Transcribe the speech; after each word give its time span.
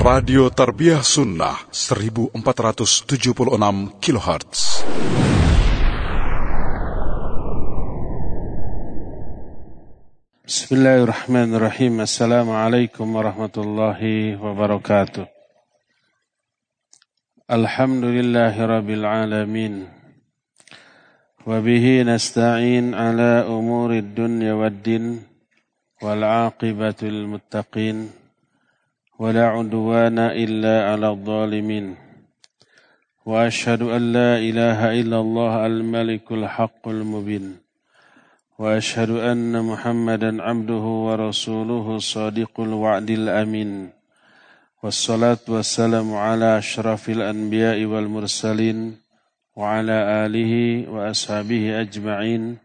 Radio 0.00 0.48
Tarbiyah 0.48 1.04
Sunnah 1.04 1.68
1476 1.68 3.36
kHz. 4.00 4.60
Bismillahirrahmanirrahim. 10.48 12.00
Assalamualaikum 12.00 13.04
warahmatullahi 13.04 14.40
wabarakatuh. 14.40 15.28
Alhamdulillahi 17.52 18.64
rabbil 18.64 19.04
alamin. 19.04 19.92
وبه 21.46 22.02
نستعين 22.02 22.94
على 22.94 23.46
أمور 23.46 23.90
الدنيا 24.02 24.52
والدين 24.52 25.22
والعاقبة 26.02 27.00
للمتقين 27.02 28.19
ولا 29.21 29.53
عدوان 29.53 30.17
إلا 30.17 30.89
على 30.89 31.09
الظالمين. 31.09 31.95
وأشهد 33.25 33.81
أن 33.81 34.13
لا 34.17 34.41
إله 34.41 35.01
إلا 35.01 35.17
الله 35.21 35.65
الملك 35.65 36.25
الحق 36.31 36.87
المبين. 36.87 37.61
وأشهد 38.57 39.09
أن 39.09 39.53
محمدا 39.61 40.41
عبده 40.41 40.85
ورسوله 41.05 41.95
الصادق 41.95 42.59
الوعد 42.59 43.09
الأمين. 43.09 43.93
والصلاة 44.83 45.45
والسلام 45.47 46.13
على 46.13 46.57
أشرف 46.57 47.09
الأنبياء 47.09 47.85
والمرسلين 47.85 48.97
وعلى 49.53 49.97
آله 50.25 50.53
وأصحابه 50.89 51.81
أجمعين 51.81 52.57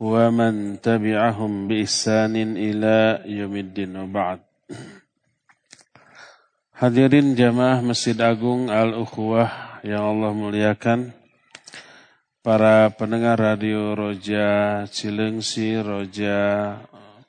ومن 0.00 0.80
تبعهم 0.80 1.68
بإحسان 1.68 2.34
إلى 2.56 3.22
يوم 3.26 3.56
الدين. 3.56 3.96
وبعد. 3.96 4.38
Hadirin 6.74 7.38
jamaah 7.38 7.86
Masjid 7.86 8.18
Agung 8.18 8.66
Al-Ukhwah 8.66 9.78
yang 9.86 10.10
Allah 10.10 10.34
muliakan, 10.34 11.14
para 12.42 12.90
pendengar 12.90 13.38
radio 13.38 13.94
Roja 13.94 14.82
Cilengsi, 14.90 15.78
Roja 15.78 16.74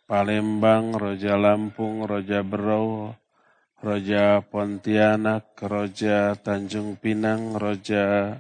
Palembang, 0.10 0.98
Roja 0.98 1.38
Lampung, 1.38 2.10
Roja 2.10 2.42
Berau, 2.42 3.14
Roja 3.86 4.42
Pontianak, 4.42 5.54
Roja 5.62 6.34
Tanjung 6.42 6.98
Pinang, 6.98 7.54
Roja 7.54 8.34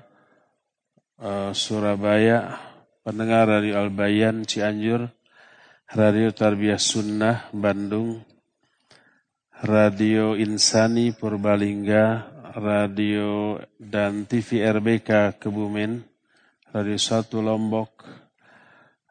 uh, 1.22 1.54
Surabaya, 1.54 2.58
pendengar 3.06 3.46
Radio 3.46 3.78
Albayan 3.78 4.42
Cianjur, 4.42 5.06
Radio 5.86 6.34
Tarbiyah 6.34 6.82
Sunnah 6.82 7.54
Bandung, 7.54 8.26
Radio 9.64 10.36
Insani 10.36 11.16
Purbalingga, 11.16 12.28
Radio 12.60 13.56
dan 13.80 14.28
TV 14.28 14.60
RBK 14.68 15.40
Kebumen, 15.40 16.04
Radio 16.76 17.00
Satu 17.00 17.40
Lombok, 17.40 18.04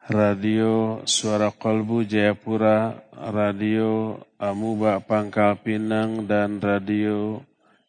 Radio 0.05 1.01
Suara 1.01 1.49
Kolbu 1.49 2.05
Jayapura, 2.05 2.93
Radio 3.33 4.21
Amuba 4.37 5.01
Pangkal 5.01 5.57
Pinang, 5.65 6.29
dan 6.29 6.61
Radio 6.61 7.41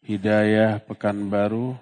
Hidayah 0.09 0.81
Pekanbaru, 0.81 1.77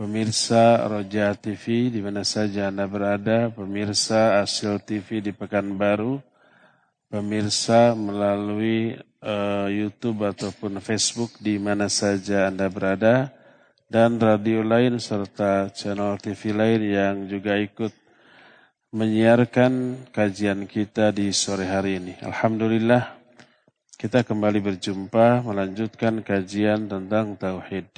pemirsa 0.00 0.80
Roja 0.88 1.36
TV 1.36 1.92
di 1.92 2.00
mana 2.00 2.24
saja 2.24 2.72
Anda 2.72 2.88
berada, 2.88 3.52
pemirsa 3.52 4.40
Asil 4.40 4.80
TV 4.80 5.20
di 5.20 5.36
Pekanbaru, 5.36 6.24
pemirsa 7.12 7.92
melalui 7.92 8.96
uh, 9.24 9.66
YouTube 9.72 10.28
ataupun 10.28 10.78
Facebook 10.84 11.40
di 11.40 11.56
mana 11.56 11.88
saja 11.88 12.52
Anda 12.52 12.68
berada 12.68 13.32
dan 13.88 14.20
radio 14.20 14.60
lain 14.60 15.00
serta 15.00 15.72
channel 15.72 16.20
TV 16.20 16.52
lain 16.52 16.80
yang 16.84 17.16
juga 17.26 17.56
ikut 17.56 17.92
menyiarkan 18.94 20.06
kajian 20.14 20.70
kita 20.70 21.10
di 21.10 21.34
sore 21.34 21.66
hari 21.66 21.98
ini. 21.98 22.14
Alhamdulillah 22.22 23.18
kita 23.98 24.22
kembali 24.22 24.60
berjumpa 24.62 25.42
melanjutkan 25.42 26.22
kajian 26.22 26.86
tentang 26.86 27.34
tauhid. 27.34 27.88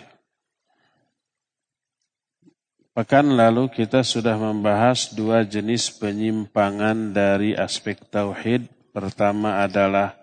Pekan 2.96 3.36
lalu 3.36 3.68
kita 3.68 4.00
sudah 4.00 4.40
membahas 4.40 5.12
dua 5.12 5.44
jenis 5.44 5.92
penyimpangan 6.00 7.12
dari 7.12 7.52
aspek 7.52 8.00
tauhid. 8.08 8.72
Pertama 8.96 9.60
adalah 9.60 10.16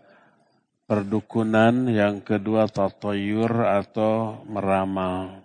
perdukunan, 0.94 1.90
yang 1.90 2.22
kedua 2.22 2.70
tatoyur 2.70 3.66
atau 3.66 4.46
meramal. 4.46 5.42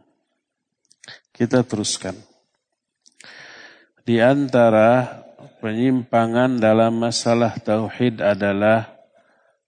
Kita 1.32 1.64
teruskan. 1.64 2.12
Di 4.04 4.20
antara 4.20 5.24
penyimpangan 5.64 6.60
dalam 6.60 7.00
masalah 7.00 7.56
tauhid 7.56 8.20
adalah 8.20 8.92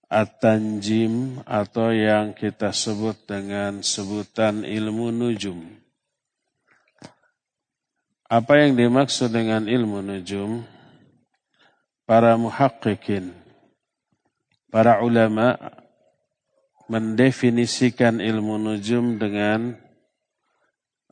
at-tanjim 0.05 1.41
atau 1.49 1.89
yang 1.89 2.37
kita 2.37 2.69
sebut 2.69 3.17
dengan 3.25 3.81
sebutan 3.81 4.61
ilmu 4.61 5.09
nujum. 5.09 5.65
Apa 8.29 8.69
yang 8.69 8.77
dimaksud 8.77 9.33
dengan 9.33 9.65
ilmu 9.65 10.05
nujum? 10.05 10.61
Para 12.05 12.37
muhakkikin 12.37 13.40
Para 14.71 15.03
ulama 15.03 15.59
mendefinisikan 16.87 18.23
ilmu 18.23 18.55
nujum 18.55 19.19
dengan 19.19 19.75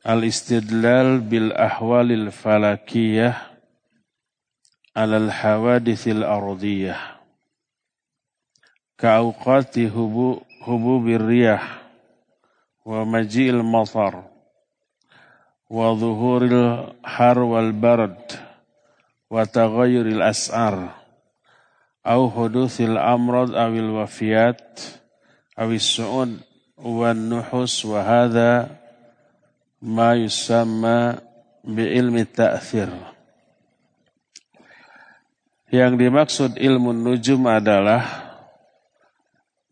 al-istidlal 0.00 1.20
bil 1.20 1.52
ahwalil 1.52 2.32
falakiyah 2.32 3.36
alal 4.96 5.28
hawadithil 5.28 6.24
ardiyah. 6.24 7.20
Ka'auqati 8.96 9.92
hubu 9.92 10.40
hububir 10.64 11.20
riyah 11.20 11.64
wa 12.84 13.04
maji'il 13.04 13.60
matar 13.60 14.24
wa 15.68 15.94
zuhuril 15.96 16.96
har 17.04 17.38
wal 17.40 17.72
barad 17.76 18.20
wa 19.28 19.44
taghayyuril 19.44 20.24
as'ar 20.24 20.99
au 22.04 22.28
hudusil 22.32 22.96
amrad 22.96 23.52
awil 23.52 24.00
wafiyat 24.00 24.60
awis 25.56 25.84
su'ud 25.84 26.40
wan 26.80 27.28
nuhus 27.28 27.84
wa 27.84 28.00
hadha 28.00 28.80
ma 29.84 30.16
yusamma 30.16 31.20
bi 31.64 31.84
ilmi 31.92 32.24
ta'thir. 32.24 32.88
Yang 35.70 35.92
dimaksud 36.02 36.50
ilmu 36.58 36.90
nujum 36.90 37.46
adalah 37.46 38.02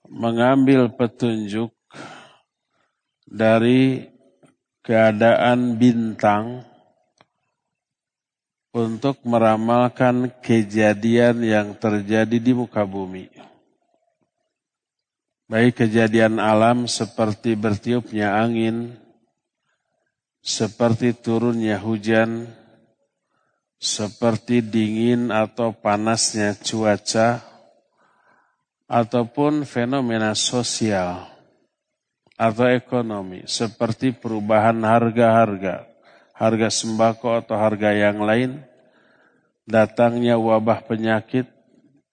mengambil 0.07 0.89
petunjuk 0.95 1.75
dari 3.27 4.09
keadaan 4.81 5.77
bintang 5.77 6.65
untuk 8.73 9.25
meramalkan 9.25 10.29
kejadian 10.45 11.41
yang 11.41 11.69
terjadi 11.77 12.37
di 12.37 12.53
muka 12.53 12.85
bumi. 12.85 13.33
Baik 15.49 15.81
kejadian 15.81 16.37
alam 16.37 16.85
seperti 16.85 17.57
bertiupnya 17.57 18.37
angin, 18.37 19.01
seperti 20.45 21.17
turunnya 21.17 21.81
hujan, 21.81 22.53
seperti 23.81 24.61
dingin 24.61 25.33
atau 25.33 25.73
panasnya 25.73 26.53
cuaca, 26.53 27.41
ataupun 28.85 29.65
fenomena 29.65 30.37
sosial 30.37 31.25
atau 32.37 32.69
ekonomi, 32.69 33.49
seperti 33.49 34.13
perubahan 34.13 34.85
harga-harga 34.85 35.88
harga 36.39 36.71
sembako 36.71 37.43
atau 37.43 37.59
harga 37.59 37.91
yang 37.91 38.23
lain, 38.23 38.63
datangnya 39.67 40.39
wabah 40.39 40.87
penyakit 40.87 41.51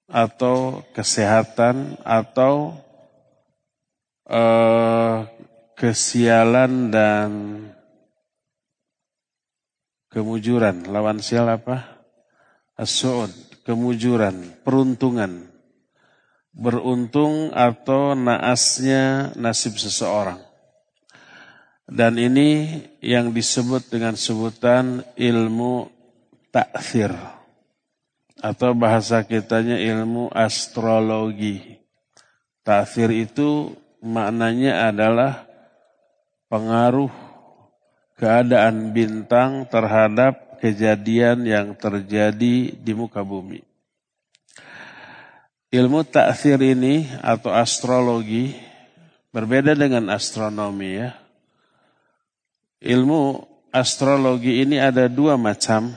atau 0.09 0.81
kesehatan 0.97 2.01
atau 2.01 2.73
uh, 4.25 5.29
kesialan 5.77 6.89
dan 6.89 7.29
kemujuran. 10.09 10.89
Lawan 10.89 11.21
sial 11.21 11.45
apa? 11.45 11.95
as 12.75 12.99
kemujuran, 13.63 14.51
peruntungan. 14.61 15.47
Beruntung 16.55 17.51
atau 17.51 18.15
naasnya 18.15 19.35
nasib 19.35 19.75
seseorang. 19.75 20.39
Dan 21.85 22.17
ini 22.17 22.81
yang 22.97 23.29
disebut 23.29 23.93
dengan 23.93 24.17
sebutan 24.17 25.05
ilmu 25.13 25.85
takfir. 26.49 27.13
Atau 28.41 28.73
bahasa 28.73 29.21
kitanya 29.21 29.77
ilmu 29.77 30.33
astrologi. 30.33 31.77
Takfir 32.65 33.13
itu 33.13 33.77
maknanya 34.01 34.89
adalah 34.89 35.45
pengaruh 36.49 37.13
keadaan 38.17 38.89
bintang 38.89 39.69
terhadap 39.69 40.57
kejadian 40.63 41.45
yang 41.45 41.77
terjadi 41.77 42.73
di 42.73 42.91
muka 42.97 43.21
bumi. 43.21 43.61
Ilmu 45.69 46.07
taksir 46.07 46.55
ini 46.63 47.05
atau 47.19 47.51
astrologi 47.51 48.55
berbeda 49.35 49.75
dengan 49.75 50.07
astronomi 50.07 51.03
ya. 51.03 51.24
Ilmu 52.83 53.43
astrologi 53.71 54.63
ini 54.63 54.79
ada 54.79 55.07
dua 55.11 55.35
macam. 55.35 55.91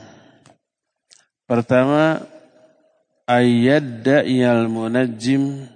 Pertama, 1.47 2.23
ayyadda 3.27 4.23
munajjim 4.67 5.67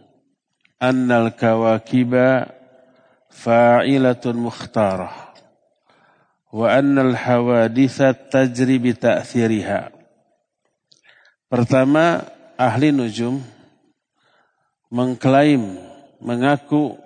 annal 0.78 1.32
kawakiba 1.34 2.52
fa'ilatun 3.32 4.38
mukhtarah 4.38 5.34
wa 6.54 6.68
annal 6.70 7.18
hawaditha 7.18 8.14
tajri 8.14 8.78
bi 8.78 8.94
ta'thiriha. 8.94 9.90
Pertama, 11.50 12.26
ahli 12.58 12.94
nujum 12.94 13.42
mengklaim, 14.94 15.82
mengaku, 16.22 16.98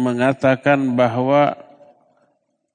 mengatakan 0.00 0.96
bahwa 0.96 1.63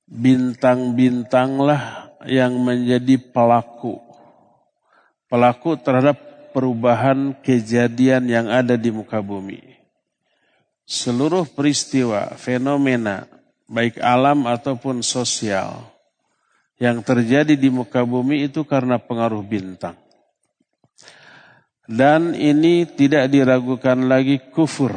bintang-bintanglah 0.10 2.10
yang 2.26 2.58
menjadi 2.58 3.22
pelaku. 3.22 4.02
Pelaku 5.30 5.78
terhadap 5.78 6.18
perubahan 6.50 7.38
kejadian 7.46 8.26
yang 8.26 8.50
ada 8.50 8.74
di 8.74 8.90
muka 8.90 9.22
bumi. 9.22 9.62
Seluruh 10.90 11.46
peristiwa, 11.46 12.34
fenomena, 12.34 13.30
baik 13.70 14.02
alam 14.02 14.50
ataupun 14.50 15.06
sosial, 15.06 15.86
yang 16.82 17.06
terjadi 17.06 17.54
di 17.54 17.70
muka 17.70 18.02
bumi 18.02 18.50
itu 18.50 18.66
karena 18.66 18.98
pengaruh 18.98 19.46
bintang. 19.46 19.94
Dan 21.86 22.34
ini 22.34 22.90
tidak 22.90 23.30
diragukan 23.30 24.10
lagi 24.10 24.42
kufur 24.50 24.94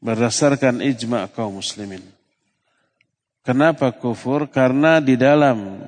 berdasarkan 0.00 0.80
ijma 0.80 1.28
kaum 1.32 1.60
muslimin. 1.60 2.00
Kenapa 3.40 3.96
kufur? 3.96 4.52
Karena 4.52 5.00
di 5.00 5.16
dalam 5.16 5.80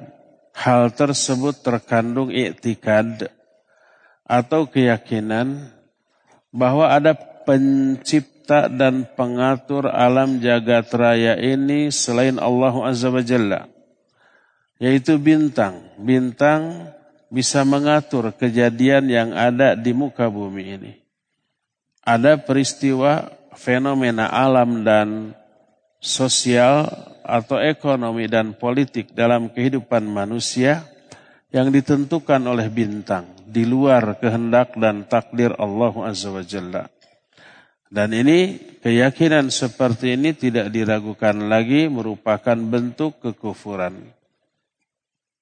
hal 0.56 0.92
tersebut 0.92 1.60
terkandung 1.60 2.32
iktikad 2.32 3.28
atau 4.24 4.64
keyakinan 4.64 5.68
bahwa 6.48 6.88
ada 6.88 7.12
pencipta 7.16 8.72
dan 8.72 9.04
pengatur 9.12 9.88
alam 9.88 10.40
jagat 10.40 10.88
raya 10.96 11.36
ini 11.36 11.92
selain 11.92 12.40
Allah 12.40 12.72
Azza 12.88 13.12
wa 13.12 13.20
Jalla. 13.20 13.68
Yaitu 14.80 15.20
bintang. 15.20 15.92
Bintang 16.00 16.88
bisa 17.28 17.64
mengatur 17.68 18.32
kejadian 18.32 19.08
yang 19.12 19.30
ada 19.36 19.76
di 19.76 19.92
muka 19.92 20.28
bumi 20.32 20.64
ini. 20.80 20.92
Ada 22.02 22.40
peristiwa 22.40 23.30
fenomena 23.54 24.26
alam 24.26 24.82
dan 24.82 25.38
sosial 26.02 27.11
atau 27.22 27.58
ekonomi 27.58 28.26
dan 28.26 28.54
politik 28.54 29.14
dalam 29.14 29.50
kehidupan 29.50 30.02
manusia 30.06 30.86
yang 31.52 31.68
ditentukan 31.70 32.42
oleh 32.48 32.66
bintang 32.72 33.28
di 33.44 33.68
luar 33.68 34.16
kehendak 34.16 34.74
dan 34.80 35.04
takdir 35.04 35.52
Allah 35.60 35.92
Azza 36.08 36.32
wa 36.32 36.40
Jalla. 36.40 36.88
Dan 37.92 38.16
ini 38.16 38.56
keyakinan 38.80 39.52
seperti 39.52 40.16
ini 40.16 40.32
tidak 40.32 40.72
diragukan 40.72 41.36
lagi 41.52 41.92
merupakan 41.92 42.56
bentuk 42.56 43.20
kekufuran. 43.20 44.00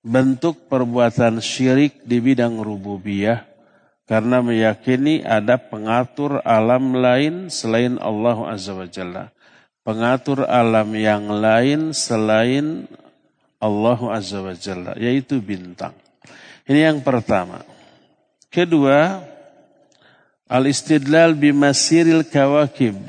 Bentuk 0.03 0.67
perbuatan 0.67 1.39
syirik 1.39 2.03
di 2.03 2.19
bidang 2.19 2.59
rububiyah 2.59 3.47
karena 4.11 4.43
meyakini 4.43 5.23
ada 5.23 5.55
pengatur 5.63 6.43
alam 6.43 6.99
lain 6.99 7.47
selain 7.47 7.95
Allah 8.03 8.51
Azza 8.51 8.75
wa 8.75 8.91
Jalla. 8.91 9.31
Pengatur 9.91 10.47
alam 10.47 10.87
yang 10.95 11.27
lain 11.43 11.91
selain 11.91 12.87
Allah 13.59 13.99
Azza 14.15 14.39
wa 14.39 14.55
Jalla, 14.55 14.95
yaitu 14.95 15.43
bintang. 15.43 15.99
Ini 16.63 16.95
yang 16.95 17.03
pertama. 17.03 17.67
Kedua, 18.55 19.19
al-istidlal 20.47 21.35
bimasiril 21.35 22.23
kawakib 22.23 23.03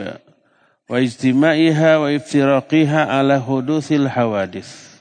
wa 0.90 0.98
ijtima'iha 0.98 2.02
wa 2.02 2.10
iftiraqiha 2.18 3.14
ala 3.14 3.38
huduthil 3.38 4.10
hawadith. 4.10 4.98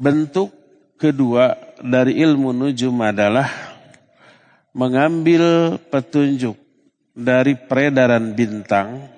Bentuk 0.00 0.56
kedua 0.96 1.52
dari 1.84 2.16
ilmu 2.24 2.56
nujum 2.56 2.96
adalah 3.04 3.52
mengambil 4.72 5.76
petunjuk 5.92 6.56
dari 7.12 7.60
peredaran 7.60 8.32
bintang, 8.32 9.17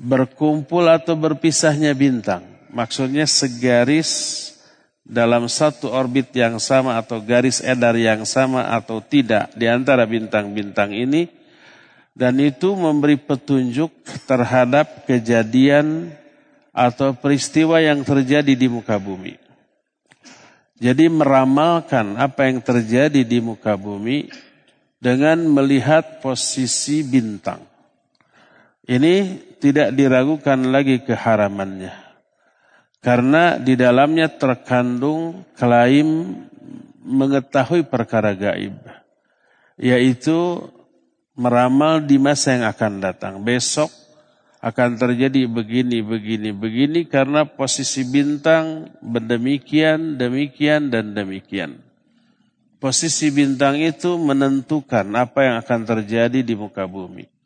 berkumpul 0.00 0.88
atau 0.88 1.12
berpisahnya 1.12 1.92
bintang. 1.92 2.40
Maksudnya 2.72 3.28
segaris 3.28 4.40
dalam 5.04 5.44
satu 5.44 5.92
orbit 5.92 6.32
yang 6.32 6.56
sama 6.56 6.96
atau 6.96 7.20
garis 7.20 7.60
edar 7.60 7.92
yang 7.92 8.24
sama 8.24 8.72
atau 8.72 9.04
tidak 9.04 9.52
di 9.52 9.68
antara 9.68 10.08
bintang-bintang 10.08 10.96
ini 10.96 11.28
dan 12.16 12.40
itu 12.40 12.72
memberi 12.72 13.20
petunjuk 13.20 13.92
terhadap 14.24 15.04
kejadian 15.04 16.14
atau 16.70 17.12
peristiwa 17.12 17.82
yang 17.82 18.00
terjadi 18.00 18.54
di 18.56 18.66
muka 18.70 18.96
bumi. 18.96 19.36
Jadi 20.80 21.12
meramalkan 21.12 22.16
apa 22.16 22.48
yang 22.48 22.64
terjadi 22.64 23.20
di 23.20 23.38
muka 23.42 23.76
bumi 23.76 24.32
dengan 24.96 25.44
melihat 25.44 26.24
posisi 26.24 27.04
bintang. 27.04 27.69
Ini 28.90 29.38
tidak 29.62 29.94
diragukan 29.94 30.58
lagi 30.66 30.98
keharamannya. 31.06 31.94
Karena 32.98 33.54
di 33.54 33.78
dalamnya 33.78 34.26
terkandung 34.26 35.46
klaim 35.54 36.34
mengetahui 37.06 37.86
perkara 37.86 38.34
gaib. 38.34 38.74
Yaitu 39.78 40.66
meramal 41.38 42.02
di 42.02 42.18
masa 42.18 42.58
yang 42.58 42.66
akan 42.66 42.92
datang. 42.98 43.34
Besok 43.46 43.94
akan 44.58 44.98
terjadi 44.98 45.46
begini, 45.46 46.02
begini, 46.02 46.50
begini 46.50 47.06
karena 47.06 47.46
posisi 47.46 48.02
bintang 48.04 48.90
berdemikian, 49.00 50.18
demikian, 50.18 50.90
dan 50.90 51.14
demikian. 51.14 51.78
Posisi 52.82 53.30
bintang 53.30 53.78
itu 53.78 54.18
menentukan 54.18 55.06
apa 55.14 55.46
yang 55.46 55.56
akan 55.62 55.80
terjadi 55.86 56.42
di 56.42 56.58
muka 56.58 56.84
bumi. 56.90 57.39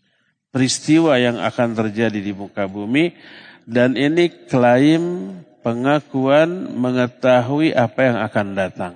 Peristiwa 0.54 1.18
yang 1.18 1.42
akan 1.42 1.74
terjadi 1.74 2.22
di 2.22 2.30
muka 2.30 2.70
bumi 2.70 3.10
dan 3.66 3.98
ini 3.98 4.30
klaim 4.46 5.34
pengakuan 5.66 6.70
mengetahui 6.78 7.74
apa 7.74 8.00
yang 8.06 8.18
akan 8.22 8.46
datang. 8.54 8.94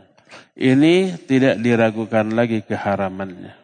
Ini 0.55 1.19
tidak 1.27 1.59
diragukan 1.59 2.31
lagi 2.31 2.63
keharamannya. 2.63 3.59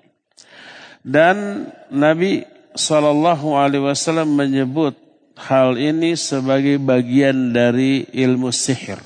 Dan 1.05 1.69
Nabi 1.93 2.43
Shallallahu 2.75 3.55
Alaihi 3.55 3.85
Wasallam 3.87 4.35
menyebut 4.35 4.97
hal 5.39 5.77
ini 5.77 6.17
sebagai 6.19 6.81
bagian 6.81 7.53
dari 7.55 8.09
ilmu 8.11 8.51
sihir. 8.51 8.99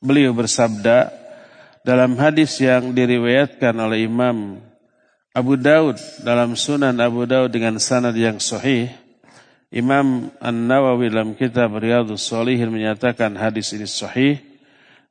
Beliau 0.00 0.36
bersabda 0.36 1.10
dalam 1.82 2.14
hadis 2.20 2.60
yang 2.62 2.94
diriwayatkan 2.94 3.74
oleh 3.74 4.06
Imam 4.06 4.60
Abu 5.36 5.60
Daud 5.60 6.00
dalam 6.24 6.56
Sunan 6.56 6.96
Abu 6.96 7.28
Daud 7.28 7.52
dengan 7.52 7.76
sanad 7.76 8.16
yang 8.16 8.40
sahih 8.40 8.88
Imam 9.68 10.32
An-Nawawi 10.40 11.12
dalam 11.12 11.36
kitab 11.36 11.76
Riyadhus 11.76 12.24
Shalihin 12.24 12.72
menyatakan 12.72 13.36
hadis 13.36 13.76
ini 13.76 13.84
sahih. 13.84 14.40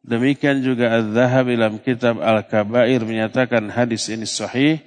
Demikian 0.02 0.66
juga 0.66 0.98
Az-Zahabi 0.98 1.54
dalam 1.54 1.78
kitab 1.78 2.18
Al-Kabair 2.18 3.06
menyatakan 3.06 3.70
hadis 3.70 4.10
ini 4.10 4.26
sahih 4.26 4.82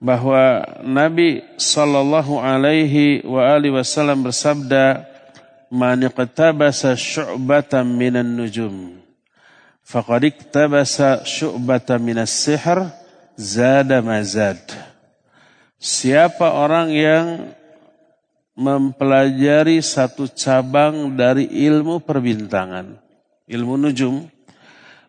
bahwa 0.00 0.64
Nabi 0.80 1.44
sallallahu 1.60 2.40
alaihi 2.40 3.20
wa 3.20 3.44
alihi 3.44 3.76
wasallam 3.76 4.24
bersabda 4.24 5.04
man 5.68 6.00
iqtabasa 6.08 6.96
syu'batan 6.96 7.84
minan 7.84 8.32
nujum 8.32 8.96
faqad 9.84 10.32
iqtabasa 10.32 11.24
syu'batan 11.28 12.00
minas 12.00 12.32
sihr 12.32 13.03
zada 13.34 14.00
mazad 14.00 14.58
Siapa 15.84 16.56
orang 16.56 16.88
yang 16.96 17.26
mempelajari 18.56 19.84
satu 19.84 20.30
cabang 20.32 21.12
dari 21.12 21.44
ilmu 21.44 22.00
perbintangan. 22.00 22.96
Ilmu 23.44 23.74
nujum 23.76 24.24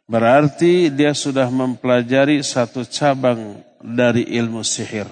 berarti 0.03 0.91
dia 0.91 1.15
sudah 1.15 1.47
mempelajari 1.47 2.43
satu 2.43 2.83
cabang 2.83 3.63
dari 3.79 4.27
ilmu 4.35 4.67
sihir. 4.67 5.07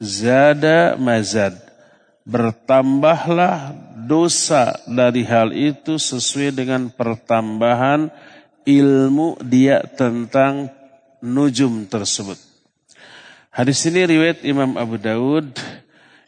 Zada 0.00 0.96
mazad. 0.96 1.68
bertambahlah 2.20 3.74
dosa 4.06 4.76
dari 4.86 5.24
hal 5.26 5.50
itu 5.50 5.96
sesuai 5.96 6.52
dengan 6.52 6.86
pertambahan 6.92 8.12
ilmu 8.62 9.40
dia 9.42 9.82
tentang 9.82 10.68
nujum 11.24 11.86
tersebut. 11.88 12.36
Hadis 13.50 13.82
ini 13.88 14.04
riwayat 14.04 14.44
Imam 14.44 14.76
Abu 14.76 14.96
Daud, 15.00 15.56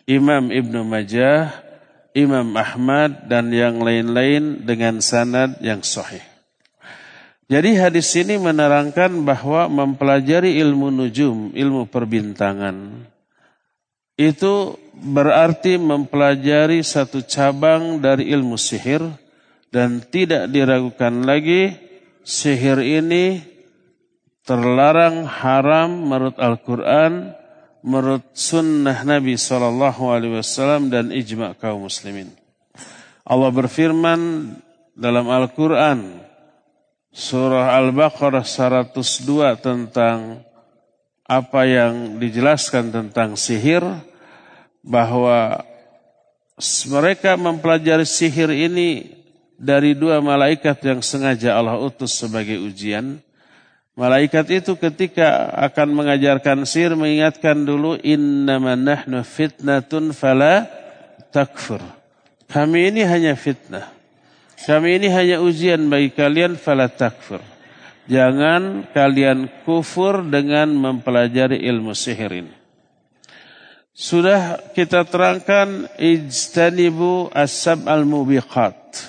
Imam 0.08 0.48
Ibnu 0.52 0.82
Majah, 0.84 1.52
Imam 2.12 2.52
Ahmad 2.58 3.28
dan 3.28 3.48
yang 3.48 3.80
lain-lain 3.80 4.64
dengan 4.64 5.00
sanad 5.00 5.56
yang 5.64 5.80
sahih. 5.80 6.22
Jadi 7.52 7.76
hadis 7.76 8.08
ini 8.16 8.40
menerangkan 8.40 9.12
bahwa 9.28 9.68
mempelajari 9.68 10.56
ilmu 10.56 10.88
nujum, 10.88 11.52
ilmu 11.52 11.84
perbintangan, 11.84 13.04
itu 14.16 14.76
berarti 14.96 15.76
mempelajari 15.76 16.80
satu 16.80 17.24
cabang 17.24 18.00
dari 18.00 18.32
ilmu 18.32 18.56
sihir 18.56 19.04
dan 19.72 20.00
tidak 20.04 20.48
diragukan 20.52 21.24
lagi 21.24 21.76
sihir 22.24 22.80
ini 22.80 23.51
terlarang 24.42 25.26
haram 25.26 25.90
menurut 25.90 26.36
Al-Quran, 26.38 27.34
menurut 27.82 28.26
sunnah 28.34 29.02
Nabi 29.02 29.34
SAW 29.38 30.90
dan 30.90 31.10
ijma 31.10 31.54
kaum 31.58 31.86
muslimin. 31.86 32.30
Allah 33.22 33.50
berfirman 33.54 34.52
dalam 34.98 35.30
Al-Quran 35.30 36.20
surah 37.12 37.76
Al-Baqarah 37.78 38.42
102 38.42 39.62
tentang 39.62 40.42
apa 41.22 41.62
yang 41.64 42.18
dijelaskan 42.18 42.90
tentang 42.90 43.38
sihir 43.38 43.84
bahwa 44.82 45.62
mereka 46.90 47.38
mempelajari 47.38 48.04
sihir 48.04 48.50
ini 48.50 49.22
dari 49.54 49.94
dua 49.94 50.18
malaikat 50.18 50.82
yang 50.82 51.00
sengaja 51.00 51.54
Allah 51.54 51.78
utus 51.78 52.18
sebagai 52.18 52.58
ujian. 52.58 53.22
Malaikat 53.92 54.48
itu 54.48 54.72
ketika 54.80 55.52
akan 55.68 55.92
mengajarkan 55.92 56.64
sihir 56.64 56.96
mengingatkan 56.96 57.68
dulu 57.68 58.00
innama 58.00 58.72
nahnu 58.72 59.20
fitnatun 59.20 60.16
fala 60.16 60.64
takfur. 61.28 61.84
Kami 62.48 62.88
ini 62.88 63.04
hanya 63.04 63.36
fitnah. 63.36 63.92
Kami 64.64 64.96
ini 64.96 65.12
hanya 65.12 65.44
ujian 65.44 65.92
bagi 65.92 66.08
kalian 66.08 66.56
fala 66.56 66.88
takfur. 66.88 67.44
Jangan 68.08 68.88
kalian 68.96 69.52
kufur 69.68 70.24
dengan 70.24 70.72
mempelajari 70.72 71.60
ilmu 71.60 71.92
sihir 71.92 72.32
ini. 72.32 72.54
Sudah 73.92 74.56
kita 74.72 75.04
terangkan 75.04 75.84
ijtanibu 76.00 77.28
asab 77.36 77.84
al-mubiqat. 77.84 79.04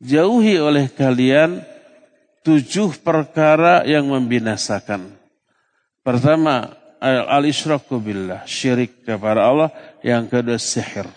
Jauhi 0.00 0.56
oleh 0.56 0.88
kalian 0.88 1.60
tujuh 2.44 3.00
perkara 3.00 3.82
yang 3.88 4.06
membinasakan. 4.12 5.16
Pertama, 6.04 6.76
al-isyraku 7.04 7.96
billah, 7.96 8.44
syirik 8.44 9.02
kepada 9.08 9.48
Allah. 9.48 9.70
Yang 10.04 10.24
kedua, 10.28 10.58
sihir. 10.60 11.08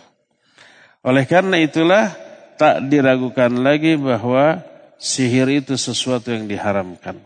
Oleh 1.03 1.27
karena 1.27 1.59
itulah 1.59 2.15
tak 2.55 2.87
diragukan 2.87 3.51
lagi 3.51 3.99
bahwa 3.99 4.63
sihir 4.95 5.51
itu 5.51 5.75
sesuatu 5.75 6.31
yang 6.31 6.47
diharamkan. 6.47 7.19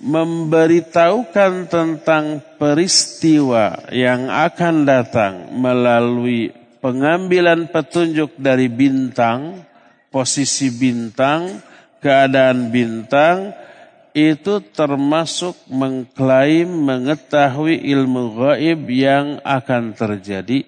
Memberitahukan 0.00 1.68
tentang 1.68 2.40
peristiwa 2.56 3.84
yang 3.92 4.32
akan 4.32 4.88
datang 4.88 5.52
melalui 5.60 6.52
pengambilan 6.80 7.68
petunjuk 7.68 8.32
dari 8.40 8.72
bintang, 8.72 9.60
posisi 10.08 10.72
bintang, 10.72 11.60
keadaan 12.00 12.72
bintang, 12.74 13.54
itu 14.16 14.58
termasuk 14.74 15.54
mengklaim 15.70 16.66
mengetahui 16.66 17.78
ilmu 17.94 18.34
gaib 18.34 18.90
yang 18.90 19.38
akan 19.46 19.94
terjadi. 19.94 20.66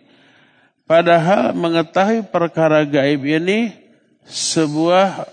Padahal 0.86 1.56
mengetahui 1.56 2.28
perkara 2.30 2.86
gaib 2.86 3.24
ini 3.26 3.74
sebuah 4.28 5.26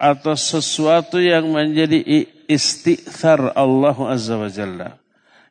atau 0.00 0.34
sesuatu 0.34 1.20
yang 1.20 1.46
menjadi 1.52 2.26
istighfar 2.48 3.52
Allah 3.54 3.96
Azza 4.08 4.34
wa 4.34 4.50
Jalla. 4.50 4.90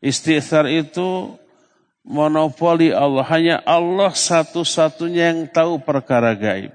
Istighfar 0.02 0.66
itu 0.68 1.38
monopoli 2.02 2.90
Allah. 2.90 3.24
Hanya 3.30 3.58
Allah 3.62 4.12
satu-satunya 4.12 5.32
yang 5.32 5.42
tahu 5.48 5.78
perkara 5.80 6.34
gaib. 6.34 6.74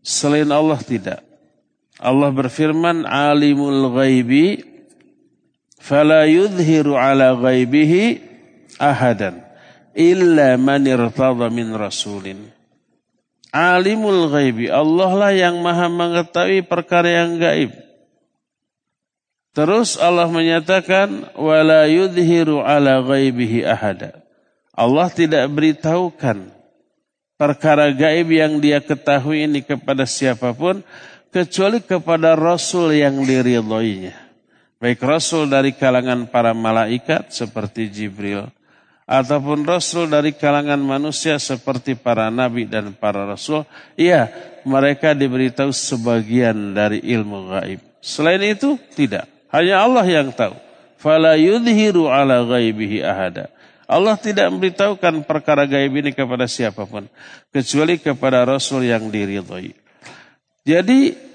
Selain 0.00 0.48
Allah 0.48 0.80
tidak. 0.80 1.27
Allah 1.98 2.30
berfirman, 2.30 3.02
Alimul 3.04 3.90
ghaibi, 3.90 4.62
fala 5.82 6.30
yudhiru 6.30 6.94
ala 6.94 7.34
ghaibihi 7.34 8.22
ahadan, 8.78 9.42
illa 9.98 10.54
man 10.54 10.86
irtada 10.86 11.50
min 11.50 11.74
rasulin. 11.74 12.54
Alimul 13.50 14.30
ghaibi. 14.30 14.70
Allah 14.70 15.10
lah 15.16 15.32
yang 15.34 15.58
maha 15.58 15.90
mengetahui 15.90 16.62
perkara 16.68 17.24
yang 17.24 17.40
gaib. 17.42 17.74
Terus 19.56 19.98
Allah 19.98 20.30
menyatakan 20.30 21.34
wala 21.34 21.90
yudhiru 21.90 22.62
ala 22.62 23.02
ghaibihi 23.02 23.66
ahada. 23.66 24.22
Allah 24.70 25.10
tidak 25.10 25.50
beritahukan 25.50 26.54
perkara 27.34 27.90
gaib 27.90 28.30
yang 28.30 28.62
dia 28.62 28.78
ketahui 28.78 29.50
ini 29.50 29.66
kepada 29.66 30.06
siapa 30.06 30.54
pun 30.54 30.86
kecuali 31.38 31.78
kepada 31.78 32.34
rasul 32.34 32.90
yang 32.90 33.22
diridhoinya. 33.22 34.26
Baik 34.82 34.98
rasul 35.06 35.46
dari 35.46 35.70
kalangan 35.70 36.26
para 36.26 36.50
malaikat 36.50 37.30
seperti 37.30 37.86
Jibril 37.90 38.50
ataupun 39.06 39.62
rasul 39.62 40.10
dari 40.10 40.34
kalangan 40.34 40.78
manusia 40.82 41.38
seperti 41.38 41.94
para 41.94 42.26
nabi 42.28 42.66
dan 42.66 42.90
para 42.90 43.22
rasul, 43.22 43.62
iya, 43.94 44.30
mereka 44.66 45.14
diberitahu 45.14 45.70
sebagian 45.70 46.74
dari 46.74 47.02
ilmu 47.06 47.54
gaib. 47.54 47.80
Selain 48.02 48.42
itu 48.42 48.74
tidak, 48.98 49.30
hanya 49.54 49.82
Allah 49.86 50.06
yang 50.06 50.34
tahu. 50.34 50.58
Fala 50.98 51.38
yudhiru 51.38 52.10
ala 52.10 52.42
ghaibihi 52.42 53.06
ahada. 53.06 53.46
Allah 53.88 54.18
tidak 54.18 54.50
memberitahukan 54.50 55.22
perkara 55.22 55.64
gaib 55.64 55.94
ini 55.94 56.10
kepada 56.10 56.44
siapa 56.50 56.82
pun 56.84 57.06
kecuali 57.54 57.96
kepada 57.96 58.42
rasul 58.44 58.84
yang 58.84 59.06
diridhoi. 59.08 59.72
Jadi 60.68 61.27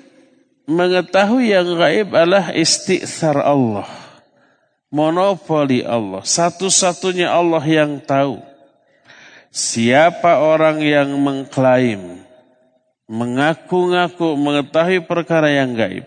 mengetahui 0.70 1.52
yang 1.52 1.68
gaib 1.76 2.16
adalah 2.16 2.56
istighfar 2.56 3.40
Allah 3.40 4.04
monopoli 4.94 5.82
Allah. 5.82 6.22
Satu-satunya 6.22 7.34
Allah 7.34 7.66
yang 7.66 7.98
tahu. 7.98 8.38
Siapa 9.50 10.42
orang 10.42 10.82
yang 10.82 11.10
mengklaim, 11.18 12.22
mengaku-ngaku 13.10 14.38
mengetahui 14.38 15.06
perkara 15.06 15.50
yang 15.50 15.74
gaib. 15.74 16.06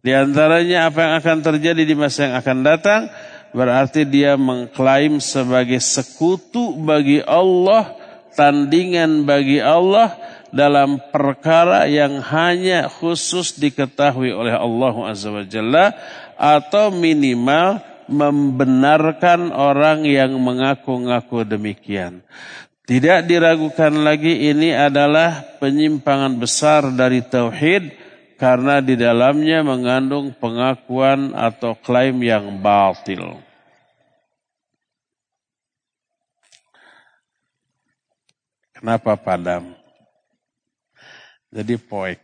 Di 0.00 0.12
antaranya 0.12 0.88
apa 0.88 0.98
yang 1.02 1.12
akan 1.20 1.38
terjadi 1.44 1.82
di 1.84 1.94
masa 1.96 2.30
yang 2.30 2.34
akan 2.40 2.58
datang, 2.64 3.02
berarti 3.52 4.08
dia 4.08 4.40
mengklaim 4.40 5.20
sebagai 5.20 5.76
sekutu 5.84 6.80
bagi 6.80 7.20
Allah, 7.28 7.92
tandingan 8.32 9.28
bagi 9.28 9.60
Allah 9.60 10.16
dalam 10.56 10.98
perkara 11.12 11.84
yang 11.84 12.24
hanya 12.24 12.88
khusus 12.88 13.54
diketahui 13.60 14.32
oleh 14.32 14.56
Allah 14.56 14.94
Azza 15.12 15.28
wa 15.28 15.44
Jalla 15.44 15.92
atau 16.40 16.88
minimal 16.88 17.84
membenarkan 18.08 19.52
orang 19.52 20.08
yang 20.08 20.32
mengaku-ngaku 20.40 21.44
demikian. 21.44 22.24
Tidak 22.86 23.26
diragukan 23.26 23.90
lagi 24.00 24.46
ini 24.46 24.70
adalah 24.70 25.58
penyimpangan 25.58 26.38
besar 26.38 26.86
dari 26.94 27.18
tauhid 27.18 27.90
karena 28.38 28.78
di 28.78 28.94
dalamnya 28.94 29.66
mengandung 29.66 30.30
pengakuan 30.38 31.34
atau 31.34 31.74
klaim 31.74 32.22
yang 32.22 32.62
batil. 32.62 33.42
Kenapa 38.76 39.18
padam? 39.18 39.85
Jadi 41.56 41.80
poek. 41.80 42.20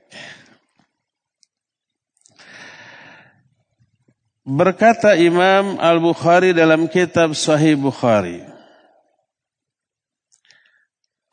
Berkata 4.44 5.16
Imam 5.16 5.80
Al-Bukhari 5.80 6.52
dalam 6.52 6.84
kitab 6.84 7.32
Sahih 7.32 7.78
Bukhari. 7.80 8.44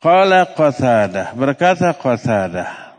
Qala 0.00 0.48
Qatadah, 0.48 1.36
berkata 1.36 1.92
Qatadah. 1.92 2.96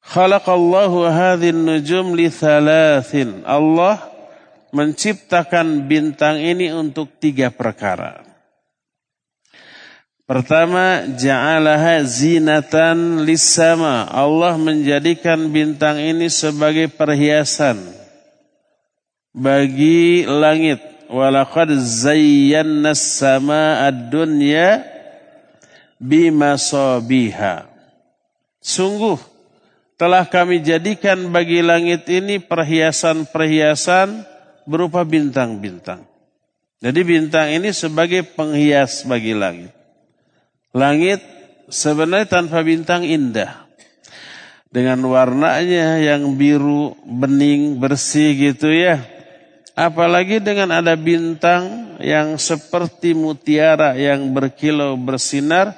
Khalaqallahu 0.00 1.04
hadhin 1.12 1.60
nujum 1.60 2.16
li 2.16 2.32
thalathin. 2.32 3.44
Allah 3.44 4.00
menciptakan 4.72 5.84
bintang 5.84 6.40
ini 6.40 6.72
untuk 6.72 7.20
tiga 7.20 7.52
perkara. 7.52 8.29
Pertama, 10.30 11.10
ja'alaha 11.18 12.06
zinatan 12.06 13.26
lisama. 13.26 14.06
Allah 14.06 14.54
menjadikan 14.54 15.50
bintang 15.50 15.98
ini 15.98 16.30
sebagai 16.30 16.86
perhiasan 16.86 17.82
bagi 19.34 20.22
langit. 20.30 20.78
Walaqad 21.10 21.74
zayyana 21.82 22.94
sama 22.94 23.82
ad-dunya 23.90 24.86
bimasabiha. 25.98 27.66
Sungguh 28.62 29.18
telah 29.98 30.22
kami 30.30 30.62
jadikan 30.62 31.26
bagi 31.34 31.58
langit 31.58 32.06
ini 32.06 32.38
perhiasan-perhiasan 32.38 34.22
berupa 34.62 35.02
bintang-bintang. 35.02 36.06
Jadi 36.78 37.00
bintang 37.02 37.50
ini 37.50 37.74
sebagai 37.74 38.22
penghias 38.22 39.02
bagi 39.02 39.34
langit. 39.34 39.79
Langit 40.70 41.18
sebenarnya 41.66 42.30
tanpa 42.30 42.62
bintang 42.62 43.02
indah. 43.02 43.66
Dengan 44.70 45.02
warnanya 45.02 45.98
yang 45.98 46.38
biru, 46.38 46.94
bening, 47.02 47.82
bersih 47.82 48.38
gitu 48.38 48.70
ya. 48.70 49.02
Apalagi 49.74 50.38
dengan 50.38 50.70
ada 50.70 50.94
bintang 50.94 51.98
yang 51.98 52.38
seperti 52.38 53.18
mutiara 53.18 53.98
yang 53.98 54.30
berkilau 54.30 54.94
bersinar 54.94 55.74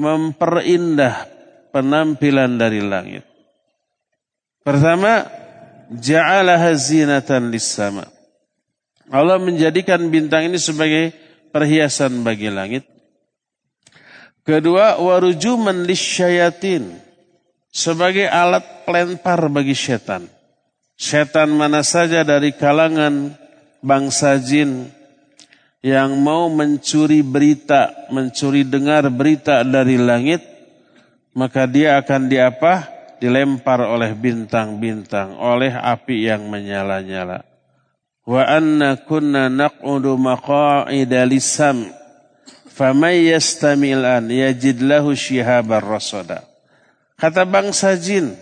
memperindah 0.00 1.28
penampilan 1.76 2.56
dari 2.56 2.80
langit. 2.80 3.24
Pertama, 4.62 5.26
ja'alaha 5.90 6.72
zinatan 6.72 7.52
lis-sama. 7.52 8.06
Allah 9.12 9.36
menjadikan 9.36 10.00
bintang 10.08 10.48
ini 10.48 10.56
sebagai 10.56 11.12
perhiasan 11.50 12.24
bagi 12.24 12.48
langit. 12.48 12.91
Kedua, 14.42 14.98
warujuman 14.98 15.86
lisyayatin. 15.86 16.98
Sebagai 17.72 18.26
alat 18.28 18.84
pelempar 18.84 19.48
bagi 19.48 19.72
setan. 19.72 20.28
Setan 20.98 21.54
mana 21.54 21.80
saja 21.80 22.20
dari 22.26 22.52
kalangan 22.52 23.32
bangsa 23.80 24.36
jin 24.42 24.90
yang 25.82 26.14
mau 26.20 26.46
mencuri 26.52 27.24
berita, 27.26 27.90
mencuri 28.12 28.62
dengar 28.62 29.08
berita 29.10 29.66
dari 29.66 29.98
langit, 29.98 30.42
maka 31.34 31.66
dia 31.66 31.98
akan 31.98 32.30
diapa? 32.30 32.74
Dilempar 33.22 33.86
oleh 33.86 34.18
bintang-bintang, 34.18 35.38
oleh 35.38 35.70
api 35.70 36.26
yang 36.26 36.50
menyala-nyala. 36.50 37.46
Wa 38.26 38.42
anna 38.50 38.98
kunna 38.98 39.46
naq'udu 39.46 40.18
maqa'ida 40.18 41.22
lisam' 41.22 42.01
Famay 42.72 43.28
yastamil 43.28 44.00
an 44.00 44.32
yajid 44.32 44.80
lahu 44.80 45.12
shihabar 45.12 45.84
rasada. 45.84 46.48
Kata 47.20 47.44
bangsa 47.44 47.92
jin 48.00 48.32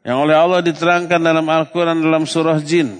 yang 0.00 0.24
oleh 0.24 0.32
Allah 0.32 0.64
diterangkan 0.64 1.20
dalam 1.20 1.44
Al-Quran 1.44 2.00
dalam 2.00 2.24
surah 2.24 2.56
jin. 2.64 2.96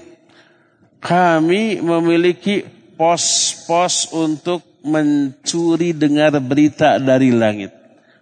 Kami 1.01 1.81
memiliki 1.81 2.61
pos-pos 2.93 4.13
untuk 4.13 4.61
mencuri 4.85 5.97
dengar 5.97 6.37
berita 6.37 7.01
dari 7.01 7.33
langit. 7.33 7.73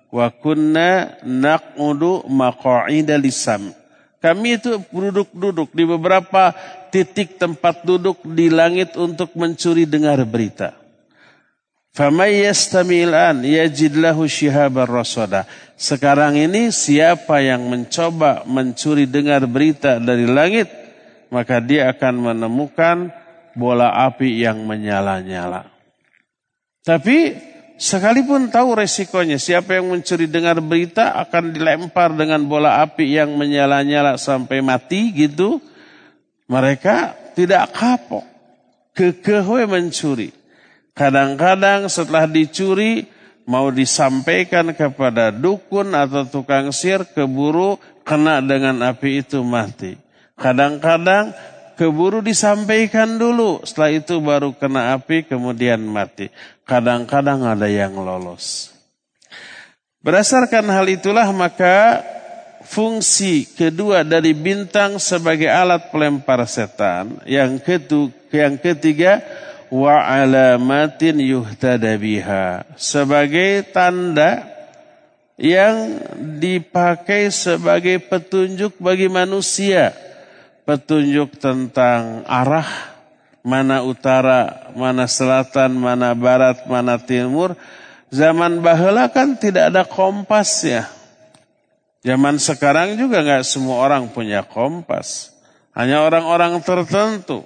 Wa 0.07 0.31
kunna 0.31 1.19
naq'udu 1.27 2.23
maqa'ida 2.31 3.19
lisam. 3.19 3.75
Kami 4.23 4.57
itu 4.57 4.79
duduk-duduk 4.95 5.75
di 5.75 5.83
beberapa 5.83 6.55
titik 6.87 7.35
tempat 7.35 7.83
duduk 7.83 8.23
di 8.23 8.47
langit 8.47 8.95
untuk 8.95 9.35
mencuri 9.35 9.83
dengar 9.83 10.23
berita. 10.23 10.84
Famay 11.95 12.43
yastami'il 12.43 13.15
an 13.15 13.39
yajid 13.39 13.95
lahu 13.95 14.27
shihabar 14.27 14.83
rasada. 14.83 15.47
Sekarang 15.79 16.35
ini 16.35 16.67
siapa 16.67 17.39
yang 17.39 17.71
mencoba 17.71 18.43
mencuri 18.43 19.07
dengar 19.07 19.47
berita 19.47 19.95
dari 20.03 20.27
langit, 20.27 20.67
maka 21.31 21.63
dia 21.63 21.87
akan 21.95 22.35
menemukan 22.35 23.15
bola 23.55 23.95
api 24.11 24.43
yang 24.43 24.67
menyala-nyala. 24.67 25.71
Tapi 26.83 27.31
sekalipun 27.79 28.51
tahu 28.51 28.75
resikonya, 28.75 29.39
siapa 29.39 29.79
yang 29.79 29.87
mencuri 29.87 30.27
dengar 30.27 30.59
berita 30.59 31.15
akan 31.15 31.55
dilempar 31.55 32.11
dengan 32.11 32.43
bola 32.43 32.83
api 32.83 33.07
yang 33.07 33.39
menyala-nyala 33.39 34.19
sampai 34.19 34.59
mati 34.59 35.15
gitu. 35.15 35.63
Mereka 36.51 37.15
tidak 37.39 37.71
kapok, 37.71 38.27
kekeh 38.91 39.63
mencuri. 39.63 40.43
Kadang-kadang 40.95 41.91
setelah 41.91 42.23
dicuri 42.23 43.03
mau 43.43 43.67
disampaikan 43.67 44.71
kepada 44.71 45.27
dukun 45.27 45.91
atau 45.91 46.23
tukang 46.23 46.71
sir 46.71 47.03
keburu 47.03 47.75
kena 48.07 48.39
dengan 48.39 48.79
api 48.79 49.19
itu 49.19 49.43
mati. 49.43 49.99
Kadang-kadang 50.39 51.35
keburu 51.75 52.23
disampaikan 52.23 53.19
dulu, 53.19 53.59
setelah 53.67 53.91
itu 53.91 54.23
baru 54.23 54.55
kena 54.55 54.95
api 54.95 55.27
kemudian 55.27 55.83
mati. 55.83 56.31
Kadang-kadang 56.63 57.43
ada 57.43 57.67
yang 57.67 57.99
lolos. 57.99 58.71
Berdasarkan 59.99 60.63
hal 60.71 60.87
itulah 60.87 61.27
maka 61.35 62.07
fungsi 62.63 63.43
kedua 63.51 64.07
dari 64.07 64.31
bintang 64.31 64.95
sebagai 64.95 65.51
alat 65.51 65.91
pelempar 65.91 66.39
setan, 66.47 67.19
yang 67.27 67.59
ketiga 68.63 69.19
wa 69.71 70.03
alamatin 70.03 71.21
yuhtada 71.21 71.95
biha. 71.95 72.65
Sebagai 72.75 73.65
tanda 73.71 74.45
yang 75.35 75.99
dipakai 76.39 77.29
sebagai 77.31 77.99
petunjuk 78.03 78.77
bagi 78.79 79.11
manusia. 79.11 79.93
Petunjuk 80.65 81.37
tentang 81.37 82.25
arah 82.25 82.65
mana 83.45 83.85
utara 83.85 84.73
mana 84.73 85.05
selatan 85.05 85.77
mana 85.77 86.17
barat 86.17 86.65
mana 86.65 86.97
timur. 86.97 87.53
Zaman 88.09 88.61
bahula 88.61 89.09
kan 89.13 89.37
tidak 89.37 89.73
ada 89.73 89.83
kompas 89.85 90.65
ya 90.65 90.89
zaman 92.05 92.37
sekarang 92.37 93.01
juga 93.01 93.25
nggak 93.25 93.41
semua 93.41 93.81
orang 93.81 94.13
punya 94.13 94.45
kompas. 94.45 95.33
Hanya 95.73 96.05
orang-orang 96.05 96.61
tertentu 96.63 97.43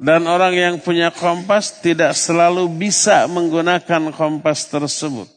dan 0.00 0.24
orang 0.24 0.56
yang 0.56 0.74
punya 0.80 1.12
kompas 1.12 1.84
tidak 1.84 2.16
selalu 2.16 2.64
bisa 2.72 3.28
menggunakan 3.28 4.16
kompas 4.16 4.64
tersebut. 4.72 5.28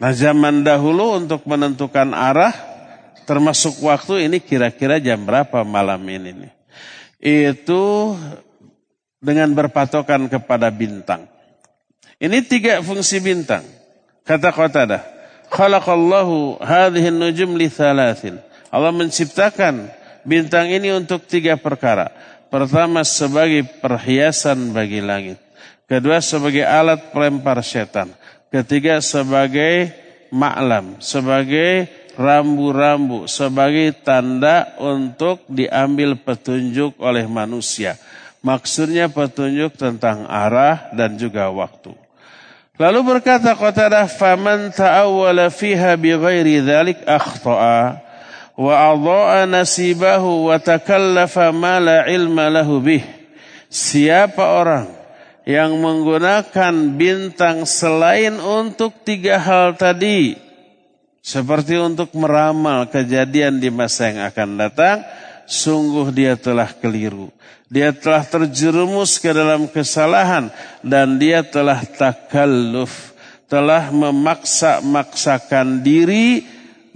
Nah 0.00 0.12
zaman 0.16 0.64
dahulu 0.64 1.20
untuk 1.20 1.44
menentukan 1.44 2.16
arah 2.16 2.56
termasuk 3.28 3.76
waktu 3.84 4.24
ini 4.24 4.40
kira-kira 4.40 4.96
jam 4.96 5.20
berapa 5.28 5.68
malam 5.68 6.00
ini 6.08 6.32
nih. 6.32 6.52
Itu 7.20 8.16
dengan 9.20 9.52
berpatokan 9.52 10.32
kepada 10.32 10.72
bintang. 10.72 11.28
Ini 12.16 12.40
tiga 12.40 12.80
fungsi 12.80 13.20
bintang. 13.20 13.68
Kata 14.24 14.48
Qatadah, 14.48 15.02
khalaqallahu 15.52 16.56
nujum 17.12 17.52
li 17.52 17.68
thalathin. 17.68 18.40
Allah 18.72 18.96
menciptakan 18.96 19.92
bintang 20.26 20.68
ini 20.68 20.90
untuk 20.90 21.24
tiga 21.24 21.54
perkara. 21.54 22.10
Pertama 22.50 23.06
sebagai 23.06 23.62
perhiasan 23.78 24.74
bagi 24.74 24.98
langit. 24.98 25.38
Kedua 25.86 26.18
sebagai 26.18 26.66
alat 26.66 27.14
pelempar 27.14 27.62
setan. 27.62 28.10
Ketiga 28.50 28.98
sebagai 28.98 29.94
maklam, 30.34 30.98
sebagai 30.98 31.86
rambu-rambu, 32.18 33.30
sebagai 33.30 33.94
tanda 34.02 34.74
untuk 34.82 35.44
diambil 35.46 36.18
petunjuk 36.18 36.98
oleh 36.98 37.28
manusia. 37.30 37.94
Maksudnya 38.42 39.10
petunjuk 39.10 39.74
tentang 39.74 40.26
arah 40.26 40.90
dan 40.94 41.18
juga 41.18 41.50
waktu. 41.50 41.94
Lalu 42.76 43.16
berkata 43.16 43.56
Qatadah, 43.56 44.06
"Faman 44.06 44.68
ta'awwala 44.70 45.48
fiha 45.48 45.96
bighairi 45.96 46.60
dzalik 46.60 47.02
akhta'a." 47.08 48.05
Wa 48.56 48.74
adha'a 48.96 49.44
nasibahu 49.44 50.48
wa 50.48 50.56
takallafa 50.56 51.52
ma 51.52 51.76
la 51.76 52.08
ilma 52.08 52.48
lahu 52.48 52.80
bih. 52.80 53.04
Siapa 53.68 54.56
orang 54.56 54.88
yang 55.46 55.78
menggunakan 55.78 56.96
bintang 56.96 57.68
selain 57.68 58.34
untuk 58.40 59.04
tiga 59.06 59.38
hal 59.38 59.76
tadi, 59.78 60.34
seperti 61.22 61.76
untuk 61.78 62.10
meramal 62.16 62.88
kejadian 62.90 63.60
di 63.62 63.70
masa 63.70 64.10
yang 64.10 64.26
akan 64.26 64.48
datang, 64.58 65.06
sungguh 65.46 66.10
dia 66.10 66.34
telah 66.34 66.72
keliru. 66.72 67.30
Dia 67.66 67.90
telah 67.90 68.22
terjerumus 68.22 69.18
ke 69.18 69.34
dalam 69.34 69.66
kesalahan 69.66 70.54
dan 70.86 71.18
dia 71.18 71.42
telah 71.42 71.82
takalluf, 71.82 73.10
telah 73.50 73.90
memaksa-maksakan 73.90 75.82
diri 75.82 76.46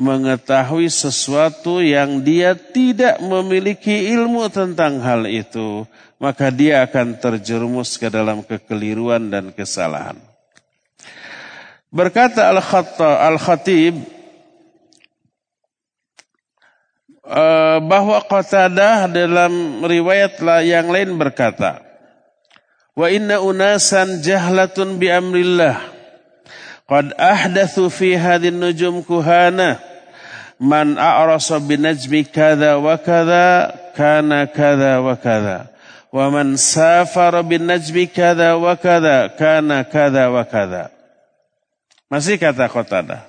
mengetahui 0.00 0.88
sesuatu 0.88 1.84
yang 1.84 2.24
dia 2.24 2.56
tidak 2.56 3.20
memiliki 3.20 4.08
ilmu 4.16 4.48
tentang 4.48 4.96
hal 5.04 5.28
itu, 5.28 5.84
maka 6.16 6.48
dia 6.48 6.80
akan 6.88 7.20
terjerumus 7.20 8.00
ke 8.00 8.08
dalam 8.08 8.40
kekeliruan 8.40 9.28
dan 9.28 9.52
kesalahan. 9.52 10.16
Berkata 11.92 12.48
Al-Khatib 13.28 14.00
eh, 17.28 17.78
bahwa 17.84 18.24
Qatadah 18.24 19.04
dalam 19.04 19.84
riwayat 19.84 20.40
yang 20.64 20.88
lain 20.88 21.20
berkata, 21.20 21.84
"Wa 22.96 23.12
inna 23.12 23.44
unasan 23.44 24.24
jahlatun 24.24 24.96
bi 24.96 25.12
amrillah 25.12 25.76
qad 26.88 27.12
ahdathu 27.20 27.92
fi 27.92 28.16
hadhihi 28.16 28.56
nujum 28.56 29.04
kuhana 29.04 29.89
man 30.60 31.00
a'rasa 31.00 31.56
bi 31.58 31.80
najmi 31.80 32.28
kadza 32.28 32.76
wa 32.76 33.00
kadza 33.00 33.72
kana 33.96 34.44
kadza 34.46 35.00
wa 35.00 35.16
kadza 35.16 35.72
wa 36.12 36.26
man 36.28 36.60
safara 36.60 37.40
bin 37.40 37.64
najmi 37.64 38.06
kadza 38.12 38.60
wa 38.60 38.76
kadza 38.76 39.32
kana 39.34 39.88
kadza 39.88 40.28
wa 40.28 40.44
kadza." 40.44 41.00
Masih 42.10 42.42
kata 42.42 42.66
Qatadah. 42.66 43.22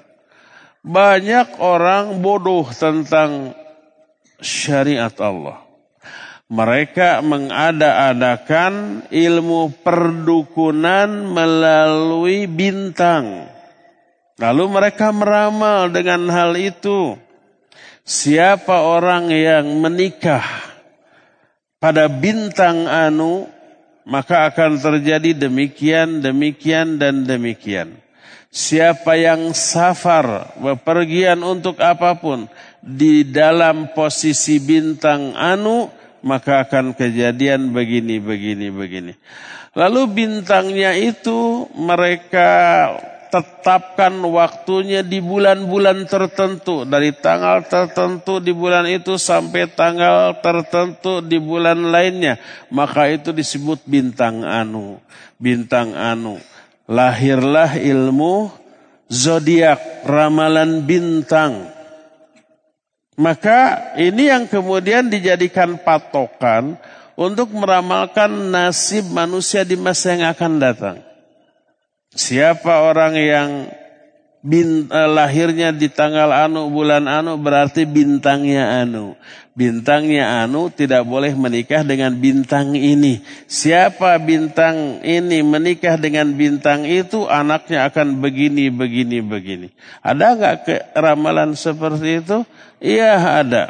Banyak 0.81 1.61
orang 1.61 2.17
bodoh 2.17 2.65
tentang 2.73 3.53
syariat 4.41 5.13
Allah. 5.21 5.61
Mereka 6.49 7.21
mengada-adakan 7.21 9.05
ilmu 9.13 9.69
perdukunan 9.85 11.29
melalui 11.29 12.49
bintang. 12.49 13.45
Lalu 14.41 14.63
mereka 14.73 15.13
meramal 15.13 15.93
dengan 15.93 16.25
hal 16.33 16.57
itu. 16.57 17.13
Siapa 18.01 18.81
orang 18.81 19.29
yang 19.29 19.77
menikah 19.77 20.41
pada 21.77 22.09
bintang 22.09 22.89
anu, 22.89 23.45
maka 24.01 24.49
akan 24.49 24.81
terjadi 24.81 25.37
demikian, 25.45 26.25
demikian, 26.25 26.97
dan 26.97 27.21
demikian. 27.21 27.93
Siapa 28.49 29.13
yang 29.13 29.53
safar, 29.53 30.57
bepergian 30.57 31.45
untuk 31.45 31.77
apa 31.77 32.17
pun 32.17 32.49
di 32.81 33.21
dalam 33.23 33.93
posisi 33.93 34.57
bintang 34.57 35.37
anu, 35.37 35.87
maka 36.25 36.65
akan 36.65 36.97
kejadian 36.97 37.69
begini, 37.69 38.17
begini, 38.17 38.73
begini. 38.73 39.13
Lalu 39.77 40.01
bintangnya 40.11 40.97
itu 40.97 41.69
mereka 41.77 42.49
tetapkan 43.31 44.11
waktunya 44.27 45.01
di 45.01 45.23
bulan-bulan 45.23 46.05
tertentu. 46.05 46.83
Dari 46.83 47.15
tanggal 47.15 47.63
tertentu 47.65 48.43
di 48.43 48.51
bulan 48.51 48.85
itu 48.91 49.15
sampai 49.15 49.71
tanggal 49.71 50.37
tertentu 50.43 51.23
di 51.23 51.39
bulan 51.39 51.89
lainnya. 51.89 52.35
Maka 52.67 53.07
itu 53.07 53.31
disebut 53.31 53.87
bintang 53.87 54.43
anu. 54.43 54.99
Bintang 55.39 55.95
anu 55.95 56.37
lahirlah 56.91 57.79
ilmu 57.79 58.51
zodiak, 59.07 60.03
ramalan 60.03 60.83
bintang. 60.83 61.71
Maka 63.15 63.93
ini 63.95 64.27
yang 64.27 64.47
kemudian 64.47 65.07
dijadikan 65.07 65.79
patokan 65.79 66.75
untuk 67.15 67.53
meramalkan 67.55 68.31
nasib 68.51 69.07
manusia 69.07 69.63
di 69.63 69.79
masa 69.79 70.15
yang 70.15 70.31
akan 70.31 70.53
datang. 70.57 70.97
Siapa 72.11 72.91
orang 72.91 73.15
yang 73.15 73.49
bin, 74.43 74.91
eh, 74.91 75.09
lahirnya 75.09 75.71
di 75.71 75.87
tanggal 75.87 76.27
anu 76.33 76.67
bulan 76.67 77.07
anu 77.07 77.39
berarti 77.39 77.87
bintangnya 77.87 78.83
anu. 78.83 79.15
Bintangnya 79.55 80.43
anu 80.43 80.67
tidak 80.67 81.07
boleh 81.07 81.31
menikah 81.31 81.87
dengan 81.87 82.11
bintang 82.19 82.75
ini. 82.75 83.23
Siapa 83.47 84.19
bintang 84.19 84.99
ini 85.07 85.39
menikah 85.39 85.95
dengan 85.95 86.35
bintang 86.35 86.83
itu 86.83 87.31
anaknya 87.31 87.87
akan 87.87 88.19
begini 88.19 88.67
begini 88.67 89.23
begini. 89.23 89.71
Ada 90.03 90.35
nggak 90.35 90.59
ramalan 90.99 91.55
seperti 91.55 92.19
itu? 92.19 92.43
Iya 92.83 93.39
ada. 93.39 93.63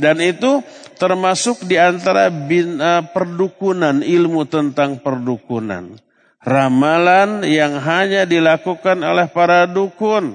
Dan 0.00 0.16
itu 0.24 0.64
termasuk 0.96 1.68
di 1.68 1.76
antara 1.76 2.32
bin, 2.32 2.80
uh, 2.80 3.04
perdukunan 3.04 4.00
ilmu 4.00 4.48
tentang 4.48 4.96
perdukunan 4.96 6.00
ramalan 6.42 7.46
yang 7.46 7.78
hanya 7.78 8.26
dilakukan 8.26 8.98
oleh 9.02 9.26
para 9.30 9.66
dukun. 9.66 10.34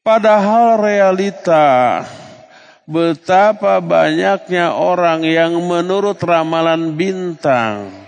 Padahal 0.00 0.80
realita 0.80 2.02
betapa 2.88 3.78
banyaknya 3.78 4.74
orang 4.74 5.22
yang 5.22 5.54
menurut 5.60 6.18
ramalan 6.18 6.96
bintang 6.98 7.99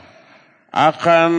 akan 0.72 1.32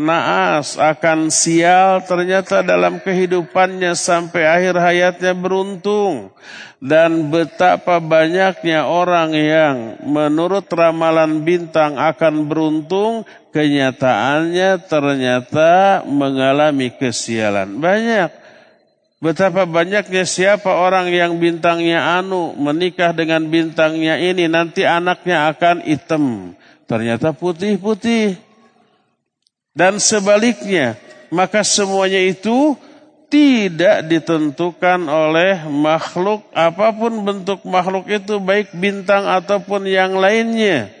naas, 0.00 0.80
akan 0.80 1.28
sial, 1.28 2.00
ternyata 2.08 2.64
dalam 2.64 2.96
kehidupannya 2.96 3.92
sampai 3.92 4.48
akhir 4.48 4.80
hayatnya 4.80 5.36
beruntung. 5.36 6.32
Dan 6.80 7.28
betapa 7.28 8.00
banyaknya 8.00 8.88
orang 8.88 9.36
yang 9.36 9.76
menurut 10.04 10.64
ramalan 10.72 11.44
bintang 11.44 12.00
akan 12.00 12.48
beruntung, 12.48 13.28
kenyataannya 13.52 14.80
ternyata 14.88 16.00
mengalami 16.08 16.88
kesialan. 16.92 17.76
Banyak. 17.76 18.32
Betapa 19.20 19.64
banyaknya 19.64 20.28
siapa 20.28 20.68
orang 20.68 21.08
yang 21.08 21.40
bintangnya 21.40 22.20
anu 22.20 22.52
menikah 22.60 23.16
dengan 23.16 23.48
bintangnya 23.48 24.20
ini 24.20 24.44
nanti 24.52 24.84
anaknya 24.84 25.48
akan 25.48 25.80
hitam. 25.84 26.52
Ternyata 26.84 27.32
putih-putih. 27.32 28.53
Dan 29.74 29.98
sebaliknya, 29.98 30.94
maka 31.34 31.66
semuanya 31.66 32.22
itu 32.22 32.78
tidak 33.26 34.06
ditentukan 34.06 35.10
oleh 35.10 35.66
makhluk 35.66 36.46
apa 36.54 36.94
pun 36.94 37.10
bentuk 37.26 37.66
makhluk 37.66 38.06
itu 38.06 38.38
baik 38.38 38.70
bintang 38.78 39.26
ataupun 39.26 39.90
yang 39.90 40.14
lainnya. 40.14 40.94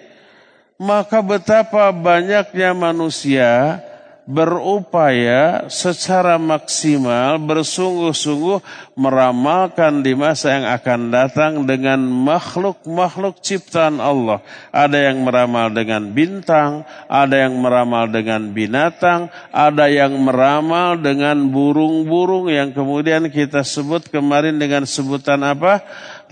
Maka 0.74 1.22
betapa 1.22 1.94
banyaknya 1.94 2.74
manusia 2.74 3.78
berupaya 4.24 5.68
secara 5.68 6.40
maksimal 6.40 7.36
bersungguh-sungguh 7.44 8.64
meramalkan 8.96 10.00
di 10.00 10.16
masa 10.16 10.56
yang 10.56 10.66
akan 10.72 11.00
datang 11.12 11.52
dengan 11.68 12.00
makhluk-makhluk 12.00 13.44
ciptaan 13.44 14.00
Allah. 14.00 14.40
Ada 14.72 15.12
yang 15.12 15.20
meramal 15.28 15.68
dengan 15.76 16.08
bintang, 16.16 16.88
ada 17.04 17.36
yang 17.36 17.60
meramal 17.60 18.08
dengan 18.08 18.48
binatang, 18.56 19.28
ada 19.52 19.92
yang 19.92 20.16
meramal 20.16 20.96
dengan 20.96 21.44
burung-burung 21.52 22.48
yang 22.48 22.72
kemudian 22.72 23.28
kita 23.28 23.60
sebut 23.60 24.08
kemarin 24.08 24.56
dengan 24.56 24.88
sebutan 24.88 25.44
apa? 25.44 25.84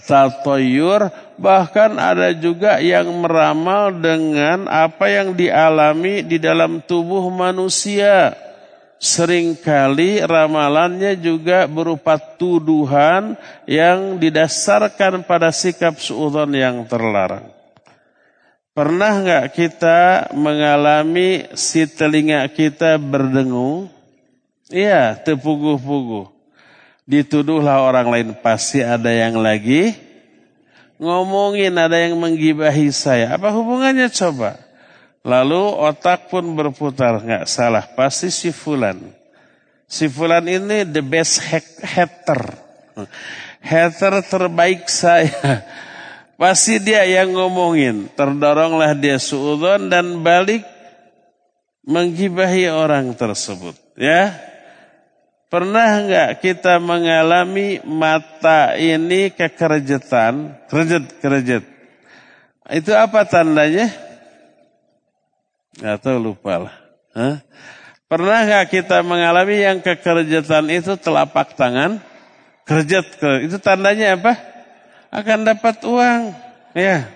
Tatoyur 0.02 1.14
bahkan 1.38 1.94
ada 1.94 2.34
juga 2.34 2.82
yang 2.82 3.06
meramal 3.22 3.94
dengan 3.94 4.66
apa 4.66 5.06
yang 5.06 5.38
dialami 5.38 6.26
di 6.26 6.42
dalam 6.42 6.82
tubuh 6.82 7.30
manusia. 7.30 8.34
Seringkali 9.02 10.22
ramalannya 10.22 11.18
juga 11.18 11.66
berupa 11.66 12.14
tuduhan 12.18 13.34
yang 13.66 14.14
didasarkan 14.18 15.26
pada 15.26 15.50
sikap 15.50 15.98
suudon 15.98 16.54
yang 16.54 16.86
terlarang. 16.86 17.50
Pernah 18.72 19.12
nggak 19.20 19.46
kita 19.52 20.32
mengalami 20.32 21.44
si 21.52 21.84
telinga 21.84 22.48
kita 22.48 22.96
berdengung? 22.96 23.92
Iya, 24.72 25.12
tepuguh-puguh. 25.20 26.31
Dituduhlah 27.02 27.82
orang 27.82 28.06
lain 28.08 28.28
pasti 28.38 28.78
ada 28.78 29.10
yang 29.10 29.42
lagi 29.42 30.12
ngomongin 31.02 31.74
ada 31.74 31.98
yang 31.98 32.14
menggibahi 32.14 32.94
saya. 32.94 33.34
Apa 33.34 33.50
hubungannya 33.50 34.06
coba? 34.14 34.54
Lalu 35.26 35.62
otak 35.82 36.30
pun 36.30 36.46
berputar. 36.54 37.18
Nggak 37.18 37.50
salah. 37.50 37.82
Pasti 37.82 38.30
si 38.30 38.54
Fulan. 38.54 39.02
Si 39.90 40.06
Fulan 40.06 40.46
ini 40.46 40.86
the 40.86 41.02
best 41.02 41.42
hater. 41.82 42.54
Hater 43.58 44.22
terbaik 44.22 44.86
saya. 44.86 45.66
Pasti 46.40 46.78
dia 46.78 47.02
yang 47.02 47.34
ngomongin. 47.34 48.06
Terdoronglah 48.14 48.94
dia 48.94 49.18
suudon 49.18 49.90
dan 49.90 50.22
balik 50.22 50.62
menggibahi 51.82 52.70
orang 52.70 53.10
tersebut. 53.14 53.74
Ya, 53.94 54.34
Pernah 55.52 56.08
nggak 56.08 56.30
kita 56.40 56.80
mengalami 56.80 57.76
mata 57.84 58.72
ini 58.72 59.28
kekerjetan, 59.28 60.56
kerjet, 60.64 61.04
kerjet. 61.20 61.64
Itu 62.72 62.96
apa 62.96 63.28
tandanya? 63.28 63.92
Gak 65.76 66.08
tahu 66.08 66.16
lupa 66.32 66.56
lah. 66.56 66.76
Hah? 67.12 67.36
Pernah 68.08 68.48
nggak 68.48 68.66
kita 68.72 69.04
mengalami 69.04 69.60
yang 69.60 69.84
kekerjetan 69.84 70.72
itu 70.72 70.96
telapak 70.96 71.52
tangan? 71.52 72.00
Kerjet, 72.64 73.12
itu 73.44 73.60
tandanya 73.60 74.16
apa? 74.16 74.32
Akan 75.12 75.44
dapat 75.44 75.84
uang. 75.84 76.32
Ya. 76.72 77.12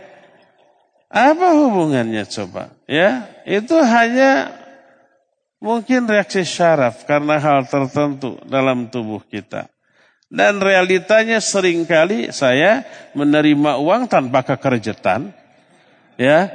Apa 1.09 1.57
hubungannya 1.57 2.29
coba? 2.29 2.69
Ya, 2.85 3.33
itu 3.49 3.81
hanya 3.81 4.53
Mungkin 5.57 6.05
reaksi 6.05 6.45
syaraf 6.45 7.09
karena 7.09 7.41
hal 7.41 7.65
tertentu 7.65 8.37
dalam 8.45 8.93
tubuh 8.93 9.25
kita. 9.25 9.73
Dan 10.27 10.59
realitanya 10.61 11.39
sering 11.39 11.87
kali 11.87 12.29
saya 12.35 12.85
menerima 13.17 13.79
uang 13.81 14.11
tanpa 14.11 14.45
kekerjetan. 14.45 15.33
Ya, 16.17 16.49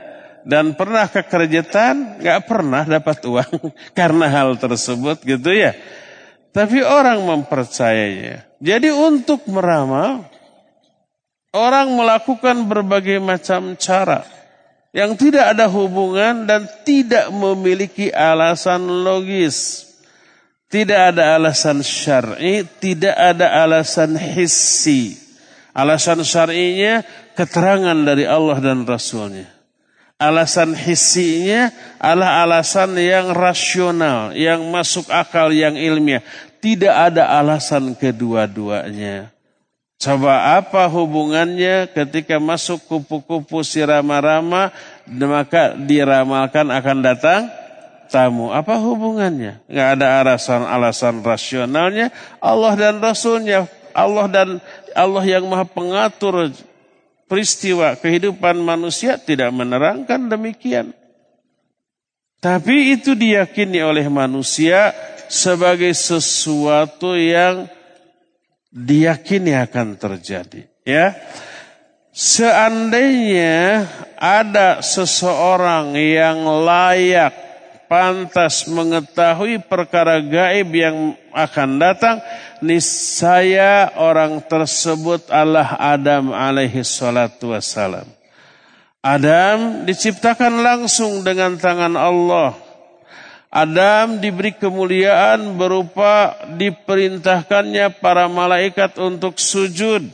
dan 0.46 0.74
pernah 0.74 1.06
kekerjetan, 1.06 2.22
nggak 2.22 2.42
pernah 2.50 2.84
dapat 2.86 3.22
uang 3.26 3.74
karena 3.98 4.26
hal 4.30 4.58
tersebut 4.58 5.22
gitu 5.22 5.50
ya. 5.54 5.74
Tapi 6.52 6.84
orang 6.84 7.24
mempercayainya. 7.24 8.44
Jadi 8.60 8.92
untuk 8.92 9.48
meramal, 9.48 10.28
orang 11.56 11.96
melakukan 11.96 12.68
berbagai 12.68 13.24
macam 13.24 13.74
cara 13.80 14.41
yang 14.92 15.16
tidak 15.16 15.56
ada 15.56 15.72
hubungan 15.72 16.44
dan 16.44 16.68
tidak 16.84 17.32
memiliki 17.32 18.12
alasan 18.12 18.84
logis. 19.08 19.88
Tidak 20.72 20.96
ada 21.12 21.36
alasan 21.36 21.84
syar'i, 21.84 22.64
tidak 22.80 23.12
ada 23.12 23.60
alasan 23.60 24.16
hissi. 24.16 25.20
Alasan 25.76 26.24
syar'inya 26.24 27.04
keterangan 27.36 27.96
dari 27.96 28.24
Allah 28.24 28.60
dan 28.60 28.88
Rasulnya. 28.88 29.52
Alasan 30.16 30.78
hissinya 30.78 31.74
adalah 31.98 32.46
alasan 32.46 32.94
yang 32.96 33.34
rasional, 33.34 34.32
yang 34.38 34.64
masuk 34.72 35.10
akal, 35.12 35.50
yang 35.52 35.76
ilmiah. 35.76 36.24
Tidak 36.62 36.94
ada 36.94 37.36
alasan 37.36 37.98
kedua-duanya. 37.98 39.34
Coba 40.02 40.58
apa 40.58 40.90
hubungannya 40.90 41.86
ketika 41.94 42.42
masuk 42.42 42.82
kupu-kupu 42.90 43.62
si 43.62 43.86
rama-rama, 43.86 44.74
maka 45.06 45.78
diramalkan 45.78 46.74
akan 46.74 46.98
datang 47.06 47.54
tamu. 48.10 48.50
Apa 48.50 48.82
hubungannya? 48.82 49.62
Nggak 49.70 49.90
ada 50.02 50.08
alasan-alasan 50.26 51.22
rasionalnya. 51.22 52.10
Allah 52.42 52.74
dan 52.74 52.98
Rasulnya, 52.98 53.70
Allah 53.94 54.26
dan 54.26 54.50
Allah 54.98 55.22
yang 55.22 55.46
maha 55.46 55.70
pengatur 55.70 56.50
peristiwa 57.30 57.94
kehidupan 57.94 58.58
manusia 58.58 59.22
tidak 59.22 59.54
menerangkan 59.54 60.18
demikian. 60.34 60.98
Tapi 62.42 62.98
itu 62.98 63.14
diyakini 63.14 63.86
oleh 63.86 64.10
manusia 64.10 64.98
sebagai 65.30 65.94
sesuatu 65.94 67.14
yang 67.14 67.70
diyakini 68.72 69.54
akan 69.54 70.00
terjadi. 70.00 70.66
Ya, 70.88 71.14
seandainya 72.16 73.86
ada 74.18 74.82
seseorang 74.82 75.94
yang 75.94 76.42
layak 76.66 77.36
pantas 77.92 78.72
mengetahui 78.72 79.68
perkara 79.68 80.24
gaib 80.24 80.72
yang 80.72 81.20
akan 81.36 81.76
datang, 81.76 82.24
niscaya 82.64 83.92
orang 84.00 84.40
tersebut 84.48 85.28
adalah 85.28 85.76
Adam 85.76 86.32
alaihi 86.32 86.88
salatu 86.88 87.52
wassalam. 87.52 88.08
Adam 89.04 89.84
diciptakan 89.84 90.62
langsung 90.64 91.26
dengan 91.26 91.58
tangan 91.60 91.98
Allah. 92.00 92.54
Adam 93.52 94.24
diberi 94.24 94.56
kemuliaan 94.56 95.60
berupa 95.60 96.40
diperintahkannya 96.56 98.00
para 98.00 98.32
malaikat 98.32 98.96
untuk 98.96 99.44
sujud. 99.44 100.08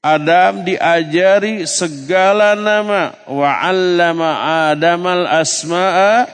Adam 0.00 0.64
diajari 0.64 1.68
segala 1.68 2.56
nama 2.56 3.12
wa 3.28 3.50
'allama 3.60 4.30
Adamal 4.72 5.28
asma'a 5.28 6.24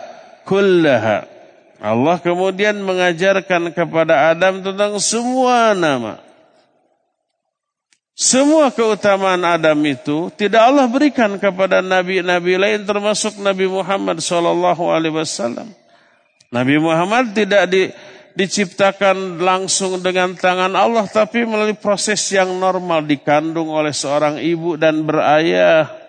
kullaha. 0.46 1.26
Allah 1.82 2.16
kemudian 2.22 2.78
mengajarkan 2.78 3.74
kepada 3.74 4.30
Adam 4.30 4.62
tentang 4.62 5.02
semua 5.02 5.74
nama. 5.74 6.22
Semua 8.14 8.70
keutamaan 8.70 9.42
Adam 9.42 9.74
itu 9.82 10.30
tidak 10.38 10.70
Allah 10.70 10.86
berikan 10.86 11.34
kepada 11.42 11.82
nabi-nabi 11.82 12.54
lain 12.54 12.86
termasuk 12.86 13.42
Nabi 13.42 13.66
Muhammad 13.66 14.22
sallallahu 14.22 14.86
alaihi 14.86 15.18
wasallam. 15.18 15.81
Nabi 16.52 16.76
Muhammad 16.76 17.32
tidak 17.32 17.64
di, 17.72 17.88
diciptakan 18.36 19.40
langsung 19.40 20.04
dengan 20.04 20.36
tangan 20.36 20.76
Allah 20.76 21.08
tapi 21.08 21.48
melalui 21.48 21.74
proses 21.74 22.20
yang 22.28 22.52
normal 22.60 23.08
dikandung 23.08 23.72
oleh 23.72 23.96
seorang 23.96 24.36
ibu 24.36 24.76
dan 24.76 25.00
berayah 25.02 26.02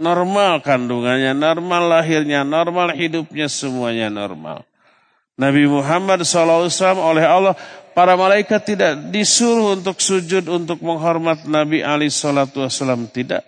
Normal 0.00 0.64
kandungannya, 0.64 1.36
normal 1.36 2.00
lahirnya, 2.00 2.40
normal 2.40 2.96
hidupnya, 2.96 3.52
semuanya 3.52 4.08
normal. 4.08 4.64
Nabi 5.36 5.68
Muhammad 5.68 6.24
SAW 6.24 6.72
oleh 6.96 7.20
Allah, 7.20 7.52
para 7.92 8.16
malaikat 8.16 8.64
tidak 8.64 8.96
disuruh 9.12 9.76
untuk 9.76 10.00
sujud 10.00 10.48
untuk 10.48 10.80
menghormat 10.80 11.44
Nabi 11.44 11.84
Ali 11.84 12.08
Wasallam 12.08 13.12
tidak. 13.12 13.44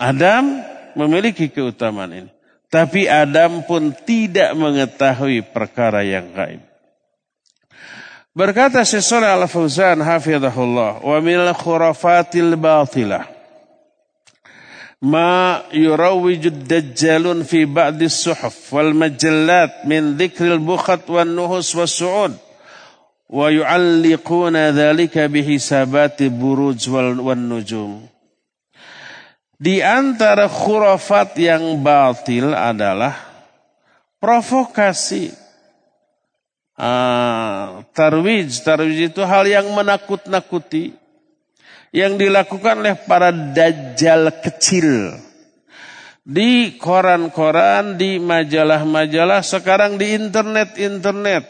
Adam 0.00 0.64
memiliki 0.96 1.52
keutamaan 1.52 2.16
ini, 2.16 2.30
tapi 2.72 3.04
Adam 3.04 3.68
pun 3.68 3.92
tidak 3.92 4.56
mengetahui 4.56 5.44
perkara 5.44 6.00
yang 6.00 6.32
gaib. 6.32 6.64
Berkata 8.32 8.80
Syaikhul 8.80 9.28
Al-Fauzan 9.28 10.00
hafizahullah, 10.00 11.04
"Wa 11.04 11.20
minal 11.20 11.52
khurafatil 11.52 12.56
batilah 12.56 13.28
ma 15.04 15.60
yurawiju 15.68 16.64
dajjalun 16.64 17.44
fi 17.44 17.68
ba'di 17.68 18.08
suhuf 18.08 18.72
wal 18.72 18.96
majallat 18.96 19.84
min 19.84 20.16
dhikril 20.16 20.56
bukhat 20.56 21.04
wan 21.12 21.28
nuhus 21.28 21.76
was 21.76 21.92
su'ud 21.92 22.32
wa 23.28 23.52
yu'alliquna 23.52 24.72
dhalika 24.72 25.28
bihisabati 25.28 26.32
buruj 26.32 26.88
wal, 26.88 27.20
wal 27.20 27.36
nujum." 27.36 28.11
Di 29.62 29.78
antara 29.78 30.50
khurafat 30.50 31.38
yang 31.38 31.78
batil 31.78 32.50
adalah 32.50 33.14
provokasi. 34.18 35.30
Uh, 36.74 37.86
tarwij, 37.94 38.50
tarwij 38.66 39.14
itu 39.14 39.22
hal 39.22 39.46
yang 39.46 39.70
menakut-nakuti 39.70 40.98
yang 41.94 42.18
dilakukan 42.18 42.82
oleh 42.82 42.98
para 43.06 43.30
dajjal 43.30 44.34
kecil. 44.42 45.14
Di 46.26 46.74
koran-koran, 46.82 47.94
di 47.94 48.18
majalah-majalah, 48.18 49.46
sekarang 49.46 49.94
di 49.94 50.18
internet-internet. 50.18 51.46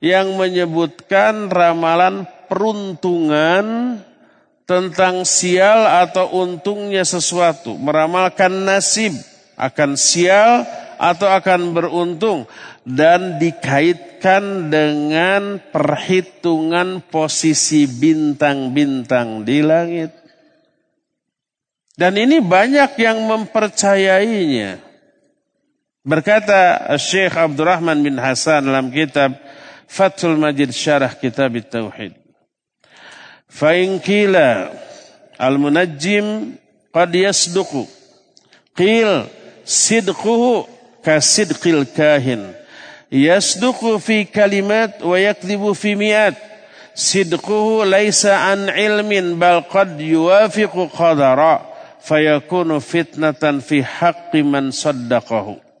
Yang 0.00 0.32
menyebutkan 0.32 1.52
ramalan 1.52 2.24
peruntungan 2.48 4.00
tentang 4.64 5.26
sial 5.26 5.86
atau 6.06 6.30
untungnya 6.42 7.02
sesuatu. 7.02 7.74
Meramalkan 7.76 8.64
nasib 8.64 9.12
akan 9.58 9.98
sial 9.98 10.64
atau 11.02 11.26
akan 11.26 11.74
beruntung 11.74 12.46
dan 12.86 13.42
dikaitkan 13.42 14.70
dengan 14.70 15.58
perhitungan 15.70 17.02
posisi 17.02 17.90
bintang-bintang 17.90 19.42
di 19.42 19.58
langit. 19.62 20.10
Dan 21.92 22.16
ini 22.16 22.40
banyak 22.40 22.98
yang 22.98 23.18
mempercayainya. 23.28 24.80
Berkata 26.02 26.82
Syekh 26.98 27.38
Abdurrahman 27.38 28.02
bin 28.02 28.18
Hasan 28.18 28.66
dalam 28.66 28.90
kitab 28.90 29.38
Fathul 29.86 30.34
Majid 30.34 30.74
Syarah 30.74 31.14
Kitab 31.14 31.54
Tauhid. 31.68 32.21
Fa'in 33.52 34.00
kila 34.00 34.72
al-munajjim 35.36 36.56
qad 36.94 37.12
yasduku. 37.12 37.84
Qil 38.72 39.28
sidquhu 39.64 40.64
kasidqil 41.04 41.84
kahin. 41.92 42.56
Yasduqu 43.12 44.00
fi 44.00 44.24
kalimat 44.24 44.96
wa 45.04 45.20
yakdhibu 45.20 45.76
fi 45.76 45.92
mi'at. 45.92 46.32
Sidquhu 46.96 47.84
laisa 47.84 48.52
an 48.52 48.72
ilmin 48.72 49.36
bal 49.36 49.60
qad 49.68 50.00
yuwafiqu 50.00 50.88
qadara 50.88 51.60
fayakunu 52.00 52.80
fitnatan 52.80 53.60
fi 53.60 53.84
haqqi 53.84 54.40
man 54.42 54.72
saddaqahu 54.72 55.71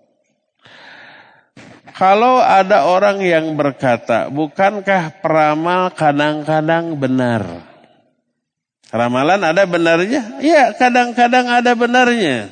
kalau 2.02 2.42
ada 2.42 2.90
orang 2.90 3.22
yang 3.22 3.54
berkata, 3.54 4.26
bukankah 4.26 5.22
peramal 5.22 5.94
kadang-kadang 5.94 6.98
benar? 6.98 7.62
Ramalan 8.90 9.38
ada 9.46 9.62
benarnya? 9.70 10.42
Ya, 10.42 10.74
kadang-kadang 10.74 11.46
ada 11.46 11.78
benarnya. 11.78 12.50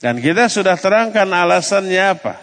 Dan 0.00 0.24
kita 0.24 0.48
sudah 0.48 0.72
terangkan 0.80 1.28
alasannya 1.28 2.16
apa? 2.16 2.40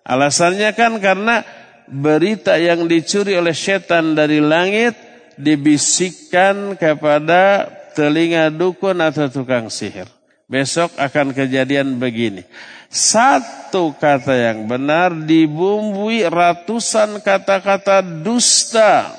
Alasannya 0.00 0.72
kan 0.72 0.96
karena 0.96 1.44
berita 1.84 2.56
yang 2.56 2.88
dicuri 2.88 3.36
oleh 3.36 3.52
setan 3.52 4.16
dari 4.16 4.40
langit 4.40 4.96
dibisikkan 5.36 6.80
kepada 6.80 7.68
telinga 7.92 8.48
dukun 8.48 8.96
atau 9.04 9.28
tukang 9.28 9.68
sihir. 9.68 10.08
Besok 10.48 10.96
akan 10.96 11.36
kejadian 11.36 12.00
begini. 12.00 12.40
Satu 12.88 13.92
kata 13.92 14.32
yang 14.32 14.64
benar 14.64 15.12
dibumbui 15.12 16.24
ratusan 16.24 17.20
kata-kata 17.20 18.00
dusta. 18.00 19.12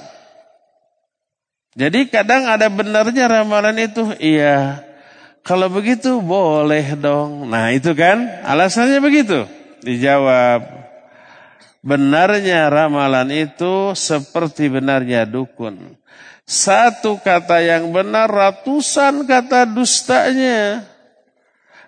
Jadi 1.78 2.10
kadang 2.10 2.50
ada 2.50 2.66
benarnya 2.66 3.30
ramalan 3.30 3.78
itu. 3.78 4.10
Iya. 4.18 4.82
Kalau 5.46 5.70
begitu 5.70 6.18
boleh 6.18 6.98
dong. 6.98 7.46
Nah 7.46 7.70
itu 7.70 7.94
kan 7.94 8.26
alasannya 8.42 8.98
begitu. 8.98 9.46
Dijawab. 9.86 10.66
Benarnya 11.86 12.74
ramalan 12.74 13.30
itu 13.32 13.94
seperti 13.94 14.68
benarnya 14.68 15.30
dukun. 15.30 15.94
Satu 16.50 17.22
kata 17.22 17.62
yang 17.62 17.94
benar 17.94 18.26
ratusan 18.26 19.30
kata 19.30 19.70
dustanya. 19.70 20.84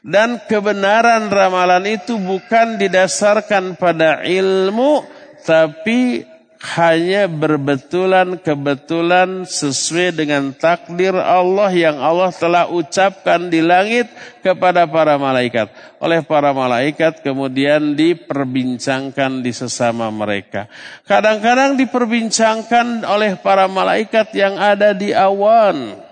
Dan 0.02 0.42
kebenaran 0.50 1.30
ramalan 1.30 1.86
itu 1.86 2.18
bukan 2.18 2.82
didasarkan 2.82 3.78
pada 3.78 4.26
ilmu, 4.26 5.06
tapi 5.46 6.26
hanya 6.62 7.26
berbetulan 7.26 8.38
kebetulan 8.38 9.50
sesuai 9.50 10.14
dengan 10.14 10.54
takdir 10.54 11.14
Allah 11.14 11.74
yang 11.74 11.98
Allah 11.98 12.30
telah 12.30 12.70
ucapkan 12.70 13.50
di 13.50 13.66
langit 13.66 14.10
kepada 14.46 14.86
para 14.86 15.18
malaikat. 15.18 15.74
Oleh 15.98 16.22
para 16.22 16.54
malaikat 16.54 17.26
kemudian 17.26 17.98
diperbincangkan 17.98 19.42
di 19.42 19.50
sesama 19.54 20.14
mereka. 20.14 20.70
Kadang-kadang 21.10 21.82
diperbincangkan 21.82 23.10
oleh 23.10 23.42
para 23.42 23.66
malaikat 23.66 24.30
yang 24.38 24.54
ada 24.58 24.94
di 24.94 25.14
awan 25.18 26.10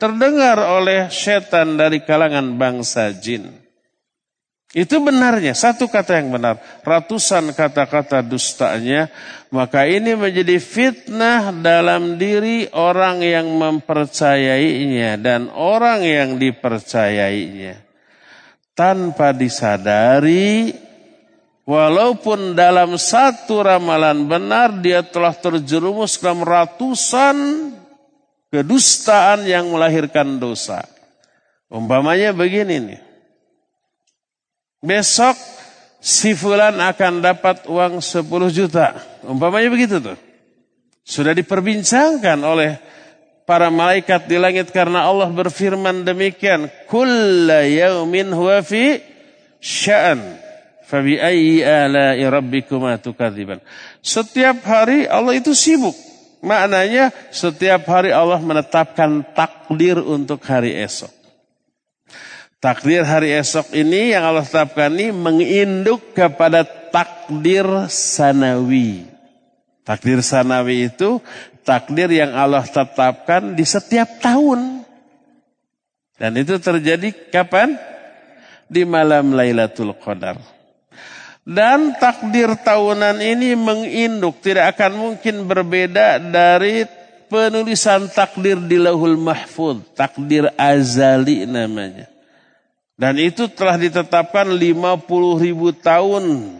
terdengar 0.00 0.56
oleh 0.56 1.12
setan 1.12 1.76
dari 1.76 2.00
kalangan 2.00 2.56
bangsa 2.56 3.12
jin. 3.12 3.52
Itu 4.70 5.02
benarnya, 5.02 5.50
satu 5.50 5.90
kata 5.90 6.22
yang 6.22 6.30
benar. 6.30 6.62
Ratusan 6.86 7.50
kata-kata 7.52 8.22
dustanya, 8.22 9.10
maka 9.50 9.82
ini 9.82 10.14
menjadi 10.14 10.62
fitnah 10.62 11.50
dalam 11.50 12.14
diri 12.14 12.70
orang 12.70 13.18
yang 13.18 13.50
mempercayainya 13.50 15.18
dan 15.18 15.50
orang 15.50 16.06
yang 16.06 16.30
dipercayainya. 16.38 17.82
Tanpa 18.70 19.34
disadari, 19.34 20.70
walaupun 21.66 22.54
dalam 22.54 22.94
satu 22.94 23.66
ramalan 23.66 24.22
benar, 24.30 24.70
dia 24.78 25.02
telah 25.02 25.34
terjerumus 25.34 26.14
dalam 26.22 26.46
ratusan 26.46 27.36
kedustaan 28.50 29.46
yang 29.46 29.70
melahirkan 29.70 30.42
dosa. 30.42 30.82
Umpamanya 31.70 32.34
begini 32.34 32.82
nih. 32.82 33.00
Besok 34.82 35.38
si 36.02 36.34
fulan 36.34 36.74
akan 36.82 37.22
dapat 37.22 37.70
uang 37.70 38.02
10 38.02 38.26
juta. 38.50 38.98
Umpamanya 39.22 39.70
begitu 39.70 40.02
tuh. 40.02 40.18
Sudah 41.06 41.30
diperbincangkan 41.30 42.38
oleh 42.42 42.76
para 43.46 43.70
malaikat 43.70 44.26
di 44.26 44.36
langit 44.38 44.74
karena 44.74 45.06
Allah 45.06 45.30
berfirman 45.30 46.02
demikian. 46.02 46.66
Kulla 46.90 47.62
yaumin 47.66 48.34
huwa 48.34 48.62
fi 48.66 48.98
sya'an. 49.62 50.50
Setiap 54.02 54.58
hari 54.66 55.06
Allah 55.06 55.38
itu 55.38 55.54
sibuk 55.54 55.94
Maknanya 56.40 57.12
setiap 57.28 57.84
hari 57.84 58.16
Allah 58.16 58.40
menetapkan 58.40 59.20
takdir 59.36 60.00
untuk 60.00 60.40
hari 60.48 60.72
esok. 60.72 61.12
Takdir 62.60 63.04
hari 63.04 63.32
esok 63.36 63.72
ini 63.72 64.12
yang 64.12 64.24
Allah 64.24 64.44
tetapkan 64.44 64.92
ini 64.92 65.12
menginduk 65.12 66.12
kepada 66.12 66.64
takdir 66.64 67.64
sanawi. 67.88 69.08
Takdir 69.84 70.20
sanawi 70.20 70.92
itu 70.92 71.24
takdir 71.64 72.12
yang 72.12 72.36
Allah 72.36 72.64
tetapkan 72.64 73.56
di 73.56 73.64
setiap 73.64 74.20
tahun. 74.20 74.84
Dan 76.20 76.36
itu 76.36 76.60
terjadi 76.60 77.32
kapan? 77.32 77.80
Di 78.70 78.84
malam 78.84 79.34
Lailatul 79.34 79.96
Qadar. 79.96 80.59
Dan 81.50 81.98
takdir 81.98 82.54
tahunan 82.62 83.18
ini 83.18 83.58
menginduk 83.58 84.38
tidak 84.38 84.78
akan 84.78 84.92
mungkin 84.94 85.50
berbeda 85.50 86.22
dari 86.30 86.86
penulisan 87.26 88.06
takdir 88.06 88.54
di 88.70 88.78
lahul 88.78 89.18
mahfud. 89.18 89.82
Takdir 89.98 90.46
azali 90.54 91.50
namanya. 91.50 92.06
Dan 92.94 93.18
itu 93.18 93.50
telah 93.50 93.74
ditetapkan 93.74 94.46
50 94.46 95.42
ribu 95.42 95.74
tahun 95.74 96.54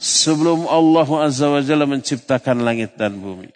sebelum 0.00 0.64
Allah 0.64 1.28
Azza 1.28 1.52
wa 1.52 1.60
Jalla 1.60 1.84
menciptakan 1.84 2.64
langit 2.64 2.96
dan 2.96 3.20
bumi. 3.20 3.52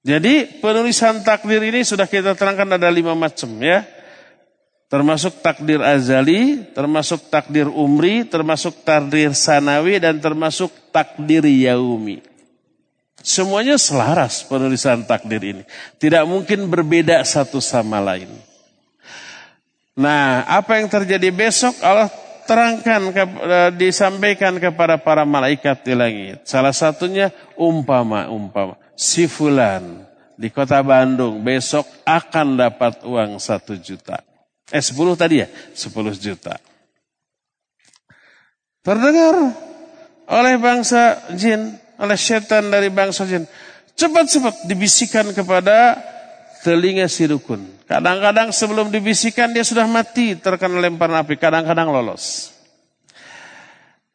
Jadi 0.00 0.64
penulisan 0.64 1.20
takdir 1.20 1.60
ini 1.60 1.84
sudah 1.84 2.08
kita 2.08 2.32
terangkan 2.32 2.80
ada 2.80 2.88
lima 2.88 3.12
macam 3.12 3.52
ya 3.60 3.84
termasuk 4.88 5.44
takdir 5.44 5.80
azali, 5.84 6.64
termasuk 6.72 7.28
takdir 7.28 7.68
umri, 7.68 8.24
termasuk 8.24 8.72
takdir 8.82 9.36
sanawi, 9.36 10.00
dan 10.00 10.16
termasuk 10.16 10.72
takdir 10.90 11.44
yaumi. 11.44 12.24
Semuanya 13.20 13.76
selaras 13.76 14.40
penulisan 14.48 15.04
takdir 15.04 15.42
ini. 15.44 15.62
Tidak 16.00 16.24
mungkin 16.24 16.64
berbeda 16.72 17.20
satu 17.28 17.60
sama 17.60 18.00
lain. 18.00 18.30
Nah, 19.98 20.46
apa 20.46 20.78
yang 20.78 20.86
terjadi 20.86 21.28
besok 21.34 21.74
Allah 21.82 22.08
terangkan 22.46 23.12
eh, 23.12 23.70
disampaikan 23.76 24.56
kepada 24.56 24.96
para 24.96 25.26
malaikat 25.26 25.84
di 25.84 25.92
langit. 25.92 26.46
Salah 26.48 26.72
satunya 26.72 27.28
umpama 27.58 28.30
umpama 28.30 28.78
si 28.94 29.26
fulan 29.26 30.06
di 30.38 30.48
kota 30.54 30.78
Bandung 30.86 31.42
besok 31.42 31.84
akan 32.06 32.56
dapat 32.56 33.02
uang 33.02 33.42
satu 33.42 33.74
juta. 33.74 34.27
Eh 34.68 34.84
10 34.84 35.16
tadi 35.16 35.40
ya? 35.40 35.48
10 35.48 36.16
juta. 36.20 36.54
Terdengar 38.84 39.36
oleh 40.28 40.54
bangsa 40.60 41.24
jin, 41.36 41.76
oleh 41.96 42.18
setan 42.20 42.68
dari 42.68 42.92
bangsa 42.92 43.24
jin. 43.24 43.48
Cepat-cepat 43.98 44.68
dibisikkan 44.68 45.26
kepada 45.32 45.98
telinga 46.62 47.08
si 47.08 47.26
dukun. 47.26 47.64
Kadang-kadang 47.88 48.52
sebelum 48.52 48.92
dibisikkan 48.92 49.50
dia 49.56 49.64
sudah 49.64 49.88
mati 49.88 50.36
terkena 50.36 50.84
lemparan 50.84 51.24
api. 51.24 51.34
Kadang-kadang 51.40 51.88
lolos. 51.88 52.52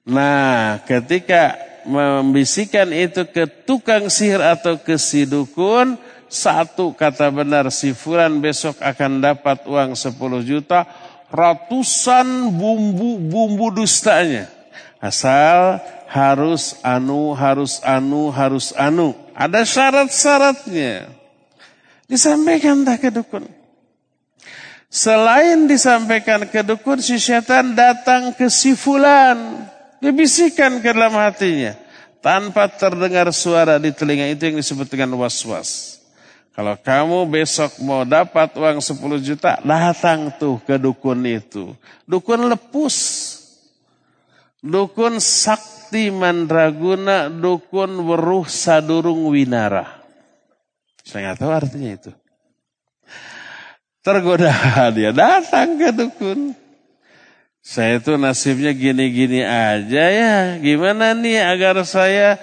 Nah 0.05 0.83
ketika 0.85 1.57
membisikkan 1.83 2.91
itu 2.95 3.27
ke 3.27 3.43
tukang 3.67 4.07
sihir 4.07 4.39
atau 4.39 4.79
ke 4.79 4.95
si 4.95 5.27
dukun 5.27 5.99
satu 6.33 6.97
kata 6.97 7.29
benar 7.29 7.69
si 7.69 7.93
fulan 7.93 8.41
besok 8.41 8.81
akan 8.81 9.21
dapat 9.21 9.69
uang 9.69 9.93
10 9.93 10.17
juta, 10.41 10.89
ratusan 11.29 12.49
bumbu-bumbu 12.57 13.69
dustanya. 13.69 14.49
Asal 14.97 15.77
harus 16.09 16.81
anu, 16.81 17.37
harus 17.37 17.77
anu, 17.85 18.33
harus 18.33 18.73
anu. 18.73 19.13
Ada 19.37 19.61
syarat-syaratnya. 19.61 21.09
Disampaikan 22.09 22.81
tak 22.81 23.05
ke 23.05 23.09
dukun. 23.13 23.45
Selain 24.93 25.65
disampaikan 25.65 26.45
ke 26.49 26.61
dukun, 26.61 27.01
si 27.01 27.17
setan 27.17 27.77
datang 27.77 28.33
ke 28.33 28.49
si 28.49 28.73
fulan. 28.73 29.69
Dibisikkan 30.01 30.81
ke 30.81 30.89
dalam 30.93 31.13
hatinya. 31.13 31.77
Tanpa 32.21 32.69
terdengar 32.69 33.29
suara 33.35 33.77
di 33.77 33.93
telinga 33.93 34.29
itu 34.33 34.49
yang 34.49 34.57
disebut 34.61 34.87
dengan 34.87 35.13
was-was. 35.17 36.02
Kalau 36.53 36.77
kamu 36.77 37.33
besok 37.33 37.81
mau 37.81 38.05
dapat 38.05 38.53
uang 38.53 38.77
10 38.77 39.25
juta, 39.25 39.57
datang 39.65 40.29
tuh 40.37 40.61
ke 40.61 40.77
dukun 40.77 41.25
itu. 41.25 41.73
Dukun 42.05 42.45
lepus. 42.45 42.97
Dukun 44.61 45.17
sakti 45.17 46.13
mandraguna, 46.13 47.27
dukun 47.27 47.97
weruh 48.05 48.45
sadurung 48.45 49.33
winara. 49.33 50.05
Saya 51.01 51.33
nggak 51.33 51.37
tahu 51.41 51.51
artinya 51.51 51.89
itu. 51.89 52.11
Tergoda 54.05 54.53
dia 54.95 55.09
datang 55.09 55.73
ke 55.81 55.89
dukun. 55.89 56.53
Saya 57.63 57.97
itu 57.97 58.13
nasibnya 58.19 58.75
gini-gini 58.75 59.41
aja 59.41 60.03
ya. 60.11 60.35
Gimana 60.61 61.15
nih 61.15 61.39
agar 61.39 61.79
saya 61.87 62.35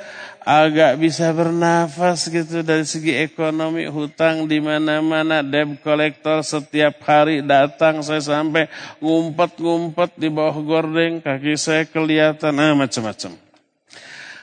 agak 0.44 0.96
bisa 1.00 1.32
bernafas 1.32 2.28
gitu 2.28 2.64
dari 2.64 2.84
segi 2.88 3.16
ekonomi 3.20 3.84
hutang 3.88 4.48
di 4.48 4.60
mana-mana 4.60 5.44
debt 5.44 5.80
collector 5.84 6.40
setiap 6.40 7.00
hari 7.04 7.44
datang 7.44 8.00
saya 8.00 8.24
sampai 8.24 8.68
ngumpet-ngumpet 9.00 10.16
di 10.16 10.28
bawah 10.32 10.56
gordeng 10.60 11.20
kaki 11.20 11.56
saya 11.56 11.84
kelihatan 11.84 12.56
nah 12.56 12.72
macam-macam 12.72 13.36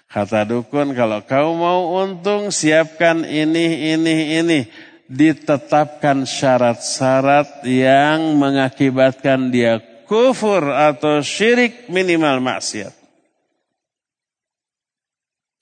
kata 0.10 0.42
dukun 0.50 0.98
kalau 0.98 1.22
kau 1.26 1.54
mau 1.54 2.02
untung 2.02 2.50
siapkan 2.50 3.22
ini 3.26 3.94
ini 3.94 4.16
ini 4.42 4.60
ditetapkan 5.08 6.28
syarat-syarat 6.28 7.64
yang 7.64 8.36
mengakibatkan 8.36 9.48
dia 9.50 9.80
kufur 10.08 10.64
atau 10.72 11.24
syirik 11.24 11.88
minimal 11.92 12.44
maksiat. 12.44 12.97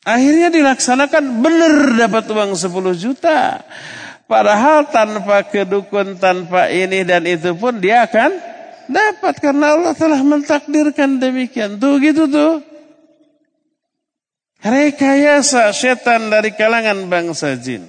Akhirnya 0.05 0.53
dilaksanakan 0.53 1.41
benar 1.41 1.73
dapat 1.97 2.29
uang 2.29 2.53
10 2.53 2.93
juta. 2.93 3.65
Padahal 4.29 4.85
tanpa 4.93 5.41
kedukun, 5.41 6.21
tanpa 6.21 6.69
ini 6.69 7.01
dan 7.01 7.25
itu 7.25 7.57
pun 7.57 7.81
dia 7.81 8.05
akan 8.05 8.37
dapat 8.85 9.41
karena 9.41 9.73
Allah 9.73 9.97
telah 9.97 10.21
mentakdirkan 10.21 11.17
demikian. 11.17 11.81
Tuh 11.81 11.97
gitu 11.97 12.29
tuh. 12.29 12.61
Rekayasa 14.61 15.73
setan 15.73 16.29
dari 16.29 16.53
kalangan 16.53 17.05
bangsa 17.09 17.57
jin. 17.57 17.85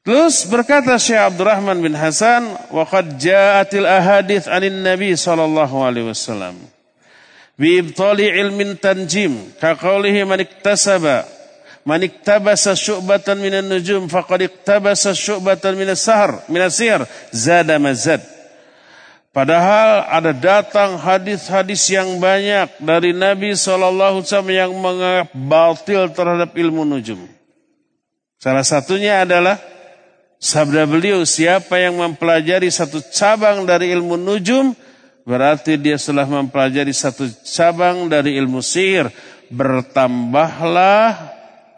Terus 0.00 0.48
berkata 0.48 0.96
Syekh 0.96 1.20
Abdurrahman 1.20 1.76
bin 1.80 1.92
Hasan, 1.92 2.56
"Wa 2.72 2.88
qad 2.88 3.20
ja'atil 3.20 3.84
ahadits 3.84 4.48
'anin 4.48 4.80
Nabi 4.80 5.12
sallallahu 5.12 5.76
alaihi 5.84 6.08
wasallam 6.08 6.56
bi 7.60 7.76
ibtali 7.84 8.32
ilmin 8.40 8.80
tanjim 8.80 9.36
ka 9.60 9.76
qawlihi 9.76 10.24
man 10.24 10.40
iktasaba 10.40 11.28
man 11.84 12.00
iktabasa 12.00 12.72
syu'batan 12.72 13.36
minan 13.36 13.68
nujum 13.68 14.08
faqad 14.08 14.48
iktabasa 14.48 15.12
syu'batan 15.12 15.76
minas 15.76 16.00
sahar 16.00 16.40
minas 16.48 16.80
sihr 16.80 17.04
zada 17.28 17.76
mazad." 17.76 18.24
Padahal 19.30 20.10
ada 20.10 20.34
datang 20.34 20.98
hadis-hadis 20.98 21.86
yang 21.86 22.18
banyak 22.18 22.66
dari 22.82 23.14
Nabi 23.14 23.54
SAW 23.54 24.26
yang 24.50 24.74
menganggap 24.74 25.30
batil 25.30 26.10
terhadap 26.10 26.50
ilmu 26.50 26.82
nujum. 26.82 27.30
Salah 28.42 28.66
satunya 28.66 29.22
adalah 29.22 29.62
Sabda 30.40 30.88
beliau, 30.88 31.20
siapa 31.28 31.76
yang 31.76 32.00
mempelajari 32.00 32.72
satu 32.72 33.04
cabang 33.12 33.68
dari 33.68 33.92
ilmu 33.92 34.16
nujum, 34.16 34.72
berarti 35.30 35.78
dia 35.78 35.94
telah 35.94 36.26
mempelajari 36.26 36.90
satu 36.90 37.30
cabang 37.46 38.10
dari 38.10 38.34
ilmu 38.34 38.58
sihir. 38.58 39.06
Bertambahlah 39.50 41.14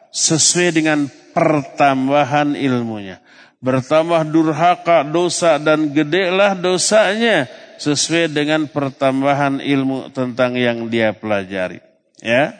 sesuai 0.08 0.72
dengan 0.72 1.08
pertambahan 1.36 2.56
ilmunya. 2.56 3.20
Bertambah 3.60 4.24
durhaka, 4.28 5.04
dosa, 5.04 5.60
dan 5.60 5.92
gedelah 5.92 6.56
dosanya 6.56 7.46
sesuai 7.76 8.32
dengan 8.32 8.66
pertambahan 8.68 9.60
ilmu 9.60 10.10
tentang 10.10 10.56
yang 10.56 10.88
dia 10.90 11.14
pelajari. 11.14 11.80
Ya, 12.18 12.54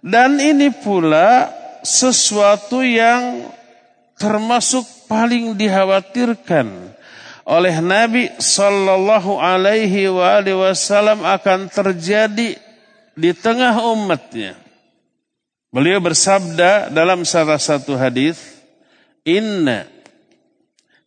Dan 0.00 0.38
ini 0.38 0.70
pula 0.70 1.50
sesuatu 1.82 2.80
yang 2.84 3.50
termasuk 4.18 4.84
paling 5.06 5.54
dikhawatirkan 5.54 6.97
oleh 7.48 7.80
Nabi 7.80 8.28
Sallallahu 8.36 9.40
Alaihi 9.40 10.12
Wasallam 10.52 11.24
akan 11.24 11.72
terjadi 11.72 12.60
di 13.16 13.30
tengah 13.32 13.80
umatnya. 13.88 14.52
Beliau 15.72 16.00
bersabda 16.00 16.92
dalam 16.92 17.24
salah 17.24 17.56
satu 17.56 17.96
hadis, 17.96 18.60
Inna 19.24 19.88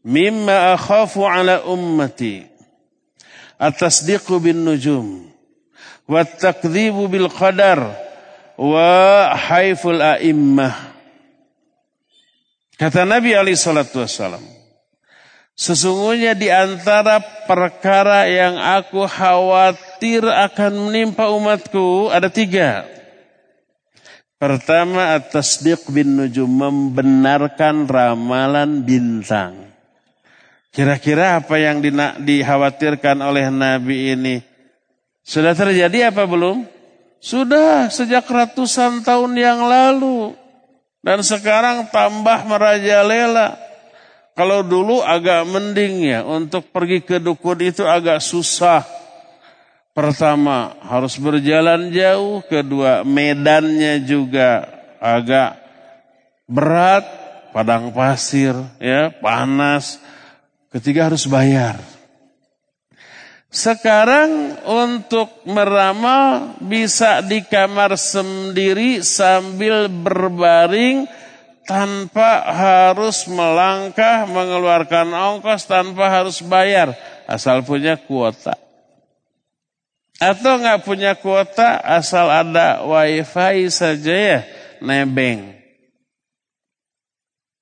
mimma 0.02 0.74
akhafu 0.78 1.26
ala 1.26 1.62
ummati 1.66 2.46
atasdiqu 3.62 4.42
bin 4.42 4.66
nujum 4.66 5.30
wa 6.10 6.26
takdzibu 6.26 7.06
bil 7.06 7.30
qadar 7.30 7.94
wa 8.58 9.30
haiful 9.34 10.02
a'immah 10.02 10.92
Kata 12.82 13.06
Nabi 13.06 13.38
Ali 13.38 13.54
Shallallahu 13.54 13.94
Wasallam, 13.94 14.42
sesungguhnya 15.56 16.36
di 16.36 16.48
antara 16.50 17.20
perkara 17.48 18.26
yang 18.28 18.58
aku 18.58 19.06
khawatir 19.06 20.26
akan 20.26 20.90
menimpa 20.90 21.30
umatku 21.32 22.10
ada 22.10 22.28
tiga. 22.32 22.88
Pertama 24.42 25.14
atas 25.14 25.62
bin 25.62 26.18
nujum 26.18 26.50
membenarkan 26.50 27.86
ramalan 27.86 28.82
bintang. 28.82 29.70
Kira-kira 30.74 31.38
apa 31.38 31.62
yang 31.62 31.78
di, 31.78 31.94
dikhawatirkan 31.94 33.22
oleh 33.22 33.54
Nabi 33.54 34.18
ini 34.18 34.36
sudah 35.22 35.54
terjadi 35.54 36.10
apa 36.10 36.26
belum? 36.26 36.66
Sudah 37.22 37.94
sejak 37.94 38.26
ratusan 38.26 39.06
tahun 39.06 39.38
yang 39.38 39.62
lalu. 39.62 40.34
Dan 41.06 41.22
sekarang 41.22 41.90
tambah 41.94 42.46
merajalela. 42.50 43.58
Kalau 44.32 44.64
dulu 44.64 45.04
agak 45.04 45.44
mending 45.44 46.08
ya, 46.08 46.20
untuk 46.24 46.72
pergi 46.72 47.04
ke 47.04 47.20
dukun 47.20 47.60
itu 47.60 47.84
agak 47.84 48.24
susah. 48.24 48.88
Pertama, 49.92 50.80
harus 50.88 51.20
berjalan 51.20 51.92
jauh. 51.92 52.40
Kedua, 52.48 53.04
medannya 53.04 54.00
juga 54.08 54.64
agak 55.04 55.60
berat, 56.48 57.04
padang 57.52 57.92
pasir, 57.92 58.56
ya, 58.80 59.12
panas. 59.20 60.00
Ketiga 60.72 61.12
harus 61.12 61.28
bayar. 61.28 61.76
Sekarang 63.52 64.56
untuk 64.64 65.44
meramal 65.44 66.56
bisa 66.64 67.20
di 67.20 67.44
kamar 67.44 68.00
sendiri 68.00 69.04
sambil 69.04 69.92
berbaring 69.92 71.04
tanpa 71.66 72.46
harus 72.50 73.26
melangkah 73.30 74.26
mengeluarkan 74.26 75.14
ongkos 75.14 75.70
tanpa 75.70 76.10
harus 76.10 76.42
bayar 76.42 76.94
asal 77.30 77.62
punya 77.64 77.96
kuota. 77.96 78.58
Atau 80.22 80.62
nggak 80.62 80.86
punya 80.86 81.18
kuota 81.18 81.82
asal 81.82 82.30
ada 82.30 82.86
wifi 82.86 83.74
saja 83.74 84.14
ya 84.14 84.40
nebeng. 84.78 85.58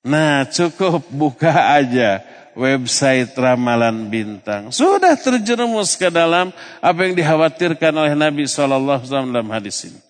Nah 0.04 0.44
cukup 0.48 1.08
buka 1.08 1.52
aja 1.80 2.20
website 2.60 3.32
ramalan 3.40 4.12
bintang. 4.12 4.76
Sudah 4.76 5.16
terjerumus 5.16 5.96
ke 5.96 6.12
dalam 6.12 6.52
apa 6.84 7.00
yang 7.08 7.16
dikhawatirkan 7.16 7.96
oleh 7.96 8.14
Nabi 8.16 8.44
SAW 8.44 9.00
dalam 9.08 9.48
hadis 9.48 9.88
ini. 9.88 10.09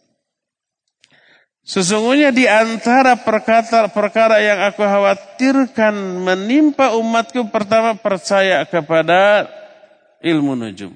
Sesungguhnya 1.69 2.33
di 2.33 2.49
antara 2.49 3.13
perkara-perkara 3.13 4.41
yang 4.41 4.57
aku 4.73 4.81
khawatirkan 4.81 5.93
menimpa 6.17 6.97
umatku 6.97 7.45
pertama 7.53 7.93
percaya 7.93 8.65
kepada 8.65 9.45
ilmu 10.25 10.57
nujum. 10.57 10.89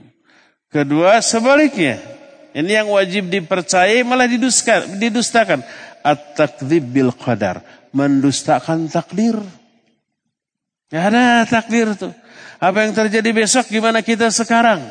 Kedua 0.74 1.22
sebaliknya. 1.22 2.02
Ini 2.58 2.82
yang 2.82 2.90
wajib 2.90 3.30
dipercayai 3.30 4.02
malah 4.02 4.26
didustakan. 4.26 5.62
At-takdzib 6.02 6.90
bil 6.90 7.14
qadar. 7.14 7.62
Mendustakan 7.94 8.90
takdir. 8.90 9.38
Ya 10.90 11.06
ada 11.06 11.46
takdir 11.46 11.94
tuh. 11.94 12.18
Apa 12.58 12.82
yang 12.82 12.98
terjadi 12.98 13.30
besok 13.30 13.70
gimana 13.70 14.02
kita 14.02 14.34
sekarang? 14.34 14.82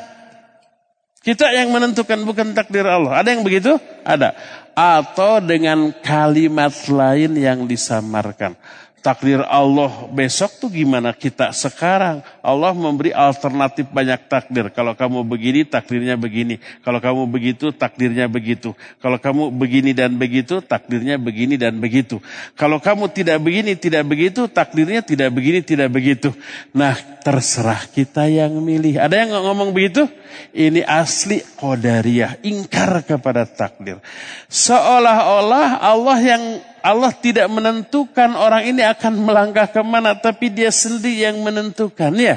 Kita 1.22 1.50
yang 1.54 1.74
menentukan 1.74 2.22
bukan 2.22 2.54
takdir 2.54 2.86
Allah. 2.86 3.18
Ada 3.18 3.34
yang 3.34 3.42
begitu? 3.42 3.78
Ada. 4.06 4.34
Atau 4.72 5.44
dengan 5.44 5.92
kalimat 6.00 6.72
lain 6.88 7.36
yang 7.36 7.68
disamarkan 7.68 8.56
takdir 9.02 9.42
Allah 9.42 9.90
besok 10.08 10.62
tuh 10.62 10.70
gimana 10.70 11.10
kita 11.12 11.50
sekarang. 11.50 12.22
Allah 12.42 12.74
memberi 12.74 13.14
alternatif 13.14 13.86
banyak 13.94 14.26
takdir. 14.26 14.66
Kalau 14.74 14.98
kamu 14.98 15.22
begini, 15.22 15.62
takdirnya 15.62 16.18
begini. 16.18 16.58
Kalau 16.82 16.98
kamu 16.98 17.30
begitu, 17.30 17.70
takdirnya 17.70 18.26
begitu. 18.26 18.74
Kalau 18.98 19.16
kamu 19.16 19.54
begini 19.54 19.94
dan 19.94 20.18
begitu, 20.18 20.58
takdirnya 20.58 21.22
begini 21.22 21.54
dan 21.54 21.78
begitu. 21.78 22.18
Kalau 22.58 22.82
kamu 22.82 23.14
tidak 23.14 23.38
begini, 23.38 23.78
tidak 23.78 24.02
begitu, 24.10 24.50
takdirnya 24.50 25.06
tidak 25.06 25.30
begini, 25.30 25.62
tidak 25.62 25.88
begitu. 25.94 26.34
Nah, 26.74 26.98
terserah 27.22 27.86
kita 27.86 28.26
yang 28.26 28.58
milih. 28.58 28.98
Ada 28.98 29.22
yang 29.22 29.38
ngomong 29.38 29.70
begitu? 29.70 30.10
Ini 30.50 30.82
asli 30.82 31.38
Qadariyah, 31.40 32.42
ingkar 32.42 33.06
kepada 33.06 33.46
takdir. 33.46 34.02
Seolah-olah 34.50 35.78
Allah 35.78 36.18
yang 36.18 36.42
Allah 36.82 37.14
tidak 37.14 37.46
menentukan 37.46 38.34
orang 38.34 38.66
ini 38.66 38.82
akan 38.82 39.22
melangkah 39.22 39.70
ke 39.70 39.80
mana, 39.86 40.18
tapi 40.18 40.50
dia 40.50 40.74
sendiri 40.74 41.22
yang 41.22 41.38
menentukan. 41.38 42.10
Ya, 42.18 42.31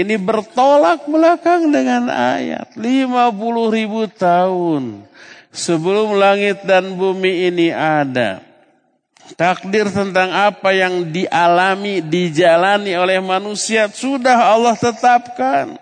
ini 0.00 0.16
bertolak 0.16 1.04
belakang 1.04 1.68
dengan 1.68 2.08
ayat 2.08 2.72
50 2.72 3.76
ribu 3.76 4.08
tahun 4.08 5.04
sebelum 5.52 6.16
langit 6.16 6.64
dan 6.64 6.96
bumi 6.96 7.52
ini 7.52 7.68
ada. 7.68 8.40
Takdir 9.36 9.88
tentang 9.92 10.32
apa 10.32 10.72
yang 10.72 11.08
dialami, 11.12 12.00
dijalani 12.00 12.96
oleh 12.96 13.20
manusia 13.20 13.92
sudah 13.92 14.56
Allah 14.56 14.76
tetapkan. 14.76 15.76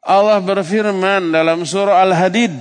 Allah 0.00 0.40
berfirman 0.40 1.28
dalam 1.28 1.64
surah 1.68 2.00
Al-Hadid 2.02 2.56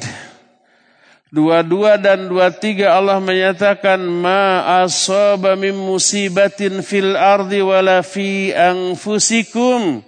Dua-dua 1.29 2.01
dan 2.01 2.25
dua-tiga 2.25 2.97
Allah 2.97 3.21
menyatakan 3.21 4.01
ma 4.01 4.81
asaba 4.81 5.53
min 5.53 5.77
musibatin 5.77 6.81
fil 6.81 7.13
ardi 7.13 7.61
wala 7.61 8.01
fi 8.01 8.49
anfusikum 8.49 10.01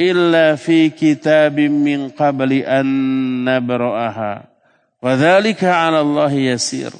illa 0.00 0.56
fi 0.56 0.88
kitabim 0.88 1.68
min 1.68 2.08
qabli 2.08 2.64
an 2.64 2.88
nabra'aha. 3.44 4.48
Wa 5.04 5.12
dzalika 5.12 5.68
'ala 5.68 6.00
Allah 6.00 6.32
yasir. 6.32 6.96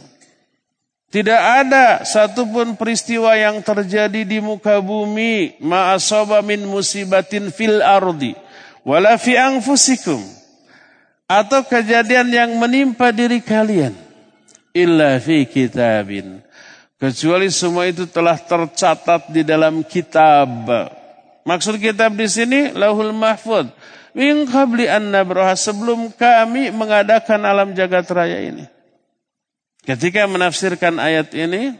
Tidak 1.10 1.42
ada 1.42 2.06
satupun 2.06 2.78
peristiwa 2.78 3.34
yang 3.34 3.58
terjadi 3.66 4.22
di 4.22 4.38
muka 4.38 4.78
bumi 4.78 5.58
ma 5.58 5.90
asaba 5.96 6.38
min 6.38 6.62
musibatin 6.62 7.50
fil 7.50 7.82
ardi 7.82 8.30
wala 8.86 9.18
fi 9.18 9.34
anfusikum 9.34 10.22
atau 11.26 11.66
kejadian 11.66 12.30
yang 12.30 12.50
menimpa 12.62 13.10
diri 13.10 13.42
kalian 13.42 13.90
illa 14.70 15.18
fi 15.18 15.50
kitabin 15.50 16.46
kecuali 16.94 17.50
semua 17.50 17.90
itu 17.90 18.06
telah 18.06 18.38
tercatat 18.38 19.34
di 19.34 19.42
dalam 19.42 19.82
kitab 19.82 20.46
maksud 21.50 21.82
kitab 21.82 22.14
di 22.14 22.30
sini 22.30 22.70
lahul 22.78 23.10
mahfud 23.10 23.66
min 24.14 24.46
qabli 24.46 24.86
an 24.86 25.10
nabraha 25.10 25.58
sebelum 25.58 26.14
kami 26.14 26.70
mengadakan 26.70 27.42
alam 27.42 27.74
jagat 27.74 28.06
raya 28.14 28.38
ini 28.38 28.70
ketika 29.82 30.30
menafsirkan 30.30 31.02
ayat 31.02 31.34
ini 31.34 31.74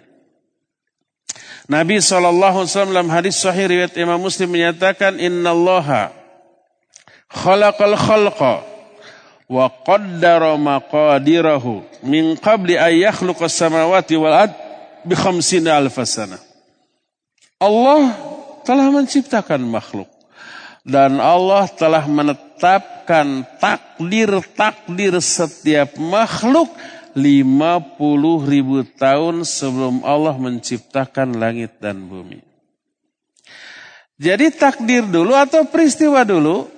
Nabi 1.71 2.03
SAW 2.03 2.67
dalam 2.67 3.07
hadis 3.15 3.39
sahih 3.39 3.71
riwayat 3.71 3.95
Imam 3.95 4.19
Muslim 4.19 4.51
menyatakan 4.51 5.23
innallaha 5.23 6.11
khalaqal 7.31 7.95
khalqa 7.95 8.67
wa 9.47 9.71
qaddara 9.87 10.59
maqadirahu 10.59 11.87
min 12.03 12.35
qabli 12.35 12.75
ay 12.75 13.07
yakhluqa 13.07 13.47
samawati 13.47 14.19
wal 14.19 14.35
ard 14.35 14.55
bi 15.07 15.15
khamsina 15.15 15.79
alf 15.79 15.95
sana. 16.07 16.43
Allah 17.63 18.19
telah 18.63 18.89
menciptakan 18.93 19.63
makhluk 19.65 20.09
dan 20.87 21.21
Allah 21.21 21.69
telah 21.69 22.05
menetapkan 22.09 23.45
takdir-takdir 23.61 25.21
setiap 25.21 26.01
makhluk 26.01 26.73
50 27.13 28.47
ribu 28.47 28.87
tahun 28.97 29.43
sebelum 29.43 30.07
Allah 30.07 30.39
menciptakan 30.39 31.37
langit 31.37 31.77
dan 31.83 32.07
bumi. 32.07 32.41
Jadi 34.21 34.53
takdir 34.53 35.09
dulu 35.09 35.33
atau 35.33 35.65
peristiwa 35.65 36.23
dulu? 36.23 36.69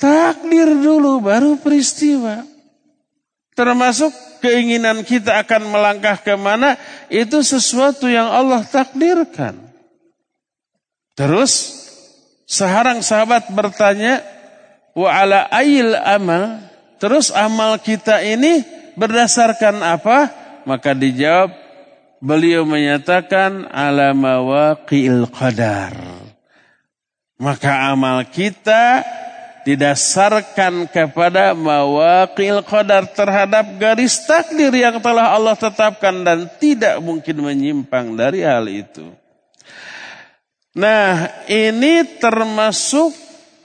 Takdir 0.00 0.72
dulu 0.72 1.20
baru 1.20 1.60
peristiwa. 1.60 2.42
Termasuk 3.52 4.08
keinginan 4.40 5.04
kita 5.04 5.44
akan 5.44 5.68
melangkah 5.68 6.16
ke 6.16 6.32
mana 6.40 6.80
itu 7.12 7.44
sesuatu 7.44 8.08
yang 8.08 8.24
Allah 8.24 8.64
takdirkan. 8.64 9.69
Terus 11.18 11.52
seharang 12.46 13.04
sahabat 13.04 13.50
bertanya 13.52 14.22
wa 14.96 15.10
ala 15.10 15.46
ayil 15.54 15.94
amal 15.94 16.58
terus 16.98 17.30
amal 17.30 17.78
kita 17.78 18.22
ini 18.24 18.62
berdasarkan 18.98 19.80
apa? 19.80 20.18
Maka 20.68 20.92
dijawab 20.92 21.56
beliau 22.20 22.68
menyatakan 22.68 23.64
ala 23.72 24.12
mawaqi'il 24.12 25.24
qadar. 25.32 25.96
Maka 27.40 27.96
amal 27.96 28.20
kita 28.28 29.00
didasarkan 29.64 30.88
kepada 30.88 31.52
mawakil 31.52 32.64
qadar 32.64 33.08
terhadap 33.12 33.76
garis 33.76 34.24
takdir 34.24 34.72
yang 34.72 35.00
telah 35.00 35.36
Allah 35.36 35.56
tetapkan 35.56 36.24
dan 36.24 36.48
tidak 36.60 37.00
mungkin 37.00 37.36
menyimpang 37.40 38.16
dari 38.16 38.44
hal 38.44 38.64
itu. 38.68 39.12
Nah, 40.70 41.26
ini 41.50 42.06
termasuk 42.22 43.10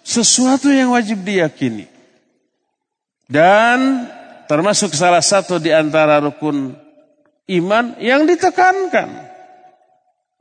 sesuatu 0.01 0.73
yang 0.73 0.93
wajib 0.93 1.21
diyakini. 1.21 1.85
Dan 3.25 4.09
termasuk 4.45 4.93
salah 4.93 5.21
satu 5.21 5.57
di 5.57 5.73
antara 5.73 6.21
rukun 6.21 6.73
iman 7.49 7.85
yang 8.01 8.25
ditekankan. 8.25 9.33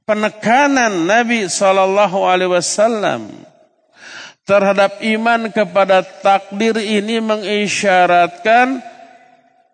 Penekanan 0.04 1.08
Nabi 1.08 1.48
Shallallahu 1.48 2.28
Alaihi 2.28 2.52
Wasallam 2.52 3.32
terhadap 4.44 5.00
iman 5.00 5.48
kepada 5.48 6.04
takdir 6.04 6.76
ini 6.76 7.24
mengisyaratkan 7.24 8.84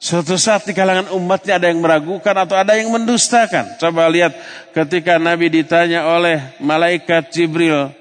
suatu 0.00 0.40
saat 0.40 0.64
di 0.64 0.72
kalangan 0.72 1.12
umatnya 1.12 1.60
ada 1.60 1.68
yang 1.68 1.84
meragukan 1.84 2.32
atau 2.32 2.56
ada 2.56 2.72
yang 2.74 2.88
mendustakan. 2.88 3.76
Coba 3.76 4.08
lihat 4.08 4.32
ketika 4.72 5.20
Nabi 5.20 5.52
ditanya 5.52 6.08
oleh 6.08 6.56
malaikat 6.64 7.28
Jibril, 7.28 7.92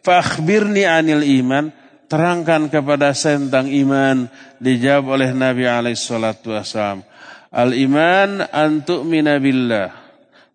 "Fakhbirni 0.00 0.88
anil 0.88 1.20
iman." 1.44 1.68
Terangkan 2.04 2.68
kepada 2.68 3.16
saya 3.16 3.40
tentang 3.40 3.66
iman. 3.66 4.28
Dijawab 4.60 5.18
oleh 5.18 5.30
Nabi 5.32 5.64
alaihi 5.64 5.98
salatu 5.98 6.52
wasallam. 6.52 7.00
Al-iman 7.48 8.44
antuk 8.52 9.08
minabillah 9.08 9.88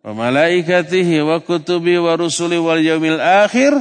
wa 0.05 0.11
malaikatihi 0.13 1.25
wa 1.25 1.41
kutubi 1.41 1.99
wa 1.99 2.15
rusuli 2.15 2.55
wal 2.55 2.79
yaumil 2.79 3.19
akhir 3.19 3.75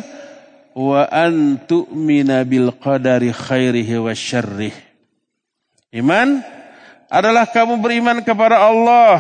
wa 0.74 1.06
an 1.06 1.61
tu'mina 1.62 2.42
bil 2.48 2.74
qadari 2.74 3.30
khairihi 3.30 4.00
wa 4.00 4.11
syarrih. 4.16 4.74
Iman 5.94 6.42
adalah 7.09 7.48
kamu 7.48 7.80
beriman 7.80 8.20
kepada 8.20 8.61
Allah, 8.61 9.16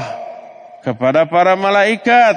kepada 0.84 1.24
para 1.24 1.56
malaikat, 1.56 2.36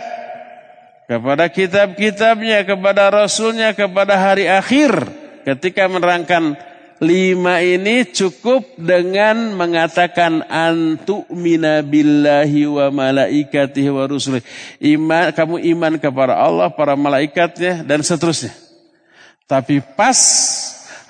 kepada 1.11 1.51
kitab-kitabnya, 1.51 2.63
kepada 2.63 3.11
rasulnya, 3.11 3.75
kepada 3.75 4.15
hari 4.15 4.47
akhir. 4.47 5.19
Ketika 5.41 5.89
menerangkan 5.91 6.55
lima 7.01 7.65
ini 7.65 8.05
cukup 8.05 8.77
dengan 8.77 9.57
mengatakan 9.57 10.45
antu 10.45 11.25
billahi 11.33 12.69
wa 12.69 12.87
malaikatihi 12.93 13.89
wa 13.89 14.05
rusulih. 14.05 14.45
Iman, 14.77 15.33
kamu 15.33 15.65
iman 15.75 15.93
kepada 15.97 16.37
Allah, 16.37 16.69
para 16.69 16.93
malaikatnya, 16.93 17.81
dan 17.81 18.05
seterusnya. 18.05 18.53
Tapi 19.49 19.83
pas 19.83 20.15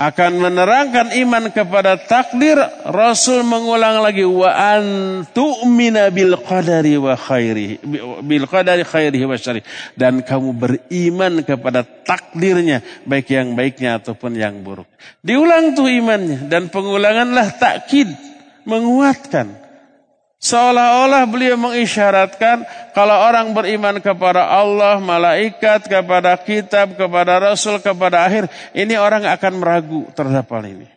akan 0.02 0.42
menerangkan 0.42 1.14
iman 1.14 1.54
kepada 1.54 1.94
takdir, 1.94 2.58
Rasul 2.90 3.46
mengulang 3.46 4.02
lagi 4.02 4.26
wa 4.26 4.50
antu'mina 4.50 6.10
bil 6.10 6.42
qadari 6.42 6.98
wa 6.98 7.14
khairi 7.14 7.78
bil 8.26 8.50
qadari 8.50 8.82
khairihi 8.82 9.26
wa 9.30 9.38
syarih 9.38 9.62
dan 9.94 10.26
kamu 10.26 10.58
beriman 10.58 11.46
kepada 11.46 11.86
takdirnya 11.86 12.82
baik 13.06 13.30
yang 13.30 13.54
baiknya 13.54 14.02
ataupun 14.02 14.34
yang 14.34 14.66
buruk. 14.66 14.90
Diulang 15.22 15.78
tuh 15.78 15.86
imannya 15.86 16.50
dan 16.50 16.74
pengulanganlah 16.74 17.62
takkid 17.62 18.10
menguatkan 18.66 19.61
Seolah-olah 20.42 21.30
beliau 21.30 21.54
mengisyaratkan 21.54 22.66
kalau 22.98 23.14
orang 23.14 23.54
beriman 23.54 24.02
kepada 24.02 24.50
Allah, 24.50 24.98
malaikat, 24.98 25.86
kepada 25.86 26.34
kitab, 26.42 26.98
kepada 26.98 27.54
rasul, 27.54 27.78
kepada 27.78 28.26
akhir, 28.26 28.50
ini 28.74 28.98
orang 28.98 29.30
akan 29.30 29.54
meragu 29.62 30.10
terhadap 30.18 30.50
hal 30.50 30.66
ini. 30.66 30.90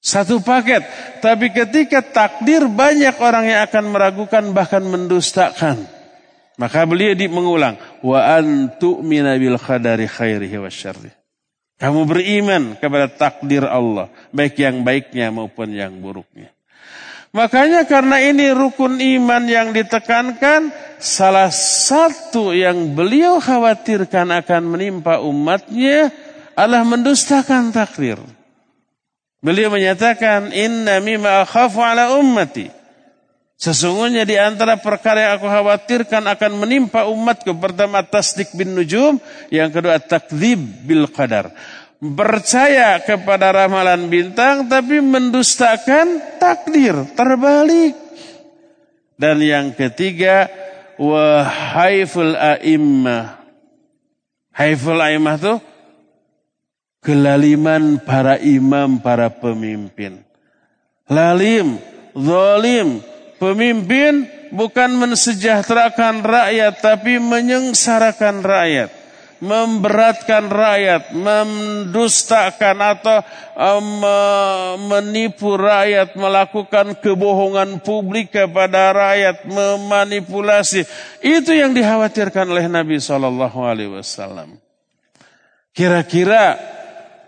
Satu 0.00 0.40
paket, 0.40 0.82
tapi 1.20 1.52
ketika 1.52 2.00
takdir 2.00 2.64
banyak 2.64 3.12
orang 3.20 3.44
yang 3.44 3.60
akan 3.68 3.84
meragukan 3.92 4.44
bahkan 4.56 4.82
mendustakan. 4.82 5.84
Maka 6.56 6.88
beliau 6.88 7.12
di 7.12 7.28
mengulang, 7.28 7.76
wa 8.00 8.18
antu 8.24 9.04
minabil 9.04 9.60
khadari 9.60 10.08
khairihi 10.08 10.56
wa 10.56 10.72
syarri. 10.72 11.12
Kamu 11.76 12.08
beriman 12.08 12.72
kepada 12.80 13.04
takdir 13.12 13.68
Allah, 13.68 14.08
baik 14.32 14.56
yang 14.56 14.80
baiknya 14.80 15.28
maupun 15.28 15.76
yang 15.76 15.92
buruknya. 16.00 16.48
Makanya 17.32 17.88
karena 17.88 18.20
ini 18.20 18.52
rukun 18.52 19.00
iman 19.00 19.48
yang 19.48 19.72
ditekankan, 19.72 20.68
salah 21.00 21.48
satu 21.48 22.52
yang 22.52 22.92
beliau 22.92 23.40
khawatirkan 23.40 24.28
akan 24.44 24.62
menimpa 24.68 25.16
umatnya 25.24 26.12
adalah 26.52 26.84
mendustakan 26.84 27.72
takdir. 27.72 28.20
Beliau 29.40 29.72
menyatakan, 29.72 30.52
Inna 30.52 31.00
mima 31.00 31.40
akhafu 31.40 31.80
ala 31.80 32.20
ummati. 32.20 32.68
Sesungguhnya 33.56 34.28
di 34.28 34.36
antara 34.36 34.76
perkara 34.76 35.22
yang 35.22 35.32
aku 35.40 35.48
khawatirkan 35.48 36.28
akan 36.36 36.52
menimpa 36.60 37.08
umatku. 37.08 37.54
Pertama 37.56 38.02
tasdik 38.04 38.52
bin 38.58 38.74
nujum. 38.76 39.22
Yang 39.54 39.78
kedua 39.78 40.02
takdzib 40.02 40.60
bil 40.82 41.06
qadar 41.06 41.54
percaya 42.02 42.98
kepada 42.98 43.54
ramalan 43.54 44.10
bintang 44.10 44.66
tapi 44.66 44.98
mendustakan 44.98 46.18
takdir 46.42 47.06
terbalik. 47.14 47.94
Dan 49.14 49.38
yang 49.38 49.70
ketiga 49.70 50.50
wahaiful 50.98 52.34
a'immah. 52.34 53.38
Haiful 54.50 54.98
a'immah 54.98 55.38
itu 55.38 55.54
kelaliman 56.98 58.02
para 58.02 58.34
imam, 58.42 58.98
para 58.98 59.30
pemimpin. 59.30 60.26
Lalim, 61.06 61.78
zalim. 62.18 62.98
Pemimpin 63.38 64.26
bukan 64.54 64.90
mensejahterakan 65.02 66.22
rakyat 66.22 66.78
tapi 66.78 67.18
menyengsarakan 67.18 68.38
rakyat 68.42 69.01
memberatkan 69.42 70.46
rakyat, 70.46 71.10
mendustakan 71.18 72.78
atau 72.78 73.18
um, 73.58 74.06
menipu 74.86 75.58
rakyat, 75.58 76.14
melakukan 76.14 76.94
kebohongan 77.02 77.82
publik 77.82 78.30
kepada 78.30 78.94
rakyat, 78.94 79.42
memanipulasi. 79.50 80.86
Itu 81.18 81.50
yang 81.50 81.74
dikhawatirkan 81.74 82.46
oleh 82.46 82.70
Nabi 82.70 83.02
Shallallahu 83.02 83.58
Alaihi 83.66 83.90
Wasallam. 83.90 84.62
Kira-kira 85.74 86.54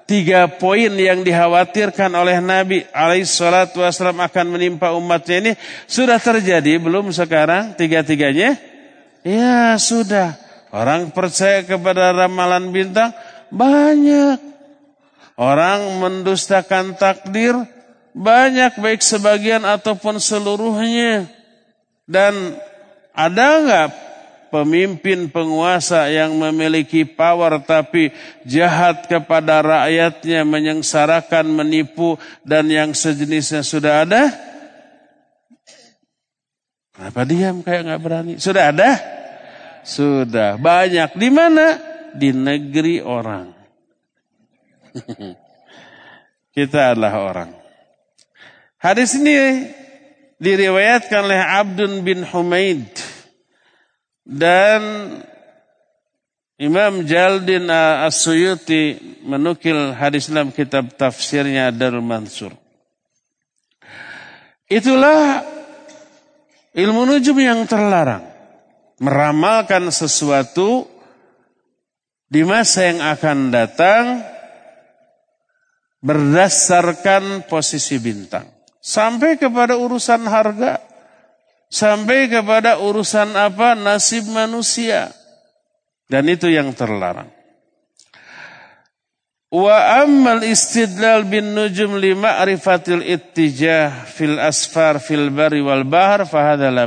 tiga 0.07 0.47
poin 0.47 0.93
yang 0.95 1.27
dikhawatirkan 1.27 2.13
oleh 2.15 2.39
Nabi 2.39 2.85
alaihissalatu 2.93 3.81
wassalam 3.81 4.21
akan 4.21 4.47
menimpa 4.53 4.93
umatnya 4.93 5.37
ini 5.41 5.53
sudah 5.89 6.21
terjadi 6.21 6.77
belum 6.77 7.09
sekarang 7.11 7.73
tiga-tiganya? 7.75 8.61
Ya 9.25 9.75
sudah. 9.81 10.44
Orang 10.75 11.15
percaya 11.15 11.63
kepada 11.63 12.11
ramalan 12.11 12.75
bintang 12.75 13.15
banyak. 13.55 14.43
Orang 15.39 16.03
mendustakan 16.03 16.99
takdir 16.99 17.55
banyak 18.11 18.83
baik 18.83 18.99
sebagian 18.99 19.63
ataupun 19.63 20.19
seluruhnya. 20.19 21.31
Dan 22.11 22.59
ada 23.15 23.47
nggak 23.63 23.89
pemimpin 24.51 25.31
penguasa 25.31 26.11
yang 26.11 26.35
memiliki 26.35 27.07
power 27.07 27.63
tapi 27.63 28.11
jahat 28.43 29.07
kepada 29.07 29.63
rakyatnya, 29.63 30.43
menyengsarakan, 30.43 31.55
menipu 31.55 32.19
dan 32.43 32.67
yang 32.67 32.91
sejenisnya 32.91 33.63
sudah 33.63 34.03
ada? 34.03 34.27
Kenapa 36.99 37.23
diam 37.23 37.63
kayak 37.63 37.83
nggak 37.87 38.03
berani? 38.03 38.33
Sudah 38.43 38.75
ada? 38.75 39.14
Sudah 39.85 40.57
banyak. 40.57 41.13
Di 41.21 41.29
mana? 41.29 41.77
Di 42.17 42.33
negeri 42.33 43.05
orang. 43.05 43.53
Kita 46.57 46.97
adalah 46.97 47.15
orang. 47.21 47.51
Hadis 48.81 49.17
ini 49.21 49.69
diriwayatkan 50.41 51.21
oleh 51.25 51.41
Abdun 51.41 52.05
bin 52.05 52.25
Humaid 52.25 52.85
dan 54.25 54.81
Imam 56.61 57.05
Jaldin 57.05 57.67
As-Suyuti 57.69 58.97
menukil 59.25 59.93
hadis 59.97 60.31
dalam 60.31 60.53
kitab 60.53 60.95
tafsirnya 60.95 61.75
Darul 61.75 62.05
Mansur. 62.05 62.55
Itulah 64.69 65.43
ilmu 66.73 67.03
nujum 67.09 67.37
yang 67.41 67.67
terlarang 67.67 68.34
meramalkan 69.03 69.91
sesuatu 69.91 70.87
di 72.31 72.43
masa 72.47 72.91
yang 72.91 73.01
akan 73.03 73.39
datang 73.55 74.05
berdasarkan 76.05 77.49
posisi 77.49 77.97
bintang. 77.97 78.45
Sampai 78.85 79.41
kepada 79.41 79.81
urusan 79.81 80.29
harga, 80.29 80.77
sampai 81.73 82.29
kepada 82.29 82.77
urusan 82.85 83.33
apa 83.33 83.73
nasib 83.73 84.29
manusia. 84.29 85.09
Dan 86.05 86.29
itu 86.29 86.53
yang 86.53 86.69
terlarang. 86.77 87.33
Wa 89.49 90.05
ammal 90.05 90.45
istidlal 90.45 91.25
bin 91.25 91.57
nujum 91.57 91.97
li 91.97 92.13
ma'rifatil 92.13 93.01
ittijah 93.01 94.05
fil 94.05 94.37
asfar 94.37 95.01
fil 95.01 95.33
bari 95.33 95.65
wal 95.65 95.87
bahr 95.89 96.29
fahadha 96.29 96.69
la. 96.69 96.85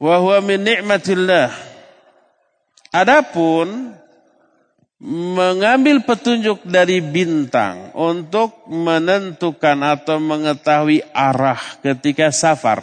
Wahwa 0.00 0.40
min 0.40 0.64
ni'matillah. 0.64 1.52
Adapun 2.88 3.92
mengambil 5.00 6.00
petunjuk 6.04 6.64
dari 6.64 7.04
bintang 7.04 7.92
untuk 7.92 8.64
menentukan 8.68 9.76
atau 9.84 10.16
mengetahui 10.16 11.04
arah 11.12 11.60
ketika 11.84 12.32
safar. 12.32 12.80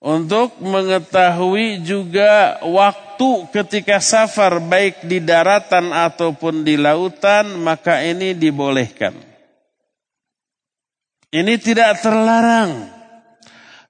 Untuk 0.00 0.56
mengetahui 0.60 1.80
juga 1.80 2.60
waktu 2.60 3.48
ketika 3.52 4.00
safar 4.00 4.60
baik 4.60 5.04
di 5.08 5.20
daratan 5.20 5.92
ataupun 5.92 6.64
di 6.64 6.80
lautan 6.80 7.60
maka 7.60 8.00
ini 8.04 8.32
dibolehkan. 8.36 9.16
Ini 11.32 11.54
tidak 11.60 12.04
terlarang. 12.04 12.93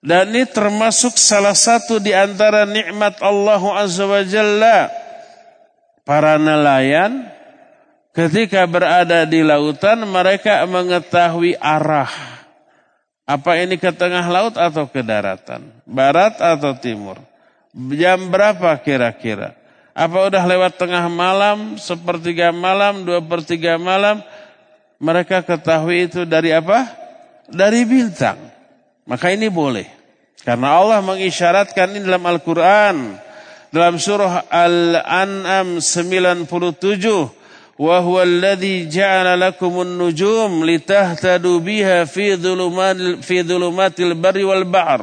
Dan 0.05 0.37
ini 0.37 0.45
termasuk 0.45 1.17
salah 1.17 1.57
satu 1.57 1.97
di 1.97 2.13
antara 2.13 2.69
nikmat 2.69 3.25
Allah 3.25 3.63
Azza 3.81 4.05
wa 4.05 4.21
Jalla. 4.21 4.93
Para 6.05 6.37
nelayan 6.37 7.25
ketika 8.13 8.69
berada 8.69 9.25
di 9.25 9.41
lautan 9.41 10.05
mereka 10.05 10.61
mengetahui 10.69 11.57
arah. 11.57 12.13
Apa 13.25 13.57
ini 13.57 13.81
ke 13.81 13.89
tengah 13.97 14.29
laut 14.29 14.61
atau 14.61 14.85
ke 14.85 15.01
daratan? 15.01 15.73
Barat 15.89 16.37
atau 16.37 16.77
timur? 16.77 17.17
Jam 17.97 18.29
berapa 18.29 18.77
kira-kira? 18.85 19.57
Apa 19.97 20.29
udah 20.29 20.45
lewat 20.45 20.77
tengah 20.77 21.09
malam, 21.09 21.81
sepertiga 21.81 22.53
malam, 22.53 23.09
dua 23.09 23.25
pertiga 23.25 23.81
malam? 23.81 24.21
Mereka 25.01 25.41
ketahui 25.49 26.13
itu 26.13 26.29
dari 26.29 26.53
apa? 26.53 26.93
Dari 27.49 27.89
bintang. 27.89 28.54
Maka 29.05 29.33
ini 29.33 29.53
boleh. 29.53 29.85
Karena 30.45 30.81
Allah 30.81 31.01
mengisyaratkan 31.05 31.93
ini 31.97 32.05
dalam 32.05 32.25
Al-Quran. 32.25 33.21
Dalam 33.69 34.01
surah 34.01 34.49
Al-An'am 34.49 35.81
97. 35.81 37.45
Wa 37.75 37.99
huwa 37.99 38.23
alladhi 38.23 38.87
ja'ala 38.87 39.35
lakumun 39.35 39.99
nujum 39.99 40.63
litahtadu 40.63 41.59
biha 41.59 42.07
fi 42.07 42.39
dhulumatil, 42.39 43.19
fi 43.19 43.43
dhulumatil 43.43 44.15
bari 44.15 44.47
wal 44.47 44.63
bahr. 44.63 45.03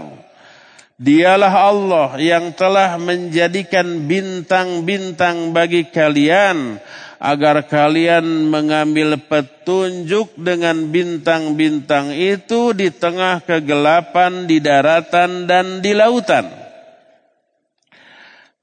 Dialah 0.95 1.53
Allah 1.67 2.09
yang 2.21 2.53
telah 2.55 2.95
menjadikan 2.95 4.05
bintang-bintang 4.07 5.51
bagi 5.51 5.89
kalian 5.89 6.79
agar 7.21 7.69
kalian 7.69 8.49
mengambil 8.49 9.13
petunjuk 9.21 10.33
dengan 10.41 10.89
bintang-bintang 10.89 12.17
itu 12.17 12.73
di 12.73 12.89
tengah 12.89 13.45
kegelapan 13.45 14.49
di 14.49 14.57
daratan 14.57 15.45
dan 15.45 15.85
di 15.85 15.93
lautan. 15.93 16.49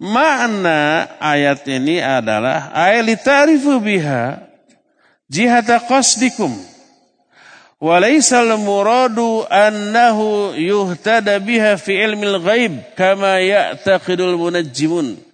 Makna 0.02 1.06
ayat 1.22 1.62
ini 1.70 2.02
adalah 2.02 2.74
ayatitarifu 2.74 3.78
biha 3.78 4.42
jihata 5.30 5.78
qasdikum. 5.78 6.50
Walaisal 7.78 8.58
muradu 8.58 9.46
annahu 9.46 10.50
yuhtada 10.58 11.38
biha 11.38 11.78
fi 11.78 11.94
ilmil 11.94 12.42
ghaib 12.42 12.74
kama 12.98 13.38
ya'taqidul 13.38 14.34
munajjimun. 14.34 15.27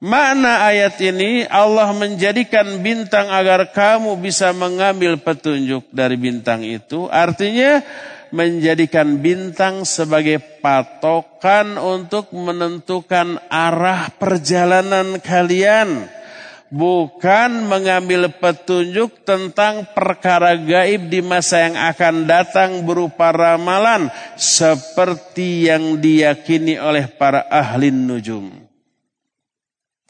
Makna 0.00 0.64
ayat 0.64 0.96
ini 1.04 1.44
Allah 1.44 1.92
menjadikan 1.92 2.80
bintang 2.80 3.28
agar 3.28 3.68
kamu 3.68 4.16
bisa 4.16 4.48
mengambil 4.56 5.20
petunjuk 5.20 5.84
dari 5.92 6.16
bintang 6.16 6.64
itu. 6.64 7.04
Artinya 7.12 7.84
menjadikan 8.32 9.20
bintang 9.20 9.84
sebagai 9.84 10.40
patokan 10.64 11.76
untuk 11.76 12.32
menentukan 12.32 13.44
arah 13.52 14.08
perjalanan 14.16 15.20
kalian. 15.20 16.08
Bukan 16.72 17.68
mengambil 17.68 18.32
petunjuk 18.32 19.28
tentang 19.28 19.84
perkara 19.92 20.56
gaib 20.56 21.12
di 21.12 21.20
masa 21.20 21.68
yang 21.68 21.76
akan 21.76 22.24
datang 22.24 22.88
berupa 22.88 23.36
ramalan. 23.36 24.08
Seperti 24.40 25.68
yang 25.68 26.00
diyakini 26.00 26.80
oleh 26.80 27.04
para 27.04 27.44
ahli 27.52 27.92
nujum. 27.92 28.59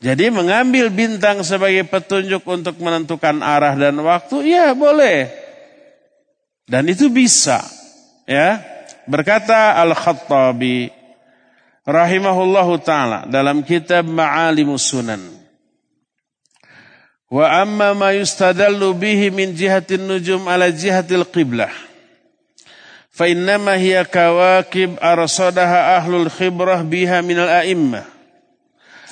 Jadi 0.01 0.33
mengambil 0.33 0.89
bintang 0.89 1.45
sebagai 1.45 1.85
petunjuk 1.85 2.41
untuk 2.49 2.81
menentukan 2.81 3.45
arah 3.45 3.77
dan 3.77 4.01
waktu, 4.01 4.49
ya 4.49 4.73
boleh. 4.73 5.29
Dan 6.65 6.89
itu 6.89 7.13
bisa. 7.13 7.61
Ya. 8.25 8.65
Berkata 9.05 9.77
Al-Khattabi 9.77 10.89
rahimahullahu 11.85 12.81
taala 12.81 13.29
dalam 13.29 13.61
kitab 13.61 14.09
Ma'alimus 14.09 14.89
Sunan. 14.89 15.21
Wa 17.29 17.61
amma 17.61 17.93
ma 17.93 18.17
yustadallu 18.17 18.97
bihi 18.97 19.29
min 19.29 19.53
jihatin 19.53 20.09
nujum 20.09 20.49
ala 20.49 20.73
jihatil 20.73 21.29
qiblah. 21.29 21.71
Fa 23.13 23.29
innama 23.29 23.77
hiya 23.77 24.09
kawakib 24.09 24.97
arsadaha 24.97 26.01
ahlul 26.01 26.33
khibrah 26.33 26.81
biha 26.81 27.21
minal 27.21 27.53
a'immah 27.53 28.20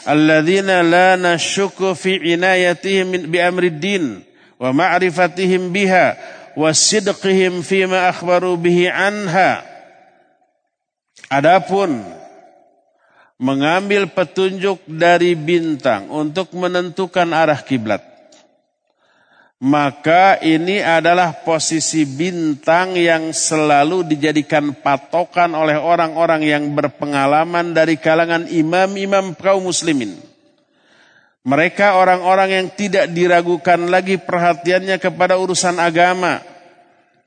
alladzina 0.09 0.81
la 0.81 1.21
nasyuku 1.21 1.93
fi 1.93 2.17
inayatihim 2.33 3.29
bi 3.29 3.37
amri 3.37 3.69
din 3.69 4.25
wa 4.57 4.73
ma'rifatihim 4.73 5.69
biha 5.69 6.17
wasidqihim 6.57 7.61
fima 7.61 8.09
akhbaru 8.09 8.57
bihi 8.57 8.89
anha. 8.89 9.61
Adapun 11.29 12.01
mengambil 13.37 14.09
petunjuk 14.09 14.81
dari 14.89 15.37
bintang 15.37 16.09
untuk 16.09 16.57
menentukan 16.57 17.29
arah 17.37 17.61
kiblat. 17.61 18.08
Maka 19.59 20.39
ini 20.39 20.79
adalah 20.79 21.43
posisi 21.43 22.07
bintang 22.07 22.95
yang 22.95 23.35
selalu 23.35 24.07
dijadikan 24.07 24.71
patokan 24.71 25.51
oleh 25.51 25.75
orang-orang 25.75 26.47
yang 26.47 26.65
berpengalaman 26.79 27.75
dari 27.75 27.99
kalangan 27.99 28.47
imam-imam 28.47 29.35
kaum 29.35 29.67
muslimin. 29.67 30.15
Mereka 31.43 31.99
orang-orang 31.99 32.55
yang 32.55 32.67
tidak 32.71 33.11
diragukan 33.11 33.91
lagi 33.91 34.15
perhatiannya 34.15 34.95
kepada 35.03 35.35
urusan 35.43 35.83
agama 35.83 36.39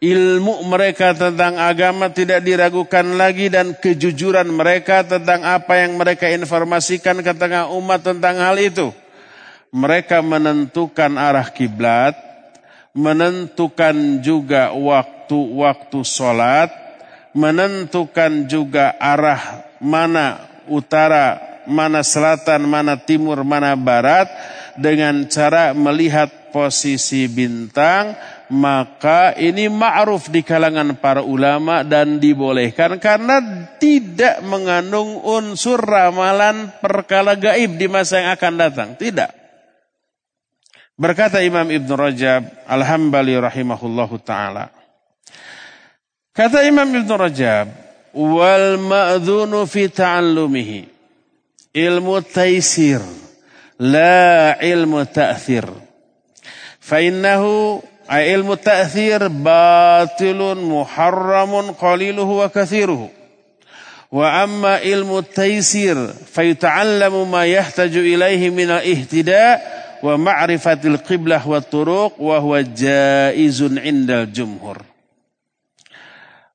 ilmu 0.01 0.65
mereka 0.65 1.13
tentang 1.13 1.61
agama 1.61 2.09
tidak 2.09 2.41
diragukan 2.41 3.05
lagi 3.21 3.53
dan 3.53 3.77
kejujuran 3.77 4.49
mereka 4.49 5.05
tentang 5.05 5.45
apa 5.45 5.77
yang 5.77 5.93
mereka 5.93 6.25
informasikan 6.34 7.21
ke 7.21 7.32
tengah 7.38 7.69
umat 7.75 8.01
tentang 8.01 8.41
hal 8.41 8.57
itu. 8.57 8.89
Mereka 9.72 10.19
menentukan 10.19 11.15
arah 11.15 11.47
kiblat, 11.47 12.11
menentukan 12.91 14.19
juga 14.19 14.76
waktu-waktu 14.76 15.99
sholat, 16.03 16.69
menentukan 17.32 18.51
juga 18.51 18.99
arah 18.99 19.63
mana 19.80 20.43
utara, 20.67 21.63
mana 21.63 22.03
selatan, 22.03 22.67
mana 22.67 22.99
timur, 22.99 23.47
mana 23.47 23.72
barat 23.80 24.28
dengan 24.76 25.24
cara 25.32 25.72
melihat 25.72 26.51
posisi 26.51 27.32
bintang, 27.32 28.15
maka 28.51 29.32
ini 29.39 29.72
ma'ruf 29.72 30.28
di 30.28 30.43
kalangan 30.43 30.99
para 30.99 31.24
ulama 31.24 31.88
dan 31.88 32.19
dibolehkan 32.19 32.99
karena 32.99 33.39
tidak 33.80 34.43
mengandung 34.43 35.24
unsur 35.24 35.80
ramalan 35.80 36.76
perkala 36.84 37.39
gaib 37.39 37.80
di 37.80 37.88
masa 37.88 38.19
yang 38.19 38.36
akan 38.36 38.53
datang. 38.59 38.89
Tidak. 38.99 39.40
Berkata 40.99 41.41
Imam 41.41 41.71
Ibn 41.71 41.89
Rajab 41.97 42.43
Al-Hambali 42.67 43.33
rahimahullahu 43.39 44.21
ta'ala. 44.21 44.69
Kata 46.35 46.63
Imam 46.67 46.87
Ibn 46.87 47.11
Rajab, 47.17 47.67
wal 48.13 48.77
ma'dhunu 48.77 49.67
fi 49.67 49.87
ta'allumihi 49.87 50.85
ilmu 51.73 52.21
taisir 52.27 52.99
la 53.79 54.59
ilmu 54.59 55.07
ta'thir. 55.07 55.65
Fa 56.79 56.99
ilmu 56.99 58.53
ta'thir 58.59 59.31
batilun 59.31 60.59
muharramun 60.59 61.71
qaliluhu 61.79 62.43
wa 62.43 62.51
kathiruhu. 62.51 63.07
Wa 64.11 64.43
amma 64.43 64.83
ilmu 64.83 65.23
taysir 65.23 65.95
fayuta'allamu 66.35 67.23
ma 67.23 67.47
yahtaju 67.47 68.03
ilaihi 68.03 68.51
min 68.51 68.67
al-ihtida 68.67 69.55
wa 70.01 70.17
ma'rifatil 70.17 70.99
qiblah 71.05 71.41
wa 71.45 71.61
turuq 71.61 72.17
wa 72.17 72.37
huwa 72.41 72.65
jaizun 72.65 73.77
indal 73.81 74.25
jumhur. 74.27 74.81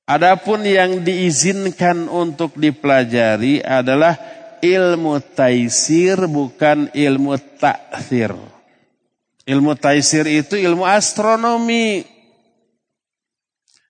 Adapun 0.06 0.62
yang 0.62 1.02
diizinkan 1.02 2.06
untuk 2.06 2.54
dipelajari 2.54 3.58
adalah 3.58 4.14
ilmu 4.62 5.18
taisir 5.34 6.30
bukan 6.30 6.86
ilmu 6.94 7.34
ta'thir. 7.58 8.30
Ilmu 9.46 9.72
taisir 9.78 10.26
itu 10.26 10.54
ilmu 10.58 10.86
astronomi. 10.86 12.06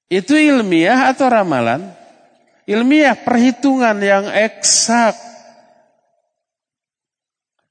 Itu 0.09 0.37
ilmiah 0.39 1.13
atau 1.13 1.29
ramalan? 1.29 1.85
Ilmiah 2.65 3.17
perhitungan 3.17 4.01
yang 4.01 4.25
eksak. 4.31 5.26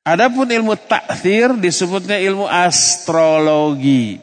Adapun 0.06 0.46
ilmu 0.46 0.78
takdir 0.78 1.58
disebutnya 1.58 2.22
ilmu 2.22 2.46
astrologi. 2.46 4.22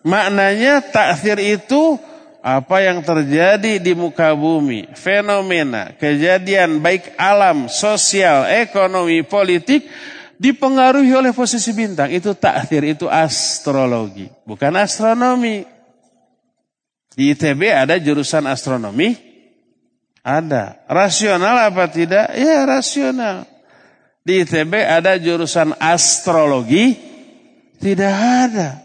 Maknanya 0.00 0.80
takdir 0.80 1.36
itu 1.36 2.00
apa 2.40 2.80
yang 2.80 3.04
terjadi 3.04 3.76
di 3.76 3.92
muka 3.92 4.32
bumi, 4.32 4.88
fenomena, 4.96 5.92
kejadian 6.00 6.80
baik 6.80 7.12
alam, 7.20 7.68
sosial, 7.68 8.48
ekonomi, 8.48 9.22
politik 9.28 9.84
dipengaruhi 10.40 11.12
oleh 11.12 11.36
posisi 11.36 11.76
bintang. 11.76 12.08
Itu 12.08 12.32
takdir, 12.32 12.96
itu 12.96 13.12
astrologi. 13.12 14.26
Bukan 14.48 14.72
astronomi. 14.74 15.68
Di 17.12 17.36
ITB 17.36 17.68
ada 17.68 18.00
jurusan 18.00 18.48
astronomi? 18.48 19.14
Ada. 20.24 20.80
Rasional 20.88 21.68
apa 21.68 21.92
tidak? 21.92 22.32
Ya 22.40 22.64
rasional. 22.64 23.51
Di 24.22 24.46
ITB 24.46 24.72
ada 24.78 25.18
jurusan 25.18 25.74
astrologi? 25.82 26.94
Tidak 27.82 28.16
ada. 28.46 28.78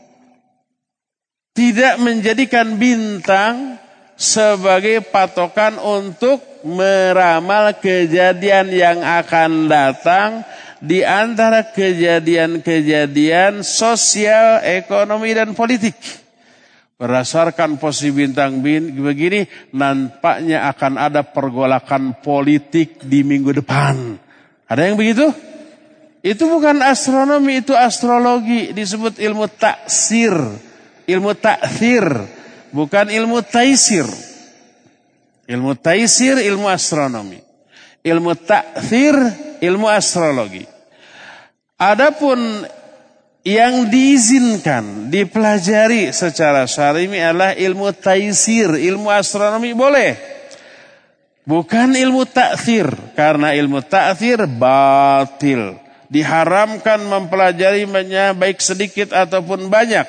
Tidak 1.53 2.01
menjadikan 2.01 2.77
bintang 2.81 3.77
sebagai 4.17 5.05
patokan 5.05 5.77
untuk 5.77 6.41
meramal 6.65 7.77
kejadian 7.77 8.73
yang 8.73 8.97
akan 9.05 9.69
datang 9.69 10.41
di 10.81 11.05
antara 11.05 11.69
kejadian-kejadian 11.69 13.61
sosial, 13.61 14.65
ekonomi, 14.65 15.37
dan 15.37 15.53
politik. 15.53 15.97
Berdasarkan 16.97 17.77
posisi 17.77 18.09
bintang 18.09 18.65
bin 18.65 18.89
begini, 18.97 19.45
nampaknya 19.69 20.65
akan 20.73 20.97
ada 20.97 21.21
pergolakan 21.21 22.17
politik 22.25 23.05
di 23.05 23.21
minggu 23.21 23.53
depan. 23.53 24.17
Ada 24.67 24.91
yang 24.91 24.99
begitu? 24.99 25.31
Itu 26.19 26.51
bukan 26.51 26.83
astronomi, 26.83 27.63
itu 27.63 27.71
astrologi. 27.71 28.75
Disebut 28.75 29.15
ilmu 29.15 29.47
taksir. 29.47 30.35
Ilmu 31.07 31.31
taksir. 31.39 32.03
Bukan 32.75 33.07
ilmu 33.07 33.39
taisir. 33.47 34.03
Ilmu 35.47 35.79
taisir, 35.79 36.35
ilmu 36.43 36.67
astronomi. 36.67 37.39
Ilmu 38.03 38.35
taksir, 38.35 39.15
ilmu 39.63 39.87
astrologi. 39.87 40.67
Adapun 41.79 42.67
yang 43.47 43.87
diizinkan 43.87 45.07
dipelajari 45.07 46.11
secara 46.11 46.67
syar'i 46.67 47.07
adalah 47.15 47.55
ilmu 47.55 47.95
taisir, 47.95 48.75
ilmu 48.75 49.07
astronomi 49.07 49.71
boleh. 49.71 50.36
Bukan 51.47 51.95
ilmu 51.95 52.27
takfir, 52.27 52.91
karena 53.15 53.55
ilmu 53.55 53.79
takfir 53.79 54.43
batil. 54.51 55.79
Diharamkan 56.11 56.99
mempelajarinya 57.07 58.35
baik 58.35 58.59
sedikit 58.59 59.15
ataupun 59.15 59.71
banyak. 59.71 60.03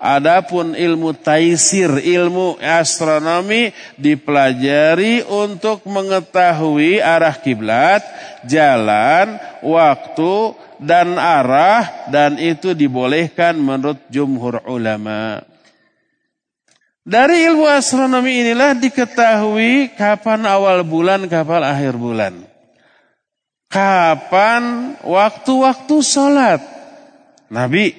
Adapun 0.00 0.72
ilmu 0.72 1.12
taisir, 1.12 1.92
ilmu 1.92 2.56
astronomi 2.56 3.68
dipelajari 4.00 5.28
untuk 5.28 5.84
mengetahui 5.84 7.04
arah 7.04 7.36
kiblat, 7.36 8.00
jalan, 8.48 9.36
waktu, 9.60 10.56
dan 10.80 11.20
arah 11.20 12.08
dan 12.08 12.40
itu 12.40 12.72
dibolehkan 12.72 13.60
menurut 13.60 14.00
jumhur 14.08 14.64
ulama. 14.64 15.44
Dari 17.08 17.48
ilmu 17.48 17.64
astronomi 17.64 18.44
inilah 18.44 18.76
diketahui 18.76 19.96
kapan 19.96 20.44
awal 20.44 20.84
bulan, 20.84 21.24
kapan 21.24 21.64
akhir 21.64 21.96
bulan. 21.96 22.44
Kapan 23.72 24.92
waktu-waktu 25.00 25.96
sholat. 26.04 26.60
Nabi 27.48 27.96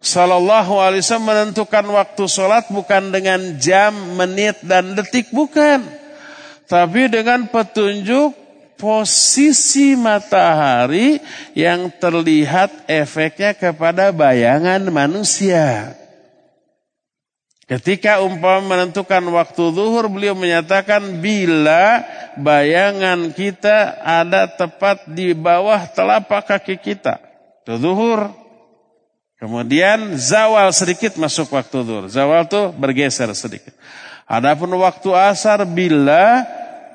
Sallallahu 0.00 0.80
alaihi 0.80 1.04
wasallam 1.04 1.28
menentukan 1.28 1.84
waktu 1.92 2.24
sholat 2.24 2.64
bukan 2.72 3.12
dengan 3.12 3.60
jam, 3.60 3.92
menit, 4.16 4.56
dan 4.64 4.96
detik, 4.96 5.28
bukan. 5.28 5.84
Tapi 6.64 7.12
dengan 7.12 7.44
petunjuk 7.44 8.32
posisi 8.80 9.92
matahari 10.00 11.20
yang 11.52 11.92
terlihat 12.00 12.88
efeknya 12.88 13.52
kepada 13.52 14.08
bayangan 14.08 14.80
manusia. 14.88 15.99
Ketika 17.70 18.18
umpama 18.18 18.74
menentukan 18.74 19.22
waktu 19.30 19.62
zuhur, 19.70 20.10
beliau 20.10 20.34
menyatakan 20.34 21.22
bila 21.22 22.02
bayangan 22.34 23.30
kita 23.30 23.94
ada 24.02 24.50
tepat 24.50 25.06
di 25.06 25.30
bawah 25.38 25.78
telapak 25.86 26.50
kaki 26.50 26.82
kita. 26.82 27.22
Itu 27.62 27.78
zuhur. 27.78 28.34
Kemudian 29.38 30.18
zawal 30.18 30.74
sedikit 30.74 31.14
masuk 31.14 31.54
waktu 31.54 31.86
zuhur. 31.86 32.10
Zawal 32.10 32.50
tuh 32.50 32.74
bergeser 32.74 33.30
sedikit. 33.38 33.70
Adapun 34.26 34.74
waktu 34.74 35.14
asar 35.14 35.62
bila 35.62 36.42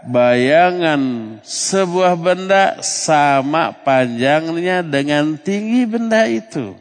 bayangan 0.04 1.40
sebuah 1.40 2.20
benda 2.20 2.84
sama 2.84 3.72
panjangnya 3.72 4.84
dengan 4.84 5.40
tinggi 5.40 5.88
benda 5.88 6.28
itu. 6.28 6.76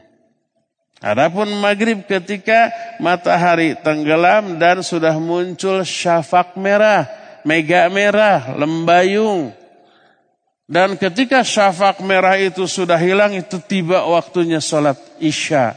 Adapun 1.05 1.53
maghrib 1.61 2.01
ketika 2.09 2.73
matahari 2.97 3.77
tenggelam 3.77 4.57
dan 4.57 4.81
sudah 4.81 5.13
muncul 5.21 5.85
syafak 5.85 6.57
merah, 6.57 7.05
mega 7.45 7.93
merah, 7.93 8.57
lembayung. 8.57 9.53
Dan 10.65 10.97
ketika 10.97 11.45
syafak 11.45 12.01
merah 12.01 12.41
itu 12.41 12.65
sudah 12.65 12.97
hilang, 12.97 13.37
itu 13.37 13.61
tiba 13.61 14.01
waktunya 14.09 14.65
sholat 14.65 14.97
isya. 15.21 15.77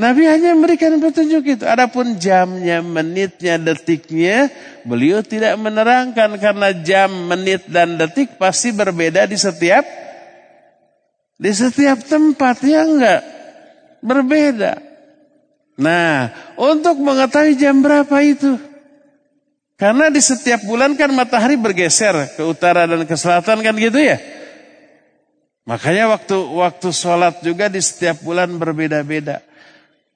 Nabi 0.00 0.24
hanya 0.32 0.56
memberikan 0.56 0.96
petunjuk 0.96 1.60
itu. 1.60 1.64
Adapun 1.68 2.16
jamnya, 2.16 2.80
menitnya, 2.80 3.60
detiknya, 3.60 4.48
beliau 4.88 5.20
tidak 5.20 5.60
menerangkan 5.60 6.40
karena 6.40 6.72
jam, 6.80 7.12
menit, 7.12 7.68
dan 7.68 8.00
detik 8.00 8.40
pasti 8.40 8.72
berbeda 8.72 9.28
di 9.28 9.36
setiap 9.36 9.84
di 11.36 11.52
setiap 11.52 12.00
tempat 12.00 12.64
ya 12.64 12.86
enggak 12.86 13.34
berbeda. 14.04 14.76
Nah, 15.80 16.30
untuk 16.60 17.00
mengetahui 17.00 17.56
jam 17.56 17.80
berapa 17.80 18.14
itu? 18.20 18.60
Karena 19.74 20.06
di 20.06 20.22
setiap 20.22 20.62
bulan 20.62 20.94
kan 20.94 21.10
matahari 21.10 21.58
bergeser 21.58 22.36
ke 22.38 22.42
utara 22.46 22.86
dan 22.86 23.02
ke 23.02 23.16
selatan 23.18 23.58
kan 23.58 23.74
gitu 23.74 23.98
ya. 23.98 24.22
Makanya 25.66 26.12
waktu 26.14 26.36
waktu 26.36 26.88
sholat 26.94 27.42
juga 27.42 27.66
di 27.72 27.82
setiap 27.82 28.22
bulan 28.22 28.54
berbeda-beda. 28.54 29.42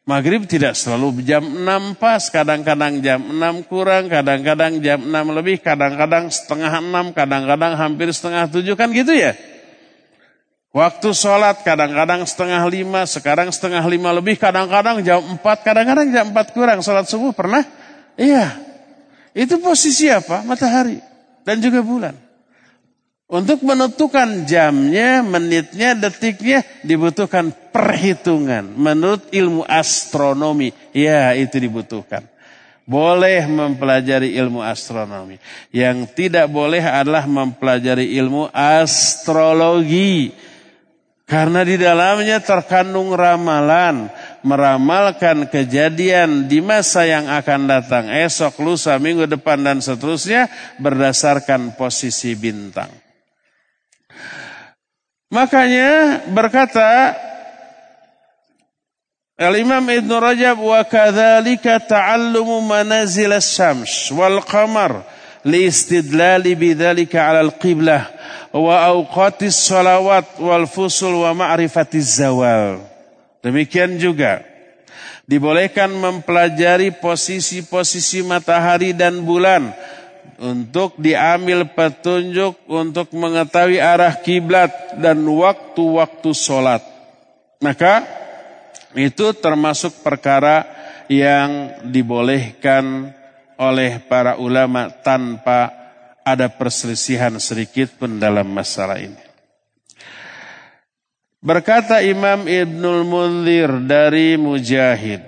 Maghrib 0.09 0.49
tidak 0.49 0.73
selalu 0.73 1.21
jam 1.21 1.45
6 1.45 2.01
pas, 2.01 2.23
kadang-kadang 2.33 3.05
jam 3.05 3.21
6 3.21 3.69
kurang, 3.69 4.09
kadang-kadang 4.09 4.81
jam 4.81 5.05
6 5.05 5.37
lebih, 5.37 5.61
kadang-kadang 5.61 6.33
setengah 6.33 6.81
6, 6.81 7.13
kadang-kadang 7.13 7.77
hampir 7.77 8.09
setengah 8.09 8.49
7 8.49 8.73
kan 8.73 8.89
gitu 8.89 9.13
ya. 9.13 9.37
Waktu 10.69 11.17
sholat 11.17 11.65
kadang-kadang 11.65 12.29
setengah 12.29 12.61
lima, 12.69 13.09
sekarang 13.09 13.49
setengah 13.49 13.81
lima 13.89 14.13
lebih, 14.13 14.37
kadang-kadang 14.37 15.01
jam 15.01 15.25
empat, 15.25 15.65
kadang-kadang 15.65 16.13
jam 16.13 16.29
empat 16.29 16.53
kurang. 16.53 16.85
Sholat 16.85 17.09
subuh 17.09 17.33
pernah? 17.33 17.65
Iya. 18.21 18.53
Itu 19.33 19.57
posisi 19.65 20.13
apa? 20.13 20.45
Matahari. 20.45 21.01
Dan 21.41 21.65
juga 21.65 21.81
bulan. 21.81 22.13
Untuk 23.29 23.65
menentukan 23.65 24.45
jamnya, 24.45 25.25
menitnya, 25.25 25.97
detiknya 25.97 26.61
dibutuhkan 26.85 27.49
perhitungan. 27.73 28.69
Menurut 28.77 29.25
ilmu 29.33 29.65
astronomi. 29.65 30.77
Ya 30.93 31.33
itu 31.33 31.57
dibutuhkan. 31.57 32.29
Boleh 32.89 33.45
mempelajari 33.49 34.37
ilmu 34.37 34.65
astronomi. 34.65 35.41
Yang 35.73 36.13
tidak 36.13 36.49
boleh 36.49 36.81
adalah 36.81 37.25
mempelajari 37.29 38.17
ilmu 38.17 38.49
astrologi 38.53 40.33
karena 41.29 41.61
di 41.61 41.77
dalamnya 41.77 42.41
terkandung 42.41 43.13
ramalan, 43.13 44.09
meramalkan 44.41 45.45
kejadian 45.53 46.49
di 46.49 46.65
masa 46.65 47.05
yang 47.05 47.29
akan 47.29 47.69
datang, 47.69 48.09
esok, 48.09 48.65
lusa, 48.65 48.97
minggu 48.97 49.29
depan 49.29 49.61
dan 49.61 49.85
seterusnya 49.85 50.49
berdasarkan 50.81 51.77
posisi 51.77 52.33
bintang. 52.33 52.89
Makanya 55.29 56.25
berkata 56.33 57.13
Al-Imam 59.37 59.85
Ibn 59.85 60.11
Rajab 60.19 60.57
wa 60.65 60.81
kadzalika 60.89 61.77
ta'allumu 61.77 62.65
manazil 62.65 63.37
asy-syams 63.37 64.09
wal 64.17 64.41
qamar 64.41 65.05
li 65.49 65.65
istidlali 65.65 66.53
bidzalika 66.53 67.25
'ala 67.25 67.41
al-qiblah 67.49 68.05
wa 68.53 68.77
awqatis 68.93 69.57
salawat 69.57 70.37
wal 70.37 70.69
wa 70.69 71.33
zawal. 72.05 72.85
Demikian 73.41 73.97
juga 73.97 74.45
dibolehkan 75.29 75.93
mempelajari 75.93 76.93
posisi-posisi 76.97 78.25
matahari 78.25 78.93
dan 78.93 79.25
bulan 79.25 79.73
untuk 80.39 80.97
diambil 80.97 81.67
petunjuk 81.69 82.57
untuk 82.71 83.13
mengetahui 83.13 83.83
arah 83.83 84.15
kiblat 84.23 84.71
dan 84.97 85.21
waktu-waktu 85.27 86.31
sholat. 86.33 86.83
Maka 87.59 88.07
itu 88.95 89.35
termasuk 89.37 90.01
perkara 90.01 90.65
yang 91.11 91.83
dibolehkan 91.91 93.13
oleh 93.59 93.99
para 94.07 94.39
ulama 94.39 94.89
tanpa 95.03 95.75
ada 96.23 96.47
perselisihan 96.47 97.35
sedikit 97.43 97.91
pun 97.99 98.23
dalam 98.23 98.47
masalah 98.47 99.03
ini. 99.03 99.19
Berkata 101.39 102.03
Imam 102.03 102.47
Ibnul 102.47 103.07
Munzir 103.07 103.71
dari 103.87 104.35
Mujahid, 104.35 105.23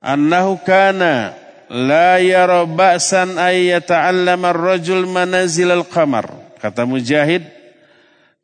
"Annahu 0.00 0.60
kana 0.64 1.36
la 1.68 2.16
yara 2.16 2.64
ba'san 2.64 3.36
ay 3.36 3.76
yata'allama 3.76 4.56
ar-rajul 4.56 5.04
manazil 5.04 5.68
al-qamar." 5.68 6.56
Kata 6.58 6.88
Mujahid, 6.88 7.44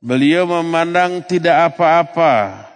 beliau 0.05 0.45
memandang 0.45 1.25
tidak 1.25 1.73
apa-apa 1.73 2.69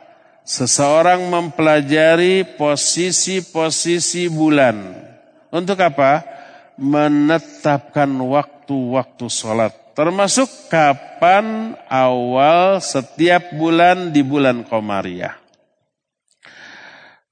seseorang 0.48 1.20
mempelajari 1.28 2.56
posisi-posisi 2.56 4.32
bulan. 4.32 5.07
Untuk 5.48 5.80
apa? 5.80 6.38
menetapkan 6.78 8.06
waktu-waktu 8.06 9.26
sholat. 9.26 9.74
Termasuk 9.98 10.70
kapan 10.70 11.74
awal 11.90 12.78
setiap 12.78 13.50
bulan 13.58 14.14
di 14.14 14.22
bulan 14.22 14.62
Komariah. 14.62 15.34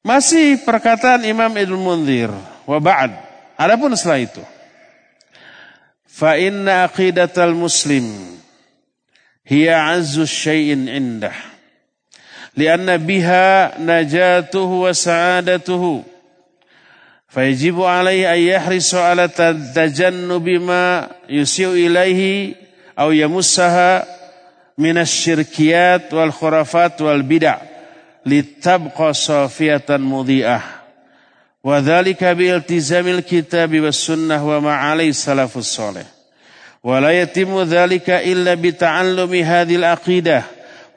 Masih 0.03 0.59
perkataan 0.67 1.23
Imam 1.23 1.51
Ibn 1.55 1.75
Munzir. 1.79 2.31
Wa. 2.67 2.83
Adapun 3.55 3.95
setelah 3.95 4.19
itu. 4.19 4.43
Fa 6.11 6.35
inna 6.35 6.91
aqidatal 6.91 7.55
muslim. 7.55 8.07
Hiya 9.47 9.95
azzu 9.95 10.27
syai'in 10.27 10.91
indah. 10.91 11.35
Lianna 12.59 12.99
biha 12.99 13.79
najatuhu 13.79 14.91
wa 14.91 14.93
sa'adatuhu. 14.95 16.16
Fayjibu 17.37 17.85
alaihi 17.85 18.25
ayyahrisu 18.27 18.97
ala 18.97 19.29
tajannubi 19.29 20.59
ma 20.59 21.05
yusiu 21.29 21.77
ilaihi 21.77 22.57
au 22.97 23.13
yamussaha 23.13 24.07
minas 24.79 25.13
syirkiyat 25.13 26.09
wal 26.17 26.33
khurafat 26.33 26.97
wal 27.05 27.21
bid'ah 27.21 27.61
litabqa 28.25 29.13
safiyatan 29.13 30.01
mudhi'ah. 30.01 30.65
Wa 31.61 31.85
dhalika 31.85 32.33
bi 32.33 32.49
iltizamil 32.49 33.21
kitabi 33.21 33.85
was 33.85 34.01
sunnah 34.01 34.41
wa 34.41 34.57
ma 34.61 34.81
alai 34.89 35.13
salafus 35.13 35.69
salih. 35.77 36.09
Wa 36.81 37.05
la 37.05 37.13
yatimu 37.13 37.69
dhalika 37.69 38.25
illa 38.25 38.57
bi 38.57 38.73
ta'allumi 38.73 39.45
hadhil 39.45 39.85
aqidah 39.85 40.41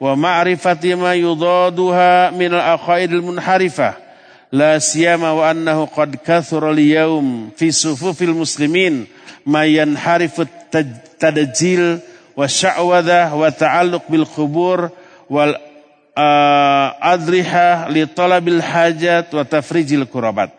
wa 0.00 0.16
ma'rifati 0.16 0.96
ma 0.96 1.12
yudaduha 1.12 2.32
min 2.32 2.48
al 2.56 2.80
aqaidil 2.80 3.20
munharifah 3.20 4.08
la 4.50 4.82
siyama 4.82 5.34
wa 5.34 5.50
annahu 5.50 5.86
qad 5.86 6.18
kathura 6.22 6.74
al-yawm 6.74 7.54
fi 7.54 7.70
sufufil 7.70 8.34
muslimin 8.34 9.06
ma 9.46 9.64
yanharifu 9.66 10.46
tadjil 11.18 12.02
wa 12.34 12.46
sya'wadha 12.46 13.34
wa 13.34 13.46
ta'alluq 13.50 14.10
bil 14.10 14.26
qubur 14.26 14.90
wal 15.30 15.54
adriha 16.98 17.88
li 17.94 18.04
talabil 18.10 18.60
hajat 18.60 19.30
wa 19.32 19.46
tafrijil 19.46 20.04
kurabat. 20.10 20.50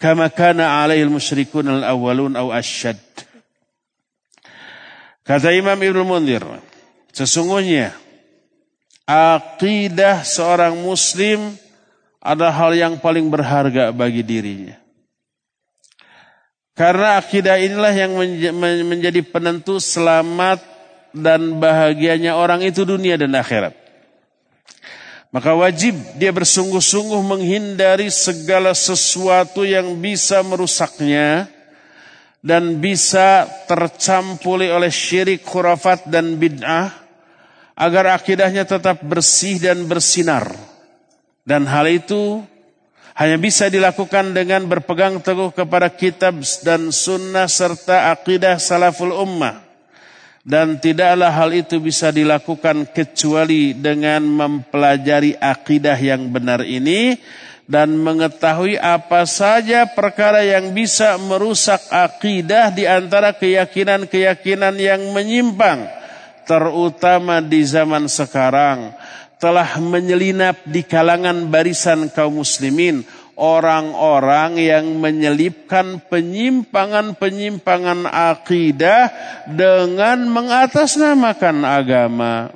Kama 0.00 0.32
kana 0.32 0.80
alaihi 0.80 1.04
al-musyrikun 1.04 1.68
al-awwalun 1.68 2.32
aw 2.32 2.56
asyad 2.56 2.96
kata 5.30 5.54
Imam 5.54 5.78
Ibnu 5.78 6.02
Munzir 6.02 6.42
sesungguhnya 7.14 7.94
akidah 9.06 10.26
seorang 10.26 10.74
muslim 10.80 11.54
ada 12.20 12.52
hal 12.52 12.76
yang 12.76 12.94
paling 13.00 13.32
berharga 13.32 13.96
bagi 13.96 14.20
dirinya. 14.20 14.76
Karena 16.76 17.20
akidah 17.20 17.60
inilah 17.60 17.92
yang 17.92 18.12
menjadi 18.88 19.20
penentu 19.24 19.80
selamat 19.80 20.64
dan 21.12 21.60
bahagianya 21.60 22.36
orang 22.36 22.64
itu 22.64 22.88
dunia 22.88 23.20
dan 23.20 23.36
akhirat. 23.36 23.76
Maka 25.30 25.54
wajib 25.54 25.94
dia 26.16 26.32
bersungguh-sungguh 26.32 27.20
menghindari 27.22 28.08
segala 28.10 28.74
sesuatu 28.74 29.62
yang 29.62 30.00
bisa 30.00 30.42
merusaknya 30.42 31.46
dan 32.40 32.80
bisa 32.80 33.46
tercampuri 33.68 34.72
oleh 34.72 34.90
syirik, 34.90 35.44
khurafat 35.44 36.08
dan 36.08 36.40
bid'ah 36.40 36.90
agar 37.76 38.16
akidahnya 38.16 38.66
tetap 38.66 39.04
bersih 39.04 39.60
dan 39.60 39.84
bersinar 39.86 40.69
dan 41.50 41.66
hal 41.66 41.90
itu 41.90 42.46
hanya 43.18 43.34
bisa 43.42 43.66
dilakukan 43.66 44.30
dengan 44.30 44.70
berpegang 44.70 45.18
teguh 45.18 45.50
kepada 45.50 45.90
kitab 45.90 46.38
dan 46.62 46.94
sunnah 46.94 47.50
serta 47.50 48.14
akidah 48.14 48.54
salaful 48.62 49.10
ummah. 49.10 49.66
dan 50.46 50.78
tidaklah 50.78 51.28
hal 51.28 51.50
itu 51.52 51.82
bisa 51.82 52.14
dilakukan 52.14 52.88
kecuali 52.94 53.74
dengan 53.74 54.24
mempelajari 54.24 55.36
akidah 55.36 55.98
yang 55.98 56.30
benar 56.30 56.64
ini 56.64 57.18
dan 57.68 57.92
mengetahui 57.98 58.80
apa 58.80 59.28
saja 59.28 59.84
perkara 59.90 60.40
yang 60.46 60.72
bisa 60.72 61.18
merusak 61.20 61.82
akidah 61.92 62.72
di 62.72 62.88
antara 62.88 63.36
keyakinan-keyakinan 63.36 64.74
yang 64.80 65.02
menyimpang 65.12 65.84
terutama 66.48 67.44
di 67.44 67.60
zaman 67.62 68.08
sekarang 68.08 68.96
telah 69.40 69.80
menyelinap 69.80 70.60
di 70.68 70.84
kalangan 70.84 71.48
barisan 71.48 72.12
kaum 72.12 72.44
muslimin 72.44 73.02
orang-orang 73.40 74.60
yang 74.60 75.00
menyelipkan 75.00 76.04
penyimpangan-penyimpangan 76.12 78.04
akidah 78.04 79.08
dengan 79.48 80.28
mengatasnamakan 80.28 81.64
agama. 81.64 82.52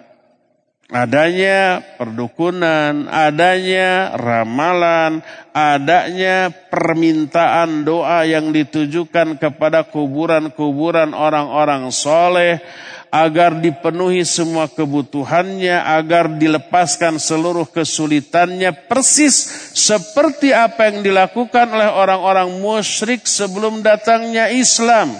Adanya 0.93 1.81
perdukunan, 1.97 3.09
adanya 3.09 4.13
ramalan, 4.21 5.25
adanya 5.57 6.53
permintaan 6.53 7.89
doa 7.89 8.29
yang 8.29 8.53
ditujukan 8.53 9.41
kepada 9.41 9.89
kuburan-kuburan 9.89 11.17
orang-orang 11.17 11.89
soleh, 11.89 12.61
agar 13.15 13.63
dipenuhi 13.63 14.27
semua 14.27 14.67
kebutuhannya, 14.67 15.79
agar 15.79 16.35
dilepaskan 16.35 17.23
seluruh 17.23 17.71
kesulitannya, 17.71 18.75
persis 18.91 19.71
seperti 19.71 20.51
apa 20.51 20.91
yang 20.91 21.07
dilakukan 21.07 21.71
oleh 21.71 21.95
orang-orang 21.95 22.51
musyrik 22.59 23.23
sebelum 23.23 23.87
datangnya 23.87 24.51
Islam. 24.51 25.15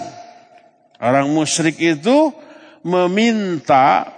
Orang 0.99 1.31
musyrik 1.31 1.79
itu 1.79 2.35
meminta 2.83 4.11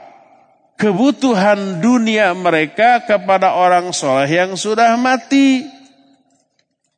kebutuhan 0.74 1.78
dunia 1.78 2.34
mereka 2.34 3.06
kepada 3.06 3.62
orang 3.62 3.94
soleh 3.94 4.26
yang 4.26 4.58
sudah 4.58 4.98
mati. 4.98 5.77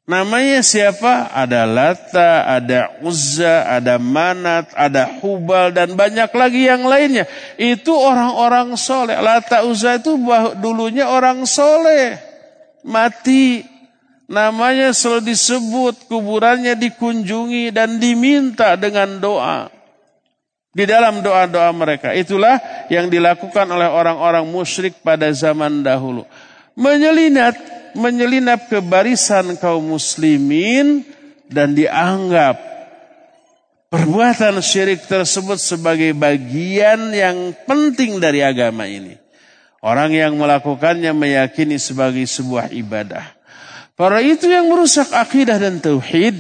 Namanya 0.10 0.66
siapa? 0.66 1.30
Ada 1.30 1.70
Lata, 1.70 2.42
ada 2.50 2.98
Uzza, 3.06 3.70
ada 3.70 4.02
Manat, 4.02 4.74
ada 4.74 5.06
Hubal 5.22 5.70
dan 5.70 5.94
banyak 5.94 6.34
lagi 6.34 6.66
yang 6.66 6.82
lainnya. 6.82 7.30
Itu 7.62 7.94
orang-orang 7.94 8.74
soleh. 8.74 9.22
Lata 9.22 9.62
Uzza 9.70 10.02
itu 10.02 10.18
dulunya 10.58 11.14
orang 11.14 11.46
soleh. 11.46 12.18
Mati. 12.82 13.62
Namanya 14.26 14.98
selalu 14.98 15.30
disebut, 15.30 16.10
kuburannya 16.10 16.74
dikunjungi 16.74 17.70
dan 17.70 18.02
diminta 18.02 18.74
dengan 18.82 19.22
doa. 19.22 19.70
Di 20.74 20.90
dalam 20.90 21.22
doa-doa 21.22 21.70
mereka. 21.70 22.18
Itulah 22.18 22.58
yang 22.90 23.14
dilakukan 23.14 23.70
oleh 23.70 23.86
orang-orang 23.86 24.46
musyrik 24.50 25.06
pada 25.06 25.30
zaman 25.34 25.86
dahulu. 25.86 26.26
Menyelinap 26.74 27.79
menyelinap 27.98 28.70
ke 28.70 28.82
barisan 28.82 29.58
kaum 29.58 29.96
muslimin 29.96 31.02
dan 31.50 31.74
dianggap 31.74 32.58
perbuatan 33.90 34.62
syirik 34.62 35.06
tersebut 35.10 35.58
sebagai 35.58 36.14
bagian 36.14 37.10
yang 37.14 37.54
penting 37.66 38.22
dari 38.22 38.46
agama 38.46 38.86
ini. 38.86 39.18
Orang 39.80 40.12
yang 40.12 40.36
melakukannya 40.36 41.16
meyakini 41.16 41.80
sebagai 41.80 42.28
sebuah 42.28 42.70
ibadah. 42.76 43.24
Para 43.96 44.20
itu 44.20 44.48
yang 44.48 44.68
merusak 44.68 45.12
akidah 45.12 45.60
dan 45.60 45.80
tauhid 45.80 46.36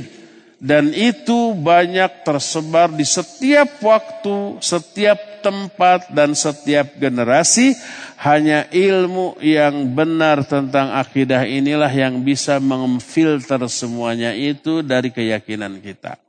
dan 0.59 0.91
itu 0.91 1.55
banyak 1.55 2.27
tersebar 2.27 2.91
di 2.91 3.07
setiap 3.07 3.79
waktu, 3.79 4.59
setiap 4.59 5.28
tempat 5.41 6.11
dan 6.13 6.37
setiap 6.37 6.95
generasi. 6.99 7.73
Hanya 8.19 8.67
ilmu 8.67 9.39
yang 9.39 9.95
benar 9.95 10.43
tentang 10.43 10.91
akidah 10.91 11.47
inilah 11.47 11.87
yang 11.87 12.19
bisa 12.19 12.59
memfilter 12.59 13.63
semuanya 13.71 14.35
itu 14.35 14.83
dari 14.83 15.07
keyakinan 15.07 15.79
kita. 15.79 16.19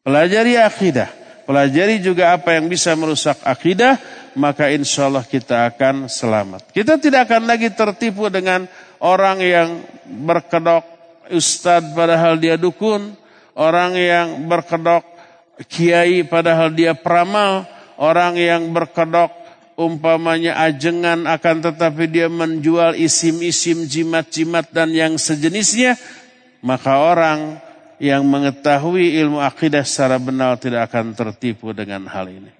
Pelajari 0.00 0.56
akidah, 0.56 1.12
pelajari 1.44 2.00
juga 2.00 2.32
apa 2.32 2.56
yang 2.56 2.68
bisa 2.68 2.96
merusak 2.96 3.36
akidah, 3.44 4.00
maka 4.36 4.72
insya 4.72 5.08
Allah 5.08 5.24
kita 5.24 5.68
akan 5.68 6.08
selamat. 6.08 6.72
Kita 6.72 6.96
tidak 6.96 7.28
akan 7.28 7.44
lagi 7.44 7.68
tertipu 7.72 8.32
dengan 8.32 8.64
orang 9.04 9.40
yang 9.44 9.68
berkedok 10.04 10.84
ustadz 11.32 11.92
padahal 11.92 12.36
dia 12.40 12.56
dukun, 12.56 13.16
orang 13.56 13.96
yang 13.96 14.26
berkedok 14.48 15.04
kiai 15.70 16.26
padahal 16.26 16.72
dia 16.74 16.92
peramal, 16.92 17.64
orang 17.98 18.38
yang 18.38 18.70
berkedok 18.74 19.30
umpamanya 19.74 20.58
ajengan 20.62 21.26
akan 21.26 21.56
tetapi 21.70 22.06
dia 22.06 22.30
menjual 22.30 22.94
isim-isim 22.94 23.86
jimat-jimat 23.90 24.70
dan 24.70 24.94
yang 24.94 25.18
sejenisnya, 25.18 25.98
maka 26.62 26.98
orang 26.98 27.58
yang 27.98 28.26
mengetahui 28.26 29.18
ilmu 29.22 29.38
akidah 29.42 29.86
secara 29.86 30.18
benar 30.18 30.58
tidak 30.58 30.90
akan 30.90 31.14
tertipu 31.14 31.70
dengan 31.70 32.06
hal 32.10 32.30
ini. 32.30 32.50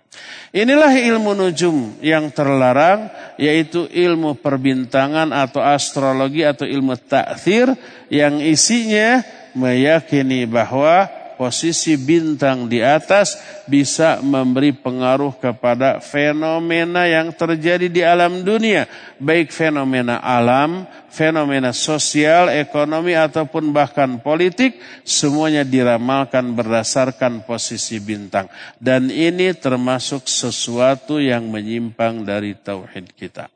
Inilah 0.54 0.94
ilmu 0.94 1.34
nujum 1.34 1.98
yang 1.98 2.30
terlarang 2.30 3.10
yaitu 3.34 3.90
ilmu 3.90 4.38
perbintangan 4.38 5.34
atau 5.34 5.58
astrologi 5.58 6.46
atau 6.46 6.62
ilmu 6.62 6.94
takthir 6.94 7.74
yang 8.06 8.38
isinya 8.38 9.26
meyakini 9.58 10.46
bahwa 10.46 11.10
posisi 11.34 11.94
bintang 11.98 12.66
di 12.66 12.80
atas 12.80 13.36
bisa 13.66 14.18
memberi 14.24 14.72
pengaruh 14.74 15.36
kepada 15.38 15.98
fenomena 15.98 17.04
yang 17.04 17.34
terjadi 17.34 17.86
di 17.90 18.02
alam 18.02 18.42
dunia, 18.42 18.86
baik 19.20 19.50
fenomena 19.50 20.18
alam, 20.22 20.86
fenomena 21.10 21.70
sosial, 21.70 22.50
ekonomi 22.50 23.14
ataupun 23.14 23.70
bahkan 23.70 24.18
politik, 24.18 24.78
semuanya 25.06 25.62
diramalkan 25.62 26.54
berdasarkan 26.58 27.46
posisi 27.46 28.02
bintang. 28.02 28.50
Dan 28.82 29.10
ini 29.10 29.54
termasuk 29.54 30.26
sesuatu 30.26 31.22
yang 31.22 31.46
menyimpang 31.46 32.26
dari 32.26 32.58
tauhid 32.58 33.14
kita. 33.14 33.46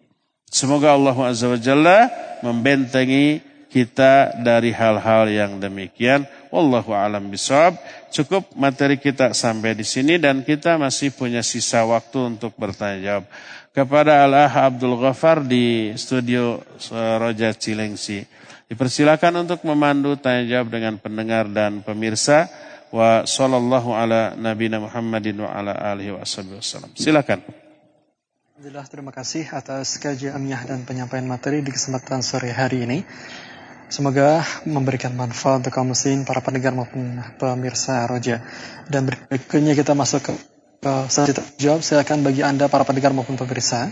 Semoga 0.49 0.97
Allah 0.97 1.17
Azza 1.29 1.51
wa 1.51 1.61
membentengi 2.41 3.45
kita 3.69 4.41
dari 4.41 4.73
hal-hal 4.73 5.29
yang 5.29 5.61
demikian. 5.61 6.25
Wallahu 6.49 6.97
alam 6.97 7.29
bisawab. 7.29 7.77
Cukup 8.09 8.49
materi 8.57 8.97
kita 8.97 9.37
sampai 9.37 9.77
di 9.77 9.85
sini 9.85 10.17
dan 10.17 10.41
kita 10.41 10.81
masih 10.81 11.13
punya 11.13 11.45
sisa 11.45 11.85
waktu 11.85 12.37
untuk 12.37 12.57
bertanya 12.57 12.99
jawab. 13.01 13.25
Kepada 13.77 14.25
Allah 14.25 14.51
Abdul 14.51 14.97
Ghaffar 14.97 15.45
di 15.45 15.93
studio 15.95 16.65
Roja 16.93 17.53
Cilengsi. 17.53 18.25
Dipersilakan 18.69 19.49
untuk 19.49 19.65
memandu 19.65 20.17
tanya 20.21 20.59
jawab 20.59 20.69
dengan 20.73 20.97
pendengar 20.97 21.49
dan 21.49 21.81
pemirsa. 21.85 22.49
Wa 22.89 23.29
sallallahu 23.29 23.93
ala 23.93 24.33
nabina 24.33 24.81
Muhammadin 24.81 25.45
wa 25.45 25.53
ala 25.53 25.77
alihi 25.77 26.17
wa 26.17 26.25
wasallam. 26.25 26.93
Silakan. 26.97 27.45
Alhamdulillah 28.59 28.91
terima 28.91 29.13
kasih 29.15 29.47
atas 29.55 30.03
kajian 30.03 30.43
dan 30.43 30.83
penyampaian 30.83 31.23
materi 31.23 31.63
di 31.63 31.71
kesempatan 31.71 32.27
sore 32.27 32.51
hari 32.51 32.91
ini. 32.91 32.99
Semoga 33.89 34.45
memberikan 34.69 35.17
manfaat 35.17 35.65
untuk 35.65 35.73
kaum 35.73 35.97
muslim, 35.97 36.29
para 36.29 36.45
pendengar 36.45 36.77
maupun 36.77 37.25
pemirsa 37.41 38.05
Roja. 38.05 38.45
Dan 38.85 39.09
berikutnya 39.09 39.73
kita 39.73 39.97
masuk 39.97 40.29
ke, 40.29 40.37
ke 40.85 40.93
selanjutnya 41.09 41.49
jawab. 41.57 41.81
Silakan 41.81 42.21
bagi 42.21 42.45
Anda 42.45 42.69
para 42.69 42.85
pendengar 42.85 43.17
maupun 43.17 43.41
pemirsa. 43.41 43.89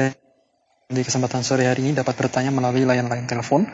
Yang 0.00 0.16
di 0.88 1.04
kesempatan 1.04 1.44
sore 1.44 1.68
hari 1.68 1.84
ini 1.84 1.92
dapat 1.92 2.16
bertanya 2.16 2.48
melalui 2.48 2.88
layan-layan 2.88 3.28
telepon 3.28 3.68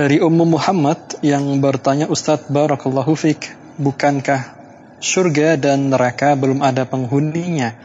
Dari 0.00 0.16
Ummu 0.16 0.56
Muhammad 0.56 1.20
yang 1.20 1.44
bertanya, 1.60 2.08
Ustadz 2.08 2.48
Barakallahu 2.48 3.12
Fik, 3.12 3.52
bukankah 3.76 4.56
surga 4.96 5.60
dan 5.60 5.92
neraka 5.92 6.40
belum 6.40 6.64
ada 6.64 6.88
penghuninya? 6.88 7.76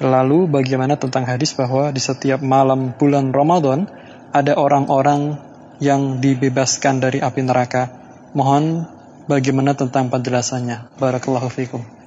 Lalu 0.00 0.48
bagaimana 0.48 0.96
tentang 0.96 1.28
hadis 1.28 1.52
bahwa 1.52 1.92
di 1.92 2.00
setiap 2.00 2.40
malam 2.40 2.96
bulan 2.96 3.28
Ramadan 3.28 3.92
ada 4.32 4.56
orang-orang 4.56 5.36
yang 5.84 6.16
dibebaskan 6.16 7.04
dari 7.04 7.20
api 7.20 7.44
neraka? 7.44 7.92
Mohon 8.32 8.88
bagaimana 9.28 9.76
tentang 9.76 10.08
penjelasannya? 10.08 10.96
Barakallahu 10.96 11.52
fikum. 11.52 11.97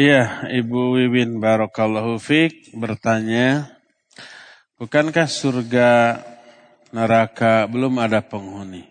Iya, 0.00 0.48
Ibu 0.48 0.96
Wiwin 0.96 1.44
Barokallahu 1.44 2.16
Fik 2.16 2.72
bertanya, 2.72 3.68
bukankah 4.80 5.28
surga 5.28 6.16
neraka 6.88 7.68
belum 7.68 8.00
ada 8.00 8.24
penghuni? 8.24 8.88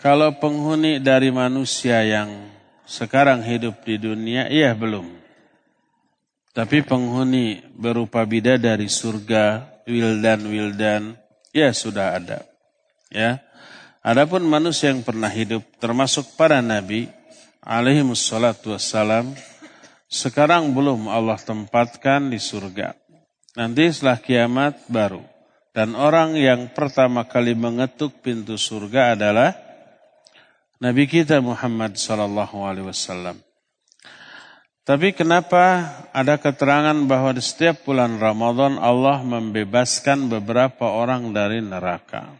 Kalau 0.00 0.32
penghuni 0.40 0.96
dari 0.96 1.28
manusia 1.28 2.00
yang 2.08 2.48
sekarang 2.88 3.44
hidup 3.44 3.84
di 3.84 4.00
dunia, 4.00 4.48
iya 4.48 4.72
belum. 4.72 5.04
Tapi 6.56 6.80
penghuni 6.80 7.60
berupa 7.76 8.24
bidadari 8.24 8.88
surga, 8.88 9.68
wildan-wildan, 9.84 11.20
ya 11.52 11.76
sudah 11.76 12.16
ada. 12.16 12.48
Ya. 13.12 13.44
Adapun 14.00 14.48
manusia 14.48 14.88
yang 14.88 15.04
pernah 15.04 15.28
hidup 15.28 15.68
termasuk 15.76 16.32
para 16.40 16.64
nabi 16.64 17.17
alaihi 17.68 18.00
wassalatu 18.00 18.72
wassalam 18.72 19.36
sekarang 20.08 20.72
belum 20.72 21.04
Allah 21.12 21.36
tempatkan 21.36 22.32
di 22.32 22.40
surga. 22.40 22.96
Nanti 23.60 23.92
setelah 23.92 24.16
kiamat 24.16 24.88
baru. 24.88 25.20
Dan 25.76 25.92
orang 25.92 26.32
yang 26.32 26.72
pertama 26.72 27.28
kali 27.28 27.52
mengetuk 27.52 28.24
pintu 28.24 28.56
surga 28.56 29.14
adalah 29.14 29.52
Nabi 30.80 31.04
kita 31.04 31.44
Muhammad 31.44 32.00
sallallahu 32.00 32.56
alaihi 32.64 32.88
wasallam. 32.88 33.36
Tapi 34.88 35.12
kenapa 35.12 35.92
ada 36.16 36.40
keterangan 36.40 36.96
bahwa 37.04 37.36
di 37.36 37.44
setiap 37.44 37.84
bulan 37.84 38.16
Ramadan 38.16 38.80
Allah 38.80 39.20
membebaskan 39.20 40.32
beberapa 40.32 40.88
orang 40.88 41.36
dari 41.36 41.60
neraka? 41.60 42.32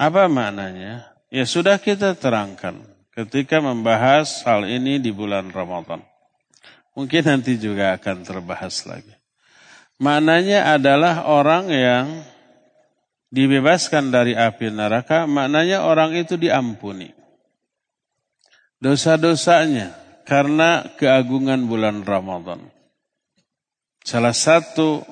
Apa 0.00 0.32
maknanya? 0.32 1.12
Ya 1.28 1.44
sudah 1.44 1.76
kita 1.76 2.16
terangkan 2.16 2.87
ketika 3.18 3.58
membahas 3.58 4.46
hal 4.46 4.62
ini 4.62 5.02
di 5.02 5.10
bulan 5.10 5.50
Ramadan. 5.50 5.98
Mungkin 6.94 7.26
nanti 7.26 7.58
juga 7.58 7.98
akan 7.98 8.22
terbahas 8.22 8.86
lagi. 8.86 9.10
Maknanya 9.98 10.78
adalah 10.78 11.26
orang 11.26 11.66
yang 11.66 12.06
dibebaskan 13.34 14.14
dari 14.14 14.38
api 14.38 14.70
neraka, 14.70 15.26
maknanya 15.26 15.82
orang 15.82 16.14
itu 16.14 16.38
diampuni. 16.38 17.10
Dosa-dosanya, 18.78 19.98
karena 20.22 20.86
keagungan 20.94 21.66
bulan 21.66 22.06
Ramadan. 22.06 22.70
Salah 24.06 24.34
satu 24.34 25.02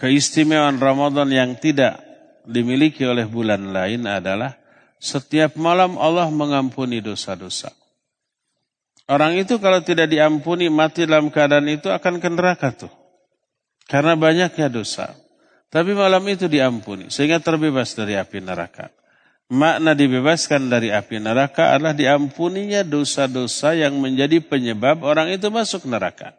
keistimewaan 0.00 0.80
Ramadan 0.80 1.28
yang 1.28 1.52
tidak 1.60 2.00
dimiliki 2.48 3.04
oleh 3.04 3.28
bulan 3.28 3.68
lain 3.76 4.08
adalah 4.08 4.63
setiap 5.02 5.58
malam 5.58 5.96
Allah 6.00 6.28
mengampuni 6.30 7.00
dosa-dosa. 7.04 7.72
Orang 9.04 9.36
itu 9.36 9.60
kalau 9.60 9.84
tidak 9.84 10.08
diampuni 10.08 10.72
mati 10.72 11.04
dalam 11.04 11.28
keadaan 11.28 11.68
itu 11.68 11.92
akan 11.92 12.24
ke 12.24 12.28
neraka 12.32 12.72
tuh. 12.72 12.92
Karena 13.84 14.16
banyaknya 14.16 14.72
dosa. 14.72 15.12
Tapi 15.68 15.92
malam 15.92 16.24
itu 16.30 16.48
diampuni 16.48 17.12
sehingga 17.12 17.42
terbebas 17.42 17.92
dari 17.92 18.16
api 18.16 18.40
neraka. 18.40 18.88
Makna 19.52 19.92
dibebaskan 19.92 20.72
dari 20.72 20.88
api 20.88 21.20
neraka 21.20 21.76
adalah 21.76 21.92
diampuninya 21.92 22.80
dosa-dosa 22.80 23.76
yang 23.76 23.92
menjadi 24.00 24.40
penyebab 24.40 25.04
orang 25.04 25.36
itu 25.36 25.52
masuk 25.52 25.84
neraka. 25.84 26.32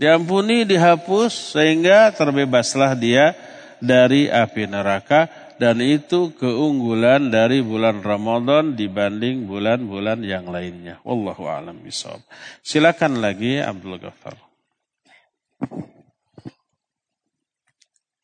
Diampuni, 0.00 0.66
dihapus 0.66 1.54
sehingga 1.54 2.10
terbebaslah 2.10 2.96
dia 2.98 3.36
dari 3.78 4.26
api 4.26 4.66
neraka 4.66 5.28
dan 5.60 5.76
itu 5.84 6.32
keunggulan 6.40 7.28
dari 7.28 7.60
bulan 7.60 8.00
Ramadan 8.00 8.72
dibanding 8.72 9.44
bulan-bulan 9.44 10.24
yang 10.24 10.48
lainnya. 10.48 11.04
Wallahu 11.04 11.44
a'lam 11.44 11.84
bishawab. 11.84 12.24
Silakan 12.64 13.20
lagi 13.20 13.60
Abdul 13.60 14.00
Ghaffar. 14.00 14.40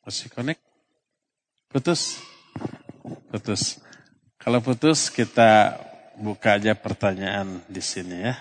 Masih 0.00 0.32
connect? 0.32 0.64
Putus? 1.68 2.24
Putus. 3.28 3.84
Kalau 4.40 4.64
putus 4.64 5.12
kita 5.12 5.76
buka 6.16 6.56
aja 6.56 6.72
pertanyaan 6.72 7.60
di 7.68 7.84
sini 7.84 8.32
ya. 8.32 8.34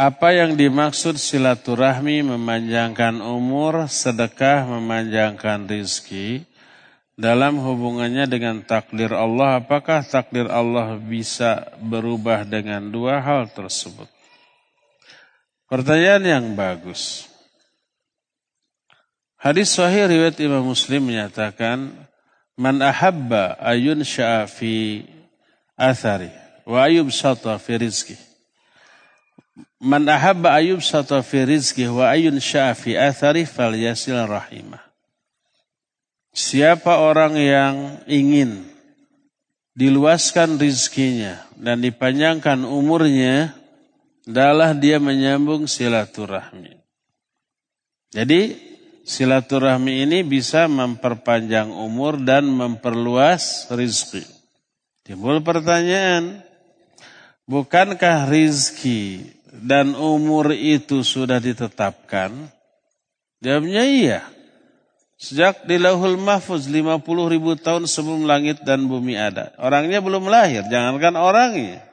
Apa 0.00 0.32
yang 0.32 0.56
dimaksud 0.56 1.20
silaturahmi 1.20 2.24
memanjangkan 2.24 3.20
umur, 3.20 3.84
sedekah 3.84 4.64
memanjangkan 4.64 5.68
rizki, 5.68 6.48
dalam 7.20 7.60
hubungannya 7.60 8.24
dengan 8.24 8.64
takdir 8.64 9.12
Allah, 9.12 9.60
apakah 9.60 10.00
takdir 10.00 10.48
Allah 10.48 10.96
bisa 10.96 11.68
berubah 11.84 12.48
dengan 12.48 12.88
dua 12.88 13.20
hal 13.20 13.52
tersebut? 13.52 14.08
Pertanyaan 15.68 16.24
yang 16.24 16.46
bagus. 16.56 17.28
Hadis 19.36 19.68
sahih 19.68 20.08
riwayat 20.08 20.40
Imam 20.40 20.64
Muslim 20.64 21.12
menyatakan, 21.12 21.92
"Man 22.56 22.80
ahabba 22.80 23.60
ayun 23.60 24.00
fi 24.48 25.04
athari 25.76 26.32
wa 26.64 26.88
ayub 26.88 27.12
sata 27.12 27.60
fi 27.60 27.76
rizki." 27.76 28.29
Man 29.80 30.04
ahabba 30.12 30.60
ayub 30.60 30.84
sata 30.84 31.24
fi 31.24 31.48
rizki 31.48 31.88
wa 31.88 32.12
ayun 32.12 32.36
fi 32.76 33.00
athari 33.00 33.48
falyasil 33.48 34.28
rahimah. 34.28 34.84
Siapa 36.36 37.00
orang 37.00 37.34
yang 37.40 37.76
ingin 38.04 38.68
diluaskan 39.72 40.60
rizkinya 40.60 41.48
dan 41.56 41.80
dipanjangkan 41.80 42.68
umurnya, 42.68 43.56
adalah 44.30 44.76
dia 44.76 45.02
menyambung 45.02 45.66
silaturahmi. 45.66 46.78
Jadi 48.14 48.54
silaturahmi 49.02 50.06
ini 50.06 50.22
bisa 50.22 50.70
memperpanjang 50.70 51.66
umur 51.72 52.20
dan 52.22 52.46
memperluas 52.46 53.66
rizki. 53.74 54.22
Timbul 55.02 55.42
pertanyaan, 55.42 56.46
bukankah 57.50 58.30
rizki 58.30 59.24
dan 59.50 59.98
umur 59.98 60.54
itu 60.54 61.02
sudah 61.02 61.42
ditetapkan? 61.42 62.30
Jawabnya 63.42 63.82
iya. 63.82 64.20
Sejak 65.20 65.68
di 65.68 65.76
lauhul 65.76 66.16
mahfuz 66.16 66.64
50 66.70 67.04
ribu 67.28 67.52
tahun 67.58 67.84
sebelum 67.84 68.24
langit 68.24 68.64
dan 68.64 68.88
bumi 68.88 69.20
ada. 69.20 69.52
Orangnya 69.60 70.00
belum 70.00 70.30
lahir, 70.32 70.64
jangankan 70.72 71.12
orangnya. 71.18 71.84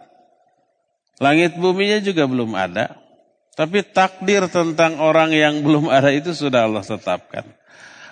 Langit 1.18 1.58
buminya 1.58 2.00
juga 2.00 2.24
belum 2.30 2.54
ada. 2.54 2.96
Tapi 3.58 3.82
takdir 3.82 4.46
tentang 4.48 5.02
orang 5.02 5.34
yang 5.34 5.60
belum 5.66 5.90
ada 5.90 6.14
itu 6.14 6.32
sudah 6.32 6.70
Allah 6.70 6.86
tetapkan. 6.86 7.44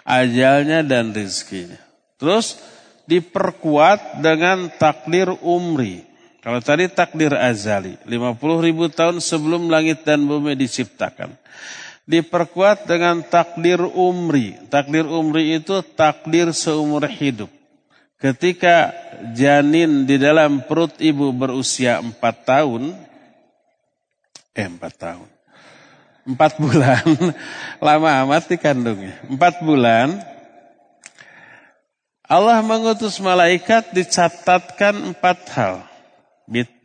Ajalnya 0.06 0.82
dan 0.86 1.14
rizkinya. 1.14 1.78
Terus 2.18 2.58
diperkuat 3.06 4.22
dengan 4.22 4.70
takdir 4.78 5.30
umri. 5.42 6.05
Kalau 6.46 6.62
tadi 6.62 6.86
takdir 6.86 7.34
azali, 7.34 7.98
50 8.06 8.38
ribu 8.62 8.86
tahun 8.86 9.18
sebelum 9.18 9.66
langit 9.66 10.06
dan 10.06 10.30
bumi 10.30 10.54
diciptakan. 10.54 11.34
Diperkuat 12.06 12.86
dengan 12.86 13.26
takdir 13.26 13.82
umri. 13.82 14.54
Takdir 14.70 15.10
umri 15.10 15.58
itu 15.58 15.82
takdir 15.82 16.54
seumur 16.54 17.02
hidup. 17.10 17.50
Ketika 18.22 18.94
janin 19.34 20.06
di 20.06 20.22
dalam 20.22 20.62
perut 20.70 20.94
ibu 21.02 21.34
berusia 21.34 21.98
4 21.98 22.14
tahun, 22.46 22.94
eh 24.54 24.70
4 24.70 24.78
tahun. 25.02 25.30
Empat 26.30 26.62
bulan, 26.62 27.06
lama 27.90 28.10
amat 28.22 28.54
dikandungnya. 28.54 29.18
Empat 29.26 29.66
bulan, 29.66 30.22
Allah 32.22 32.62
mengutus 32.62 33.18
malaikat 33.18 33.98
dicatatkan 33.98 34.94
empat 35.10 35.42
hal. 35.58 35.95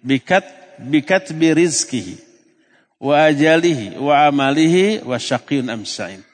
Bikat, 0.01 0.45
bikat 0.81 1.37
birizkihi, 1.37 2.17
wa 2.97 3.29
ajalihi, 3.29 4.01
wa 4.01 4.29
amalihi, 4.29 5.05
wa 5.05 5.21
syaqiyun 5.21 5.69
amsain. 5.69 6.25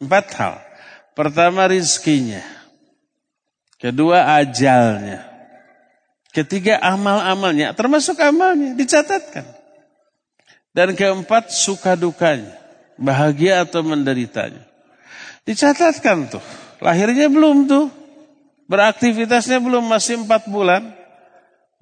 Empat 0.00 0.26
hal. 0.36 0.56
Pertama 1.12 1.68
rizkinya. 1.68 2.40
Kedua 3.76 4.38
ajalnya. 4.40 5.28
Ketiga 6.32 6.80
amal-amalnya, 6.80 7.76
termasuk 7.76 8.16
amalnya, 8.16 8.72
dicatatkan. 8.72 9.44
Dan 10.72 10.96
keempat 10.96 11.52
suka 11.52 11.92
dukanya, 11.92 12.56
bahagia 12.96 13.60
atau 13.60 13.84
menderitanya. 13.84 14.64
Dicatatkan 15.44 16.32
tuh, 16.32 16.40
lahirnya 16.80 17.28
belum 17.28 17.68
tuh, 17.68 17.92
beraktivitasnya 18.64 19.60
belum 19.60 19.84
masih 19.84 20.24
empat 20.24 20.48
bulan. 20.48 21.01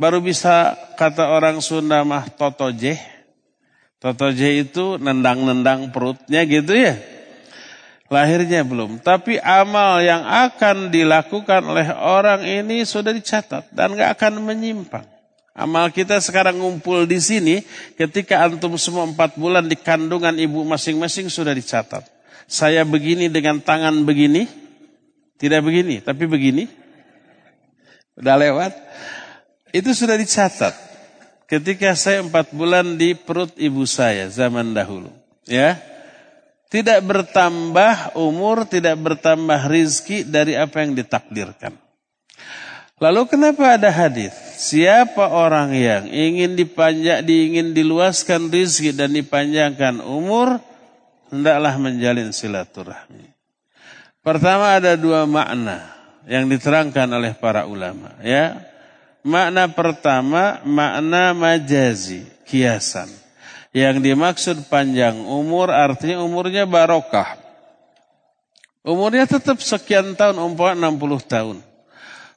Baru 0.00 0.24
bisa 0.24 0.80
kata 0.96 1.28
orang 1.28 1.60
Sunda 1.60 2.00
mah 2.08 2.24
totoje. 2.32 2.96
Totoje 4.00 4.64
itu 4.64 4.96
nendang-nendang 4.96 5.92
perutnya 5.92 6.40
gitu 6.48 6.72
ya. 6.72 6.96
Lahirnya 8.08 8.64
belum. 8.64 9.04
Tapi 9.04 9.36
amal 9.44 10.00
yang 10.00 10.24
akan 10.24 10.88
dilakukan 10.88 11.60
oleh 11.68 11.92
orang 11.92 12.48
ini 12.48 12.80
sudah 12.88 13.12
dicatat 13.12 13.68
dan 13.76 13.92
gak 13.92 14.16
akan 14.16 14.40
menyimpang. 14.40 15.04
Amal 15.52 15.92
kita 15.92 16.16
sekarang 16.24 16.56
ngumpul 16.56 17.04
di 17.04 17.20
sini 17.20 17.60
ketika 18.00 18.40
antum 18.40 18.80
semua 18.80 19.04
empat 19.04 19.36
bulan 19.36 19.68
di 19.68 19.76
kandungan 19.76 20.32
ibu 20.40 20.64
masing-masing 20.64 21.28
sudah 21.28 21.52
dicatat. 21.52 22.08
Saya 22.48 22.88
begini 22.88 23.28
dengan 23.28 23.60
tangan 23.60 24.00
begini, 24.08 24.48
Tidak 25.36 25.60
begini, 25.60 26.00
tapi 26.00 26.24
begini. 26.24 26.64
Udah 28.16 28.36
lewat. 28.36 28.72
Itu 29.70 29.94
sudah 29.94 30.18
dicatat. 30.18 30.74
Ketika 31.50 31.98
saya 31.98 32.22
empat 32.22 32.54
bulan 32.54 32.94
di 32.94 33.18
perut 33.18 33.50
ibu 33.58 33.82
saya 33.82 34.30
zaman 34.30 34.70
dahulu. 34.70 35.10
Ya, 35.50 35.82
tidak 36.70 37.02
bertambah 37.02 38.14
umur, 38.14 38.62
tidak 38.70 38.94
bertambah 38.94 39.66
rizki 39.66 40.22
dari 40.22 40.54
apa 40.54 40.86
yang 40.86 40.94
ditakdirkan. 40.94 41.74
Lalu 43.02 43.26
kenapa 43.26 43.74
ada 43.74 43.90
hadis? 43.90 44.30
Siapa 44.60 45.34
orang 45.34 45.74
yang 45.74 46.06
ingin 46.06 46.54
dipanjang, 46.54 47.26
diingin 47.26 47.74
diluaskan 47.74 48.54
rizki 48.54 48.94
dan 48.94 49.10
dipanjangkan 49.10 49.98
umur, 49.98 50.62
hendaklah 51.34 51.74
menjalin 51.80 52.30
silaturahmi. 52.30 53.34
Pertama 54.22 54.78
ada 54.78 54.94
dua 54.94 55.26
makna 55.26 55.90
yang 56.28 56.46
diterangkan 56.46 57.10
oleh 57.10 57.34
para 57.34 57.66
ulama. 57.66 58.14
Ya, 58.22 58.69
makna 59.26 59.68
pertama 59.70 60.62
makna 60.64 61.32
majazi, 61.36 62.26
kiasan. 62.48 63.08
Yang 63.70 64.02
dimaksud 64.02 64.56
panjang 64.66 65.14
umur 65.22 65.70
artinya 65.70 66.26
umurnya 66.26 66.66
barokah. 66.66 67.38
Umurnya 68.80 69.28
tetap 69.28 69.60
sekian 69.60 70.16
tahun, 70.16 70.40
umpama 70.40 70.72
60 70.74 71.20
tahun. 71.28 71.56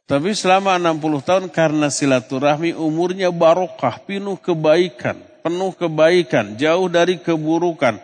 Tapi 0.03 0.35
selama 0.35 0.75
60 0.75 1.23
tahun 1.23 1.45
karena 1.47 1.87
silaturahmi 1.87 2.75
umurnya 2.75 3.31
barokah, 3.31 4.03
penuh 4.03 4.35
kebaikan, 4.35 5.15
penuh 5.39 5.71
kebaikan, 5.71 6.59
jauh 6.59 6.91
dari 6.91 7.17
keburukan. 7.17 7.97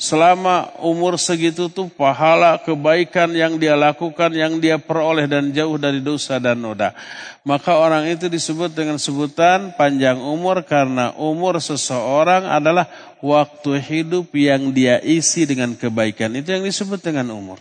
Selama 0.00 0.72
umur 0.80 1.20
segitu 1.20 1.68
tuh 1.68 1.92
pahala 1.92 2.56
kebaikan 2.56 3.36
yang 3.36 3.60
dia 3.60 3.76
lakukan, 3.76 4.32
yang 4.32 4.56
dia 4.56 4.80
peroleh 4.80 5.28
dan 5.28 5.52
jauh 5.52 5.76
dari 5.76 6.00
dosa 6.00 6.40
dan 6.40 6.56
noda. 6.56 6.96
Maka 7.44 7.76
orang 7.76 8.08
itu 8.08 8.32
disebut 8.32 8.72
dengan 8.72 8.96
sebutan 8.96 9.76
panjang 9.76 10.16
umur 10.16 10.64
karena 10.64 11.12
umur 11.20 11.60
seseorang 11.60 12.48
adalah 12.48 12.88
waktu 13.20 13.76
hidup 13.76 14.32
yang 14.32 14.72
dia 14.72 15.04
isi 15.04 15.44
dengan 15.44 15.76
kebaikan. 15.76 16.32
Itu 16.32 16.56
yang 16.56 16.64
disebut 16.64 17.04
dengan 17.04 17.36
umur. 17.36 17.60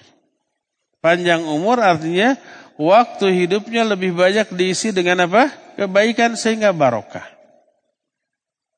Panjang 1.04 1.44
umur 1.44 1.84
artinya 1.84 2.40
waktu 2.80 3.36
hidupnya 3.36 3.84
lebih 3.84 4.16
banyak 4.16 4.48
diisi 4.56 4.96
dengan 4.96 5.28
apa? 5.28 5.52
Kebaikan 5.76 6.40
sehingga 6.40 6.72
barokah. 6.72 7.39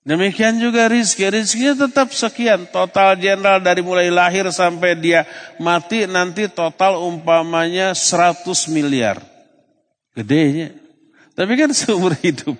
Demikian 0.01 0.57
juga 0.57 0.89
rizki. 0.89 1.29
Rizkinya 1.29 1.85
tetap 1.85 2.09
sekian. 2.09 2.65
Total 2.73 3.13
jenderal 3.13 3.61
dari 3.61 3.85
mulai 3.85 4.09
lahir 4.09 4.49
sampai 4.49 4.97
dia 4.97 5.29
mati 5.61 6.09
nanti 6.09 6.49
total 6.49 6.97
umpamanya 7.05 7.93
100 7.93 8.41
miliar. 8.73 9.21
Gedenya. 10.17 10.73
Tapi 11.37 11.53
kan 11.53 11.69
seumur 11.69 12.17
hidup. 12.17 12.57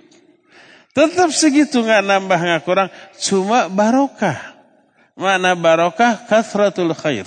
Tetap 0.92 1.34
segitu 1.34 1.82
nggak 1.82 2.04
nambah 2.06 2.40
nggak 2.40 2.64
kurang. 2.68 2.90
Cuma 3.18 3.66
barokah. 3.72 4.38
Mana 5.18 5.58
barokah? 5.58 6.22
Kathratul 6.30 6.94
khair. 6.94 7.26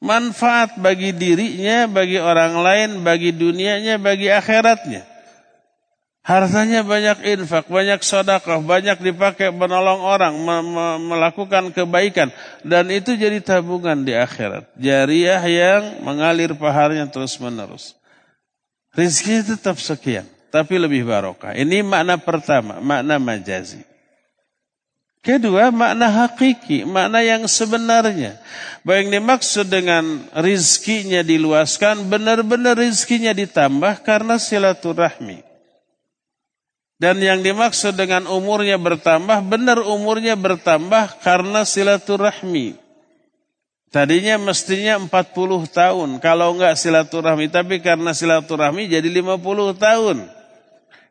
Manfaat 0.00 0.76
bagi 0.76 1.12
dirinya, 1.12 1.88
bagi 1.88 2.20
orang 2.20 2.60
lain, 2.60 2.90
bagi 3.00 3.32
dunianya, 3.32 3.96
bagi 3.96 4.28
akhiratnya. 4.28 5.15
Hartanya 6.26 6.82
banyak 6.82 7.22
infak, 7.22 7.70
banyak 7.70 8.02
sodakah, 8.02 8.58
banyak 8.58 8.98
dipakai 8.98 9.54
menolong 9.54 10.02
orang, 10.02 10.34
me 10.34 10.58
me 10.58 10.86
melakukan 11.14 11.70
kebaikan. 11.70 12.34
Dan 12.66 12.90
itu 12.90 13.14
jadi 13.14 13.38
tabungan 13.38 14.02
di 14.02 14.10
akhirat. 14.10 14.74
Jariah 14.74 15.38
yang 15.46 16.02
mengalir 16.02 16.50
paharnya 16.58 17.06
terus 17.06 17.38
menerus. 17.38 17.94
Rizkinya 18.90 19.54
tetap 19.54 19.78
sekian, 19.78 20.26
tapi 20.50 20.82
lebih 20.82 21.06
barokah. 21.06 21.54
Ini 21.54 21.86
makna 21.86 22.18
pertama, 22.18 22.82
makna 22.82 23.22
majazi. 23.22 23.86
Kedua, 25.22 25.70
makna 25.70 26.10
hakiki, 26.10 26.82
makna 26.82 27.22
yang 27.22 27.46
sebenarnya. 27.46 28.34
Yang 28.82 29.06
dimaksud 29.14 29.66
dengan 29.70 30.26
rizkinya 30.34 31.22
diluaskan, 31.22 32.10
benar-benar 32.10 32.74
rizkinya 32.74 33.30
ditambah 33.30 34.02
karena 34.02 34.42
silaturahmi. 34.42 35.45
Dan 36.96 37.20
yang 37.20 37.44
dimaksud 37.44 37.92
dengan 37.92 38.24
umurnya 38.24 38.80
bertambah, 38.80 39.44
benar 39.44 39.84
umurnya 39.84 40.32
bertambah 40.32 41.20
karena 41.20 41.68
silaturahmi. 41.68 42.80
Tadinya 43.92 44.40
mestinya 44.40 44.96
40 45.00 45.12
tahun, 45.68 46.08
kalau 46.24 46.56
enggak 46.56 46.76
silaturahmi. 46.80 47.52
Tapi 47.52 47.84
karena 47.84 48.16
silaturahmi 48.16 48.88
jadi 48.88 49.08
50 49.08 49.76
tahun. 49.76 50.24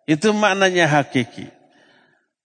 Itu 0.09 0.33
maknanya 0.33 0.89
hakiki. 0.89 1.49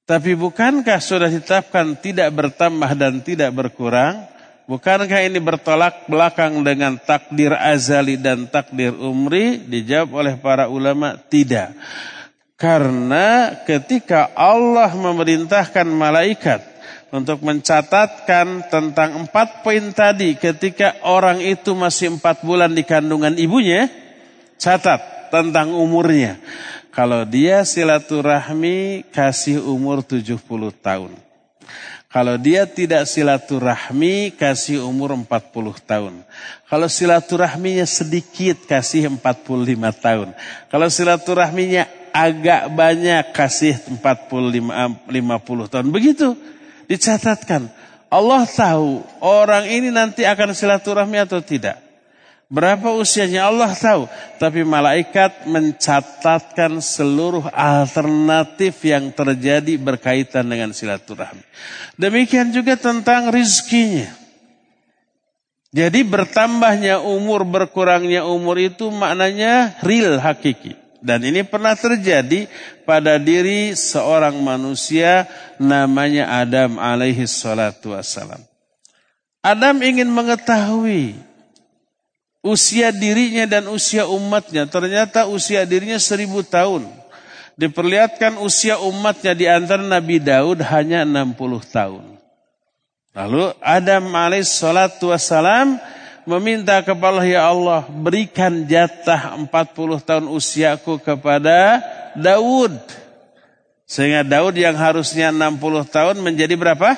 Tapi 0.04 0.34
bukankah 0.36 0.98
sudah 1.00 1.30
ditetapkan 1.30 1.96
tidak 1.96 2.28
bertambah 2.34 2.92
dan 2.98 3.24
tidak 3.24 3.52
berkurang? 3.56 4.26
Bukankah 4.68 5.26
ini 5.26 5.42
bertolak 5.42 6.06
belakang 6.06 6.62
dengan 6.62 6.94
takdir 6.98 7.56
azali 7.56 8.14
dan 8.20 8.46
takdir 8.46 8.94
umri? 8.94 9.58
Dijawab 9.58 10.10
oleh 10.14 10.34
para 10.38 10.70
ulama, 10.70 11.18
tidak. 11.18 11.74
Karena 12.60 13.56
ketika 13.64 14.28
Allah 14.36 14.92
memerintahkan 14.92 15.88
malaikat 15.88 16.60
untuk 17.08 17.40
mencatatkan 17.40 18.68
tentang 18.68 19.24
empat 19.24 19.64
poin 19.64 19.88
tadi 19.96 20.36
ketika 20.36 21.00
orang 21.08 21.40
itu 21.40 21.72
masih 21.72 22.20
empat 22.20 22.44
bulan 22.44 22.76
di 22.76 22.84
kandungan 22.84 23.32
ibunya, 23.40 23.88
catat 24.60 25.32
tentang 25.32 25.72
umurnya. 25.72 26.36
Kalau 26.92 27.24
dia 27.24 27.64
silaturahmi 27.64 29.08
kasih 29.08 29.64
umur 29.64 30.04
70 30.04 30.36
tahun. 30.84 31.16
Kalau 32.10 32.34
dia 32.36 32.66
tidak 32.66 33.06
silaturahmi 33.06 34.34
kasih 34.34 34.82
umur 34.82 35.14
40 35.14 35.30
tahun. 35.86 36.14
Kalau 36.66 36.90
silaturahminya 36.90 37.86
sedikit 37.86 38.66
kasih 38.66 39.06
45 39.16 39.46
tahun. 40.02 40.28
Kalau 40.66 40.88
silaturahminya 40.90 41.99
agak 42.10 42.70
banyak 42.74 43.34
kasih 43.34 43.78
45 43.98 44.66
50 45.08 45.72
tahun. 45.72 45.86
Begitu 45.90 46.34
dicatatkan. 46.90 47.70
Allah 48.10 48.42
tahu 48.42 49.06
orang 49.22 49.70
ini 49.70 49.94
nanti 49.94 50.26
akan 50.26 50.50
silaturahmi 50.50 51.14
atau 51.22 51.38
tidak. 51.38 51.78
Berapa 52.50 52.90
usianya 52.98 53.46
Allah 53.46 53.70
tahu. 53.70 54.10
Tapi 54.42 54.66
malaikat 54.66 55.46
mencatatkan 55.46 56.82
seluruh 56.82 57.46
alternatif 57.54 58.82
yang 58.82 59.14
terjadi 59.14 59.78
berkaitan 59.78 60.50
dengan 60.50 60.74
silaturahmi. 60.74 61.46
Demikian 61.94 62.50
juga 62.50 62.74
tentang 62.74 63.30
rizkinya. 63.30 64.10
Jadi 65.70 66.02
bertambahnya 66.02 66.98
umur, 66.98 67.46
berkurangnya 67.46 68.26
umur 68.26 68.58
itu 68.58 68.90
maknanya 68.90 69.78
real 69.86 70.18
hakiki. 70.18 70.74
Dan 71.00 71.24
ini 71.24 71.40
pernah 71.44 71.72
terjadi 71.72 72.44
pada 72.84 73.16
diri 73.16 73.72
seorang 73.72 74.36
manusia 74.40 75.24
namanya 75.56 76.28
Adam 76.40 76.76
alaihi 76.76 77.24
salatu 77.24 77.96
wassalam. 77.96 78.40
Adam 79.40 79.80
ingin 79.80 80.08
mengetahui 80.12 81.16
usia 82.44 82.92
dirinya 82.92 83.48
dan 83.48 83.64
usia 83.72 84.04
umatnya. 84.04 84.68
Ternyata 84.68 85.24
usia 85.28 85.64
dirinya 85.64 85.96
seribu 85.96 86.44
tahun. 86.44 86.84
Diperlihatkan 87.56 88.40
usia 88.40 88.80
umatnya 88.80 89.32
di 89.36 89.44
antara 89.48 89.84
Nabi 89.84 90.20
Daud 90.20 90.64
hanya 90.64 91.04
60 91.04 91.36
tahun. 91.68 92.04
Lalu 93.16 93.52
Adam 93.60 94.04
alaihi 94.14 94.46
salatu 94.46 95.10
wassalam 95.10 95.80
meminta 96.30 96.78
kepada 96.86 97.26
ya 97.26 97.50
Allah 97.50 97.82
berikan 97.90 98.62
jatah 98.62 99.34
40 99.34 99.50
tahun 100.06 100.30
usiaku 100.30 101.02
kepada 101.02 101.82
Daud. 102.14 102.78
Sehingga 103.90 104.22
Daud 104.22 104.54
yang 104.54 104.78
harusnya 104.78 105.34
60 105.34 105.58
tahun 105.90 106.22
menjadi 106.22 106.54
berapa? 106.54 106.94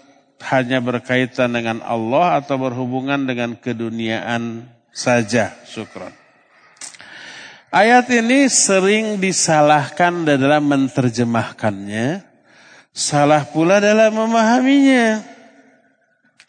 hanya 0.48 0.80
berkaitan 0.80 1.52
dengan 1.52 1.84
Allah 1.84 2.40
atau 2.40 2.56
berhubungan 2.56 3.28
dengan 3.28 3.56
keduniaan 3.56 4.64
saja? 4.90 5.52
Syukran. 5.68 6.16
Ayat 7.70 8.10
ini 8.10 8.50
sering 8.50 9.22
disalahkan 9.22 10.26
dalam 10.26 10.66
menerjemahkannya, 10.66 12.26
salah 12.90 13.46
pula 13.46 13.78
dalam 13.78 14.10
memahaminya. 14.10 15.22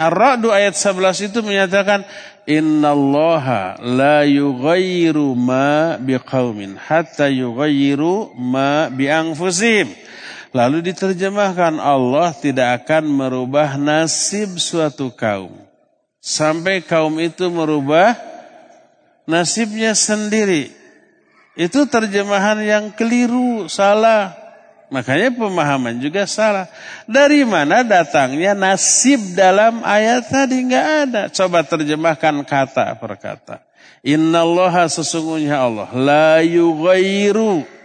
Ar-Ra'du 0.01 0.49
ayat 0.49 0.73
11 0.73 1.29
itu 1.29 1.45
menyatakan 1.45 2.01
innallaha 2.49 3.77
la 3.85 4.25
yughayyiru 4.25 5.37
ma 5.37 6.01
biqaumin 6.01 6.73
hatta 6.73 7.29
yughayyiru 7.29 8.33
ma 8.33 8.89
bianfusihim. 8.89 9.93
Lalu 10.51 10.91
diterjemahkan 10.91 11.79
Allah 11.79 12.35
tidak 12.35 12.83
akan 12.83 13.07
merubah 13.07 13.79
nasib 13.79 14.59
suatu 14.59 15.07
kaum 15.15 15.71
sampai 16.21 16.85
kaum 16.85 17.17
itu 17.17 17.49
merubah 17.49 18.13
nasibnya 19.25 19.97
sendiri. 19.97 20.69
Itu 21.57 21.83
terjemahan 21.89 22.63
yang 22.63 22.85
keliru, 22.95 23.67
salah. 23.67 24.37
Makanya 24.91 25.35
pemahaman 25.35 25.99
juga 25.99 26.23
salah. 26.23 26.67
Dari 27.07 27.43
mana 27.43 27.83
datangnya 27.83 28.55
nasib 28.55 29.19
dalam 29.35 29.83
ayat 29.83 30.31
tadi 30.31 30.63
nggak 30.67 30.87
ada. 31.07 31.21
Coba 31.27 31.63
terjemahkan 31.63 32.43
kata 32.47 32.95
per 32.95 33.15
kata. 33.19 33.57
Innallaha 34.01 34.87
sesungguhnya 34.87 35.61
Allah 35.61 35.89
la 35.95 36.31
yughayyiru 36.41 37.80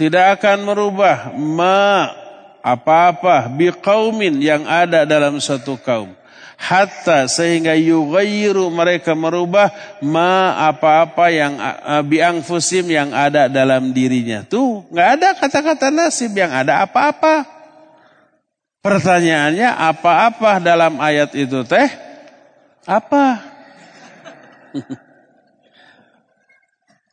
tidak 0.00 0.40
akan 0.40 0.64
merubah 0.64 1.28
ma 1.36 2.08
apa-apa 2.64 3.52
biqaumin 3.52 4.40
yang 4.40 4.64
ada 4.64 5.04
dalam 5.04 5.36
satu 5.36 5.76
kaum 5.76 6.16
hatta 6.56 7.28
sehingga 7.28 7.76
yughayyiru 7.76 8.68
mereka 8.72 9.12
merubah 9.12 9.68
ma 10.00 10.56
apa-apa 10.72 11.28
yang 11.28 11.56
biang 12.08 12.40
fusim 12.40 12.88
yang 12.88 13.12
ada 13.12 13.48
dalam 13.48 13.92
dirinya. 13.92 14.44
Tuh, 14.44 14.84
nggak 14.88 15.08
ada 15.20 15.28
kata-kata 15.40 15.88
nasib 15.88 16.36
yang 16.36 16.52
ada 16.52 16.84
apa-apa. 16.84 17.48
Pertanyaannya 18.80 19.68
apa-apa 19.72 20.60
dalam 20.60 20.96
ayat 21.00 21.32
itu 21.36 21.64
teh? 21.68 21.88
Apa? 22.88 23.40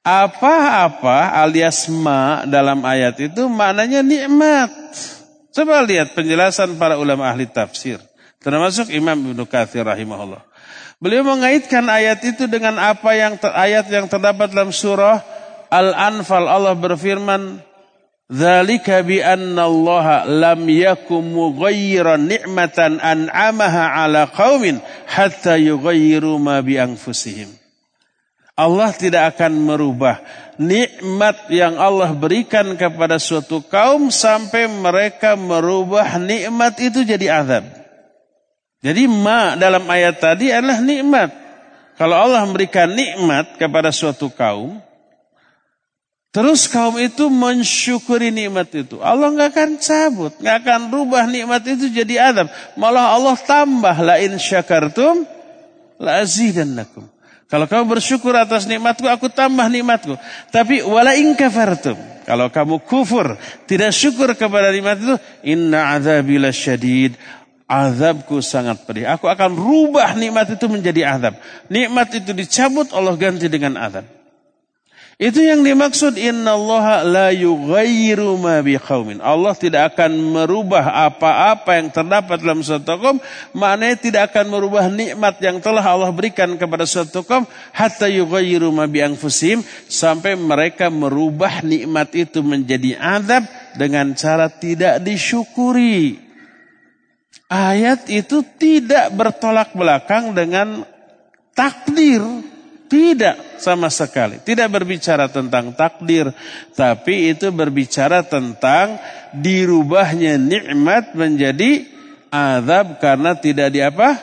Apa-apa 0.08 1.36
alias 1.36 1.92
ma 1.92 2.48
dalam 2.48 2.80
ayat 2.88 3.28
itu 3.28 3.52
maknanya 3.52 4.00
nikmat. 4.00 4.72
Coba 5.52 5.84
lihat 5.84 6.16
penjelasan 6.16 6.80
para 6.80 6.96
ulama 6.96 7.28
ahli 7.28 7.44
tafsir. 7.44 8.00
Termasuk 8.40 8.88
Imam 8.96 9.20
Ibnu 9.20 9.44
Katsir 9.44 9.84
rahimahullah. 9.84 10.48
Beliau 11.04 11.28
mengaitkan 11.28 11.84
ayat 11.92 12.24
itu 12.24 12.48
dengan 12.48 12.80
apa 12.80 13.20
yang 13.20 13.36
ter, 13.36 13.52
ayat 13.52 13.92
yang 13.92 14.08
terdapat 14.08 14.48
dalam 14.56 14.72
surah 14.72 15.20
Al-Anfal 15.68 16.48
Allah 16.48 16.72
berfirman 16.72 17.60
Dzalika 18.32 19.04
bi 19.04 19.20
anna 19.20 19.68
Allah 19.68 20.28
lam 20.28 20.68
yakum 20.68 21.24
mughayyiran 21.24 22.28
ni'matan 22.28 23.00
an'amaha 23.04 24.04
'ala 24.04 24.28
qaumin 24.32 24.80
hatta 25.08 25.60
yughayyiru 25.60 26.36
ma 26.40 26.60
bi 26.60 26.76
anfusihim. 26.76 27.48
Allah 28.58 28.90
tidak 28.90 29.38
akan 29.38 29.54
merubah 29.54 30.18
nikmat 30.58 31.46
yang 31.54 31.78
Allah 31.78 32.10
berikan 32.18 32.74
kepada 32.74 33.22
suatu 33.22 33.62
kaum 33.62 34.10
sampai 34.10 34.66
mereka 34.66 35.38
merubah 35.38 36.18
nikmat 36.18 36.74
itu 36.82 37.06
jadi 37.06 37.46
azab. 37.46 37.64
Jadi 38.82 39.06
ma 39.06 39.54
dalam 39.54 39.86
ayat 39.86 40.18
tadi 40.18 40.50
adalah 40.50 40.82
nikmat. 40.82 41.30
Kalau 41.98 42.18
Allah 42.18 42.46
memberikan 42.46 42.90
nikmat 42.94 43.58
kepada 43.58 43.90
suatu 43.90 44.30
kaum, 44.30 44.78
terus 46.30 46.70
kaum 46.70 46.94
itu 47.02 47.26
mensyukuri 47.26 48.30
nikmat 48.30 48.70
itu, 48.74 49.02
Allah 49.02 49.34
nggak 49.34 49.50
akan 49.50 49.72
cabut, 49.82 50.34
nggak 50.38 50.58
akan 50.62 50.82
rubah 50.94 51.26
nikmat 51.26 51.66
itu 51.66 51.90
jadi 51.90 52.34
adab. 52.34 52.54
Malah 52.78 53.18
Allah 53.18 53.34
tambah 53.38 53.98
la 54.06 54.22
in 54.22 54.38
syakartum 54.38 55.26
la 55.98 56.22
azidannakum. 56.22 57.17
Kalau 57.48 57.64
kamu 57.64 57.96
bersyukur 57.96 58.36
atas 58.36 58.68
nikmatku, 58.68 59.08
aku 59.08 59.32
tambah 59.32 59.72
nikmatku. 59.72 60.20
Tapi 60.52 60.84
wala 60.84 61.16
kafartum. 61.36 61.96
Kalau 62.28 62.52
kamu 62.52 62.84
kufur, 62.84 63.40
tidak 63.64 63.96
syukur 63.96 64.36
kepada 64.36 64.68
nikmat 64.76 65.00
itu, 65.00 65.16
inna 65.48 65.96
azabila 65.96 66.52
syadid 66.52 67.16
azabku 67.68 68.44
sangat 68.44 68.84
pedih. 68.84 69.08
Aku 69.12 69.32
akan 69.32 69.56
rubah 69.56 70.12
nikmat 70.16 70.60
itu 70.60 70.68
menjadi 70.68 71.08
azab. 71.08 71.40
Nikmat 71.72 72.20
itu 72.20 72.32
dicabut, 72.36 72.92
Allah 72.92 73.16
ganti 73.16 73.48
dengan 73.48 73.80
azab. 73.80 74.17
Itu 75.18 75.42
yang 75.42 75.66
dimaksud 75.66 76.14
innallaha 76.14 77.02
la 77.02 77.34
yughayyiru 77.34 78.38
ma 78.38 78.62
biqaumin. 78.62 79.18
Allah 79.18 79.58
tidak 79.58 79.98
akan 79.98 80.14
merubah 80.14 81.10
apa-apa 81.10 81.74
yang 81.74 81.90
terdapat 81.90 82.38
dalam 82.38 82.62
suatu 82.62 83.02
kaum, 83.02 83.18
maknanya 83.50 83.98
tidak 83.98 84.22
akan 84.30 84.46
merubah 84.46 84.86
nikmat 84.94 85.42
yang 85.42 85.58
telah 85.58 85.82
Allah 85.82 86.14
berikan 86.14 86.54
kepada 86.54 86.86
suatu 86.86 87.26
kaum 87.26 87.50
hatta 87.74 88.06
yughayyiru 88.06 88.70
ma 88.70 88.86
bi 88.86 89.02
anfusihim 89.02 89.66
sampai 89.90 90.38
mereka 90.38 90.94
merubah 90.94 91.66
nikmat 91.66 92.14
itu 92.14 92.46
menjadi 92.46 93.02
azab 93.02 93.50
dengan 93.74 94.14
cara 94.14 94.54
tidak 94.54 95.02
disyukuri. 95.02 96.22
Ayat 97.50 98.06
itu 98.06 98.46
tidak 98.62 99.10
bertolak 99.18 99.74
belakang 99.74 100.38
dengan 100.38 100.86
takdir. 101.58 102.22
Tidak 102.88 103.60
sama 103.60 103.92
sekali. 103.92 104.40
Tidak 104.40 104.68
berbicara 104.72 105.28
tentang 105.28 105.76
takdir. 105.76 106.32
Tapi 106.72 107.36
itu 107.36 107.52
berbicara 107.52 108.24
tentang 108.24 108.96
dirubahnya 109.36 110.40
nikmat 110.40 111.12
menjadi 111.12 111.84
azab 112.32 113.04
karena 113.04 113.36
tidak 113.36 113.76
di 113.76 113.84
apa? 113.84 114.16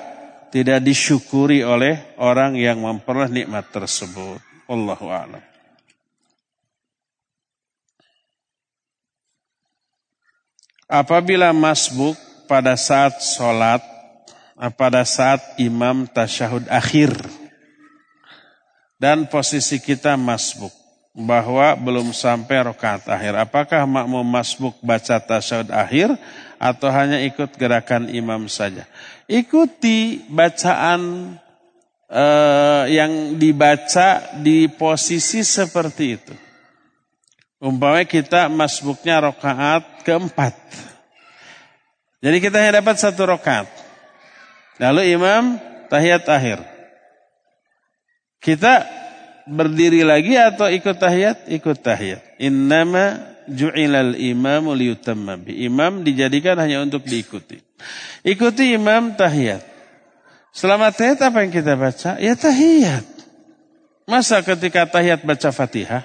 Tidak 0.48 0.80
disyukuri 0.80 1.60
oleh 1.60 2.16
orang 2.16 2.56
yang 2.56 2.80
memperoleh 2.80 3.44
nikmat 3.44 3.68
tersebut. 3.68 4.40
Allahu 4.64 5.12
a'lam. 5.12 5.44
Apabila 10.88 11.50
masbuk 11.50 12.14
pada 12.46 12.78
saat 12.78 13.18
sholat, 13.18 13.82
pada 14.78 15.02
saat 15.02 15.42
imam 15.58 16.06
tasyahud 16.06 16.70
akhir. 16.70 17.10
Dan 18.98 19.26
posisi 19.26 19.82
kita 19.82 20.14
masbuk. 20.18 20.72
Bahwa 21.14 21.78
belum 21.78 22.10
sampai 22.10 22.66
rokaat 22.66 23.06
akhir. 23.06 23.38
Apakah 23.38 23.86
makmum 23.86 24.26
masbuk 24.26 24.74
baca 24.82 25.22
tasyahud 25.22 25.70
akhir 25.70 26.10
atau 26.58 26.90
hanya 26.90 27.22
ikut 27.22 27.54
gerakan 27.54 28.10
imam 28.10 28.50
saja? 28.50 28.82
Ikuti 29.30 30.26
bacaan 30.26 31.34
uh, 32.10 32.84
yang 32.90 33.38
dibaca 33.38 34.34
di 34.42 34.66
posisi 34.66 35.46
seperti 35.46 36.04
itu. 36.18 36.34
Umpamanya 37.62 38.04
kita 38.04 38.50
masbuknya 38.50 39.22
rokaat 39.24 40.02
keempat. 40.04 40.52
Jadi 42.20 42.36
kita 42.42 42.60
hanya 42.60 42.82
dapat 42.82 42.98
satu 43.00 43.24
rokaat. 43.24 43.70
Lalu 44.82 45.14
imam 45.14 45.56
tahiyat 45.88 46.26
akhir. 46.26 46.73
Kita 48.44 48.84
berdiri 49.48 50.04
lagi 50.04 50.36
atau 50.36 50.68
ikut 50.68 51.00
tahiyat? 51.00 51.48
Ikut 51.48 51.80
tahiyat. 51.80 52.20
Innama 52.36 53.24
ju'ilal 53.48 54.20
imamu 54.20 54.76
liyutamma 54.76 55.40
bi. 55.40 55.64
Imam 55.64 56.04
dijadikan 56.04 56.60
hanya 56.60 56.84
untuk 56.84 57.08
diikuti. 57.08 57.56
Ikuti 58.20 58.76
imam 58.76 59.16
tahiyat. 59.16 59.64
Selama 60.52 60.92
tahiyat 60.92 61.24
apa 61.24 61.40
yang 61.40 61.52
kita 61.56 61.72
baca? 61.72 62.20
Ya 62.20 62.36
tahiyat. 62.36 63.08
Masa 64.04 64.44
ketika 64.44 64.84
tahiyat 64.84 65.24
baca 65.24 65.48
fatihah? 65.48 66.04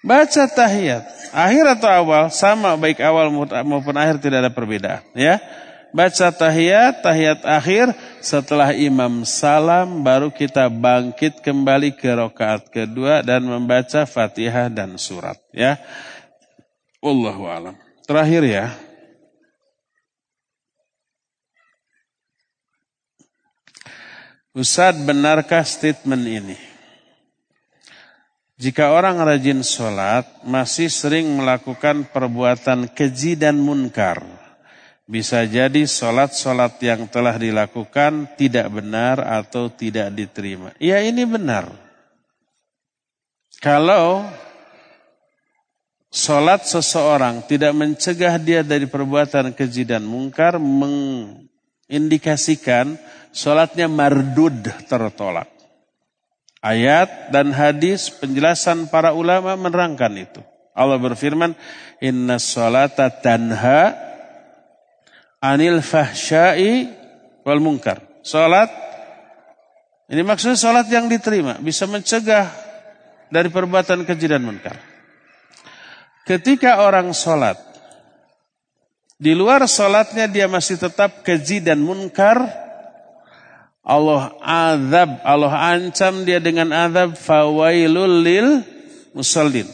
Baca 0.00 0.42
tahiyat. 0.48 1.04
Akhir 1.36 1.64
atau 1.76 1.90
awal 1.92 2.32
sama 2.32 2.72
baik 2.80 3.04
awal 3.04 3.28
maupun 3.66 3.92
akhir 4.00 4.24
tidak 4.24 4.48
ada 4.48 4.52
perbedaan, 4.54 5.04
ya. 5.12 5.42
Baca 5.94 6.28
tahiyat, 6.28 7.00
tahiyat 7.00 7.40
akhir 7.46 7.94
setelah 8.18 8.74
imam 8.74 9.22
salam 9.22 10.02
baru 10.02 10.28
kita 10.28 10.66
bangkit 10.66 11.40
kembali 11.40 11.94
ke 11.94 12.10
rakaat 12.10 12.68
kedua 12.68 13.22
dan 13.22 13.46
membaca 13.46 14.04
Fatihah 14.04 14.68
dan 14.68 14.98
surat, 14.98 15.38
ya. 15.54 15.78
Wallahu 17.00 17.46
alam. 17.46 17.74
Terakhir 18.06 18.42
ya. 18.46 18.66
Ustadz 24.56 25.04
benarkah 25.04 25.60
statement 25.68 26.24
ini? 26.24 26.56
Jika 28.56 28.88
orang 28.88 29.20
rajin 29.20 29.60
sholat, 29.60 30.24
masih 30.40 30.88
sering 30.88 31.28
melakukan 31.28 32.08
perbuatan 32.08 32.88
keji 32.88 33.36
dan 33.36 33.60
munkar. 33.60 34.24
Bisa 35.06 35.46
jadi 35.46 35.86
sholat-sholat 35.86 36.82
yang 36.82 37.06
telah 37.06 37.38
dilakukan 37.38 38.34
tidak 38.34 38.66
benar 38.74 39.22
atau 39.22 39.70
tidak 39.70 40.10
diterima. 40.10 40.74
Ya 40.82 40.98
ini 40.98 41.22
benar. 41.22 41.70
Kalau 43.62 44.26
sholat 46.10 46.66
seseorang 46.66 47.46
tidak 47.46 47.70
mencegah 47.78 48.34
dia 48.42 48.66
dari 48.66 48.90
perbuatan 48.90 49.54
keji 49.54 49.86
dan 49.86 50.02
munkar, 50.02 50.58
mengindikasikan 50.58 52.98
sholatnya 53.30 53.86
mardud 53.86 54.74
tertolak. 54.90 55.46
Ayat 56.58 57.30
dan 57.30 57.54
hadis 57.54 58.10
penjelasan 58.10 58.90
para 58.90 59.14
ulama 59.14 59.54
menerangkan 59.54 60.10
itu. 60.18 60.42
Allah 60.74 60.98
berfirman, 60.98 61.54
Inna 62.02 62.42
salata 62.42 63.06
tanha 63.06 64.05
anil 65.40 65.80
fahsyai 65.84 66.90
wal 67.46 67.60
munkar. 67.62 68.02
Salat, 68.26 68.68
ini 70.10 70.22
maksudnya 70.26 70.58
salat 70.58 70.90
yang 70.90 71.06
diterima, 71.06 71.58
bisa 71.62 71.86
mencegah 71.86 72.50
dari 73.30 73.50
perbuatan 73.50 74.02
keji 74.02 74.26
dan 74.26 74.42
munkar. 74.42 74.78
Ketika 76.26 76.82
orang 76.82 77.14
salat, 77.14 77.54
di 79.16 79.32
luar 79.32 79.64
salatnya 79.70 80.26
dia 80.26 80.50
masih 80.50 80.76
tetap 80.76 81.22
keji 81.22 81.62
dan 81.62 81.80
munkar, 81.80 82.42
Allah 83.86 84.34
azab, 84.42 85.22
Allah 85.22 85.54
ancam 85.78 86.26
dia 86.26 86.42
dengan 86.42 86.74
azab 86.74 87.14
fawailul 87.14 88.26
lil 88.26 88.66
musallin. 89.14 89.70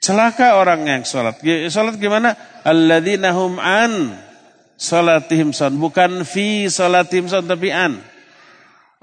Celaka 0.00 0.56
orang 0.56 0.88
yang 0.88 1.02
sholat. 1.04 1.44
Sholat 1.44 2.00
gimana? 2.00 2.32
Alladzina 2.64 3.36
hum 3.36 3.60
an 3.60 4.16
sholatihim 4.80 5.52
son. 5.52 5.76
Bukan 5.76 6.24
fi 6.24 6.64
sholatihim 6.72 7.28
son, 7.28 7.44
tapi 7.44 7.68
an. 7.68 8.00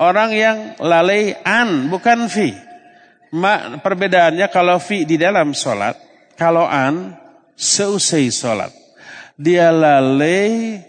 Orang 0.01 0.33
yang 0.33 0.73
lalai 0.81 1.37
an, 1.45 1.93
bukan 1.93 2.25
fi. 2.25 2.53
Ma, 3.37 3.77
perbedaannya 3.77 4.49
kalau 4.49 4.81
fi 4.81 5.05
di 5.05 5.21
dalam 5.21 5.53
sholat, 5.53 5.93
kalau 6.33 6.65
an, 6.65 7.13
seusai 7.53 8.33
sholat. 8.33 8.73
Dia 9.37 9.69
lalai 9.69 10.81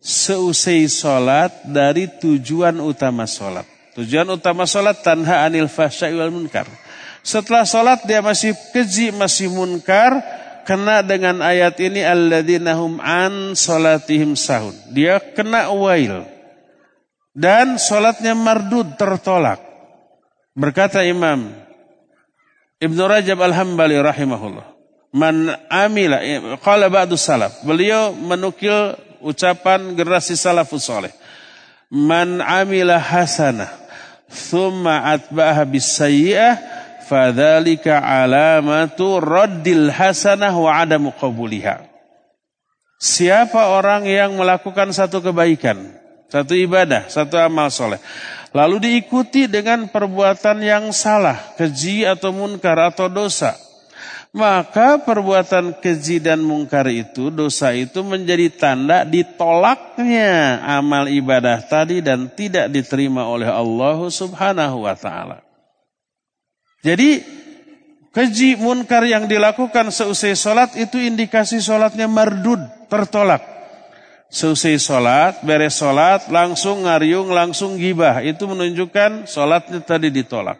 seusai 0.00 0.88
sholat 0.88 1.68
dari 1.68 2.08
tujuan 2.08 2.80
utama 2.80 3.28
sholat. 3.28 3.68
Tujuan 3.96 4.28
utama 4.32 4.64
sholat 4.64 5.04
tanha 5.04 5.44
anil 5.44 5.68
fahsyai 5.68 6.16
wal 6.16 6.32
munkar. 6.32 6.64
Setelah 7.20 7.68
sholat 7.68 8.00
dia 8.08 8.24
masih 8.24 8.56
keji, 8.72 9.12
masih 9.12 9.52
munkar. 9.52 10.16
Kena 10.70 11.02
dengan 11.02 11.42
ayat 11.42 11.82
ini 11.82 11.98
alladzina 12.06 12.78
hum 12.78 13.02
an 13.02 13.58
sholatihim 13.58 14.38
sahun. 14.38 14.94
Dia 14.94 15.18
kena 15.18 15.66
wail. 15.74 16.22
Dan 17.34 17.74
sholatnya 17.74 18.38
mardud 18.38 18.94
tertolak. 18.94 19.58
Berkata 20.54 21.02
Imam 21.02 21.50
Ibn 22.78 22.98
Rajab 23.02 23.42
Al-Hambali 23.42 23.98
rahimahullah. 23.98 24.66
Man 25.10 25.50
amila, 25.66 26.22
qala 26.62 26.86
ba'du 26.86 27.18
salaf. 27.18 27.66
Beliau 27.66 28.14
menukil 28.14 28.94
ucapan 29.26 29.98
generasi 29.98 30.38
salafus 30.38 30.86
soleh. 30.86 31.10
Man 31.90 32.38
amila 32.38 32.94
hasanah 32.94 33.74
thumma 34.30 35.18
atba'aha 35.18 35.66
bisayyi'ah 35.66 36.79
fadzalika 37.10 37.98
alamatu 37.98 39.18
raddil 39.18 39.90
hasanah 39.90 40.54
wa 40.54 40.70
adamu 40.78 41.10
qabuliha. 41.10 41.82
Siapa 43.02 43.74
orang 43.74 44.06
yang 44.06 44.38
melakukan 44.38 44.94
satu 44.94 45.18
kebaikan, 45.18 45.98
satu 46.30 46.54
ibadah, 46.54 47.10
satu 47.10 47.34
amal 47.40 47.72
soleh, 47.72 47.98
lalu 48.54 48.78
diikuti 48.78 49.50
dengan 49.50 49.90
perbuatan 49.90 50.62
yang 50.62 50.84
salah, 50.94 51.56
keji 51.58 52.06
atau 52.06 52.30
munkar 52.30 52.76
atau 52.76 53.08
dosa, 53.08 53.56
maka 54.36 55.00
perbuatan 55.00 55.80
keji 55.80 56.22
dan 56.22 56.44
mungkar 56.44 56.86
itu, 56.92 57.32
dosa 57.32 57.72
itu 57.74 58.04
menjadi 58.04 58.46
tanda 58.52 59.02
ditolaknya 59.02 60.60
amal 60.62 61.08
ibadah 61.08 61.64
tadi 61.66 62.04
dan 62.04 62.28
tidak 62.30 62.68
diterima 62.68 63.26
oleh 63.26 63.48
Allah 63.48 63.98
subhanahu 64.06 64.86
wa 64.86 64.94
ta'ala. 64.94 65.49
Jadi 66.80 67.20
keji 68.10 68.56
munkar 68.56 69.04
yang 69.04 69.28
dilakukan 69.28 69.92
seusai 69.92 70.32
sholat 70.32 70.72
itu 70.80 70.96
indikasi 70.96 71.60
sholatnya 71.60 72.08
mardud, 72.08 72.60
tertolak. 72.88 73.44
Seusai 74.30 74.78
sholat, 74.78 75.42
beres 75.42 75.76
sholat, 75.76 76.30
langsung 76.30 76.86
ngariung, 76.86 77.34
langsung 77.34 77.76
gibah. 77.76 78.22
Itu 78.22 78.46
menunjukkan 78.46 79.26
sholatnya 79.26 79.82
tadi 79.82 80.08
ditolak. 80.08 80.56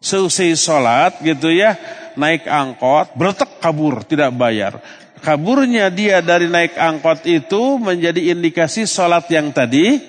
Seusai 0.00 0.56
sholat 0.56 1.20
gitu 1.20 1.52
ya, 1.52 1.76
naik 2.16 2.48
angkot, 2.48 3.12
bertek 3.18 3.60
kabur, 3.60 4.00
tidak 4.06 4.32
bayar. 4.32 4.80
Kaburnya 5.20 5.92
dia 5.92 6.24
dari 6.24 6.48
naik 6.48 6.78
angkot 6.78 7.28
itu 7.28 7.76
menjadi 7.76 8.32
indikasi 8.32 8.88
sholat 8.88 9.28
yang 9.28 9.52
tadi 9.52 10.00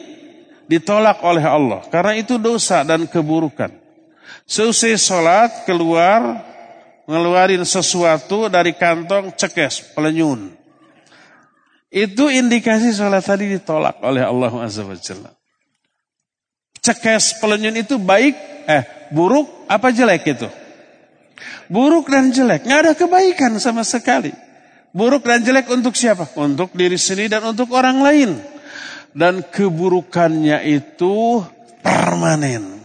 ditolak 0.72 1.20
oleh 1.26 1.44
Allah. 1.44 1.84
Karena 1.92 2.16
itu 2.16 2.40
dosa 2.40 2.88
dan 2.88 3.04
keburukan. 3.10 3.81
Seusai 4.48 5.00
sholat 5.00 5.64
keluar, 5.64 6.44
ngeluarin 7.08 7.64
sesuatu 7.64 8.52
dari 8.52 8.76
kantong 8.76 9.34
cekes, 9.36 9.96
pelenyun. 9.96 10.52
Itu 11.92 12.32
indikasi 12.32 12.96
sholat 12.96 13.24
tadi 13.24 13.52
ditolak 13.52 14.00
oleh 14.00 14.24
Allah 14.24 14.52
Azza 14.64 14.88
wa 14.88 14.96
Jalla. 14.96 15.32
Cekes 16.82 17.38
pelenyun 17.44 17.78
itu 17.78 18.02
baik, 18.02 18.36
eh 18.66 18.84
buruk 19.14 19.70
apa 19.70 19.94
jelek 19.94 20.24
itu? 20.34 20.50
Buruk 21.72 22.12
dan 22.12 22.34
jelek. 22.34 22.68
Nggak 22.68 22.80
ada 22.84 22.94
kebaikan 22.98 23.56
sama 23.62 23.86
sekali. 23.86 24.34
Buruk 24.92 25.24
dan 25.24 25.40
jelek 25.40 25.72
untuk 25.72 25.96
siapa? 25.96 26.28
Untuk 26.36 26.76
diri 26.76 27.00
sendiri 27.00 27.32
dan 27.32 27.48
untuk 27.48 27.72
orang 27.72 28.04
lain. 28.04 28.32
Dan 29.16 29.44
keburukannya 29.44 30.64
itu 30.68 31.44
permanen. 31.80 32.81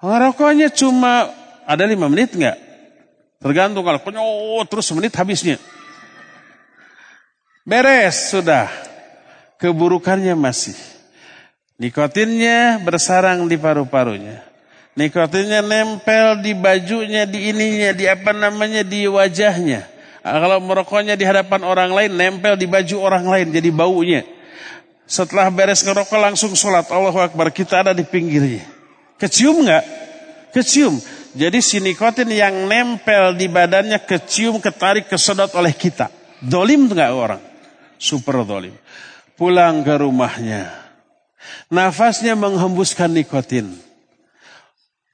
Rokoknya 0.00 0.72
cuma 0.72 1.28
ada 1.68 1.84
lima 1.84 2.08
menit 2.08 2.32
nggak? 2.32 2.56
Tergantung 3.40 3.84
kalau 3.84 4.00
penyot 4.00 4.66
terus 4.68 4.88
menit 4.96 5.12
habisnya. 5.16 5.60
Beres 7.68 8.32
sudah. 8.32 8.68
Keburukannya 9.60 10.32
masih. 10.32 10.76
Nikotinnya 11.80 12.80
bersarang 12.80 13.44
di 13.44 13.60
paru-parunya. 13.60 14.40
Nikotinnya 14.96 15.60
nempel 15.64 16.40
di 16.44 16.52
bajunya, 16.56 17.24
di 17.24 17.52
ininya, 17.52 17.92
di 17.92 18.04
apa 18.08 18.32
namanya, 18.36 18.84
di 18.84 19.04
wajahnya. 19.04 19.84
Ah, 20.20 20.36
kalau 20.36 20.60
merokoknya 20.60 21.16
di 21.16 21.24
hadapan 21.24 21.64
orang 21.64 21.92
lain, 21.92 22.12
nempel 22.12 22.56
di 22.56 22.68
baju 22.68 22.96
orang 23.00 23.24
lain, 23.24 23.46
jadi 23.52 23.72
baunya. 23.72 24.24
Setelah 25.08 25.48
beres 25.48 25.80
ngerokok 25.80 26.20
langsung 26.20 26.52
sholat. 26.52 26.88
Allahu 26.88 27.20
Akbar. 27.20 27.48
Kita 27.52 27.84
ada 27.84 27.92
di 27.96 28.04
pinggirnya. 28.04 28.79
Kecium 29.20 29.62
nggak? 29.68 29.84
Kecium. 30.56 30.96
Jadi 31.36 31.62
si 31.62 31.78
nikotin 31.78 32.26
yang 32.32 32.66
nempel 32.66 33.38
di 33.38 33.46
badannya 33.46 34.02
kecium, 34.02 34.58
ketarik, 34.58 35.06
kesedot 35.06 35.52
oleh 35.54 35.70
kita. 35.70 36.10
Dolim 36.42 36.90
nggak 36.90 37.10
orang? 37.12 37.42
Super 38.00 38.42
dolim. 38.42 38.74
Pulang 39.36 39.84
ke 39.86 39.94
rumahnya. 39.94 40.72
Nafasnya 41.70 42.34
menghembuskan 42.34 43.12
nikotin. 43.12 43.70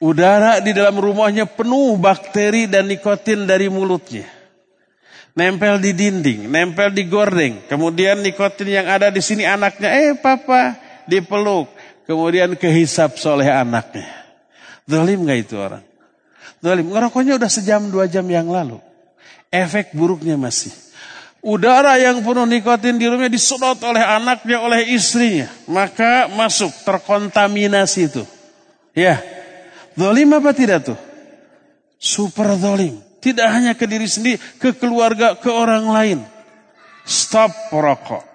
Udara 0.00 0.62
di 0.62 0.72
dalam 0.72 0.96
rumahnya 0.96 1.44
penuh 1.44 1.98
bakteri 2.00 2.64
dan 2.70 2.88
nikotin 2.88 3.44
dari 3.44 3.68
mulutnya 3.68 4.36
nempel 5.36 5.76
di 5.78 5.92
dinding, 5.92 6.48
nempel 6.48 6.90
di 6.90 7.04
gordeng. 7.06 7.68
Kemudian 7.68 8.24
nikotin 8.24 8.72
yang 8.72 8.88
ada 8.88 9.12
di 9.12 9.20
sini 9.20 9.44
anaknya, 9.44 9.92
eh 9.92 10.16
papa, 10.16 10.74
dipeluk. 11.04 11.68
Kemudian 12.06 12.54
kehisap 12.54 13.18
soleh 13.18 13.50
anaknya. 13.50 14.06
Zalim 14.86 15.26
gak 15.26 15.38
itu 15.42 15.58
orang? 15.58 15.82
Zalim, 16.62 16.86
ngerokoknya 16.94 17.38
udah 17.38 17.50
sejam 17.50 17.90
dua 17.90 18.06
jam 18.06 18.22
yang 18.26 18.46
lalu. 18.46 18.78
Efek 19.50 19.94
buruknya 19.94 20.38
masih. 20.38 20.70
Udara 21.46 21.94
yang 21.94 22.26
penuh 22.26 22.42
nikotin 22.42 22.98
di 22.98 23.06
rumahnya 23.06 23.30
disedot 23.30 23.78
oleh 23.86 24.02
anaknya, 24.02 24.58
oleh 24.58 24.82
istrinya. 24.90 25.46
Maka 25.70 26.26
masuk, 26.26 26.74
terkontaminasi 26.82 28.10
itu. 28.10 28.22
Ya, 28.90 29.22
zalim 29.94 30.34
apa 30.34 30.50
tidak 30.50 30.90
tuh? 30.90 30.98
Super 32.02 32.50
zalim. 32.58 32.98
Tidak 33.22 33.46
hanya 33.46 33.78
ke 33.78 33.86
diri 33.86 34.10
sendiri, 34.10 34.42
ke 34.58 34.74
keluarga, 34.74 35.38
ke 35.38 35.46
orang 35.46 35.86
lain. 35.86 36.18
Stop 37.06 37.54
rokok. 37.70 38.25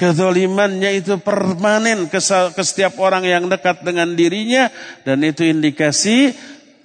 Kezolimannya 0.00 0.96
itu 0.96 1.20
permanen 1.20 2.08
ke, 2.08 2.24
ke 2.56 2.62
setiap 2.64 2.96
orang 2.96 3.28
yang 3.28 3.44
dekat 3.52 3.84
dengan 3.84 4.16
dirinya. 4.16 4.72
Dan 5.04 5.20
itu 5.20 5.44
indikasi 5.44 6.32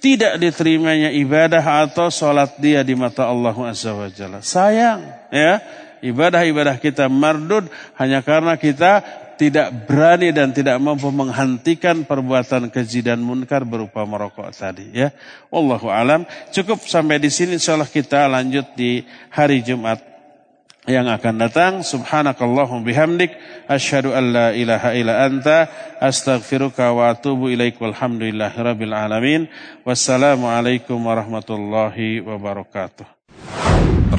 tidak 0.04 0.36
diterimanya 0.36 1.08
ibadah 1.08 1.88
atau 1.88 2.12
sholat 2.12 2.60
dia 2.60 2.84
di 2.84 2.92
mata 2.92 3.24
Allah 3.24 3.56
Azza 3.72 3.96
wa 3.96 4.12
Jalla. 4.12 4.44
Sayang 4.44 5.32
ya, 5.32 5.64
ibadah-ibadah 6.04 6.76
kita 6.76 7.08
mardud 7.08 7.72
hanya 7.96 8.20
karena 8.20 8.60
kita 8.60 9.00
tidak 9.36 9.84
berani 9.84 10.32
dan 10.32 10.52
tidak 10.52 10.80
mampu 10.80 11.12
menghentikan 11.12 12.08
perbuatan 12.08 12.72
keji 12.72 13.04
dan 13.04 13.20
munkar 13.20 13.68
berupa 13.68 14.04
merokok 14.04 14.48
tadi 14.52 14.92
ya. 14.92 15.12
Wallahu 15.52 15.92
alam. 15.92 16.24
Cukup 16.52 16.80
sampai 16.84 17.20
di 17.20 17.28
sini 17.28 17.60
insyaallah 17.60 17.88
kita 17.88 18.28
lanjut 18.28 18.72
di 18.76 19.04
hari 19.32 19.60
Jumat 19.60 20.15
yang 20.86 21.10
akan 21.10 21.34
datang. 21.42 21.72
Subhanakallahum 21.82 22.86
bihamdik 22.86 23.34
asyhadu 23.66 24.14
an 24.14 24.24
la 24.32 24.46
ilaha 24.54 24.94
illa 24.94 25.26
anta 25.26 25.68
astaghfiruka 25.98 26.94
wa 26.94 27.10
atubu 27.10 27.50
ilaik 27.50 27.76
walhamdulillahirabbil 27.82 28.94
alamin. 28.94 29.50
Wassalamualaikum 29.82 30.96
warahmatullahi 31.02 32.22
wabarakatuh. 32.22 33.04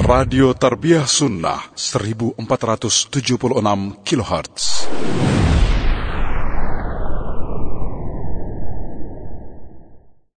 Radio 0.07 0.51
Tarbiyah 0.51 1.07
Sunnah 1.07 1.71
1476 1.73 3.11
kHz. 4.03 4.63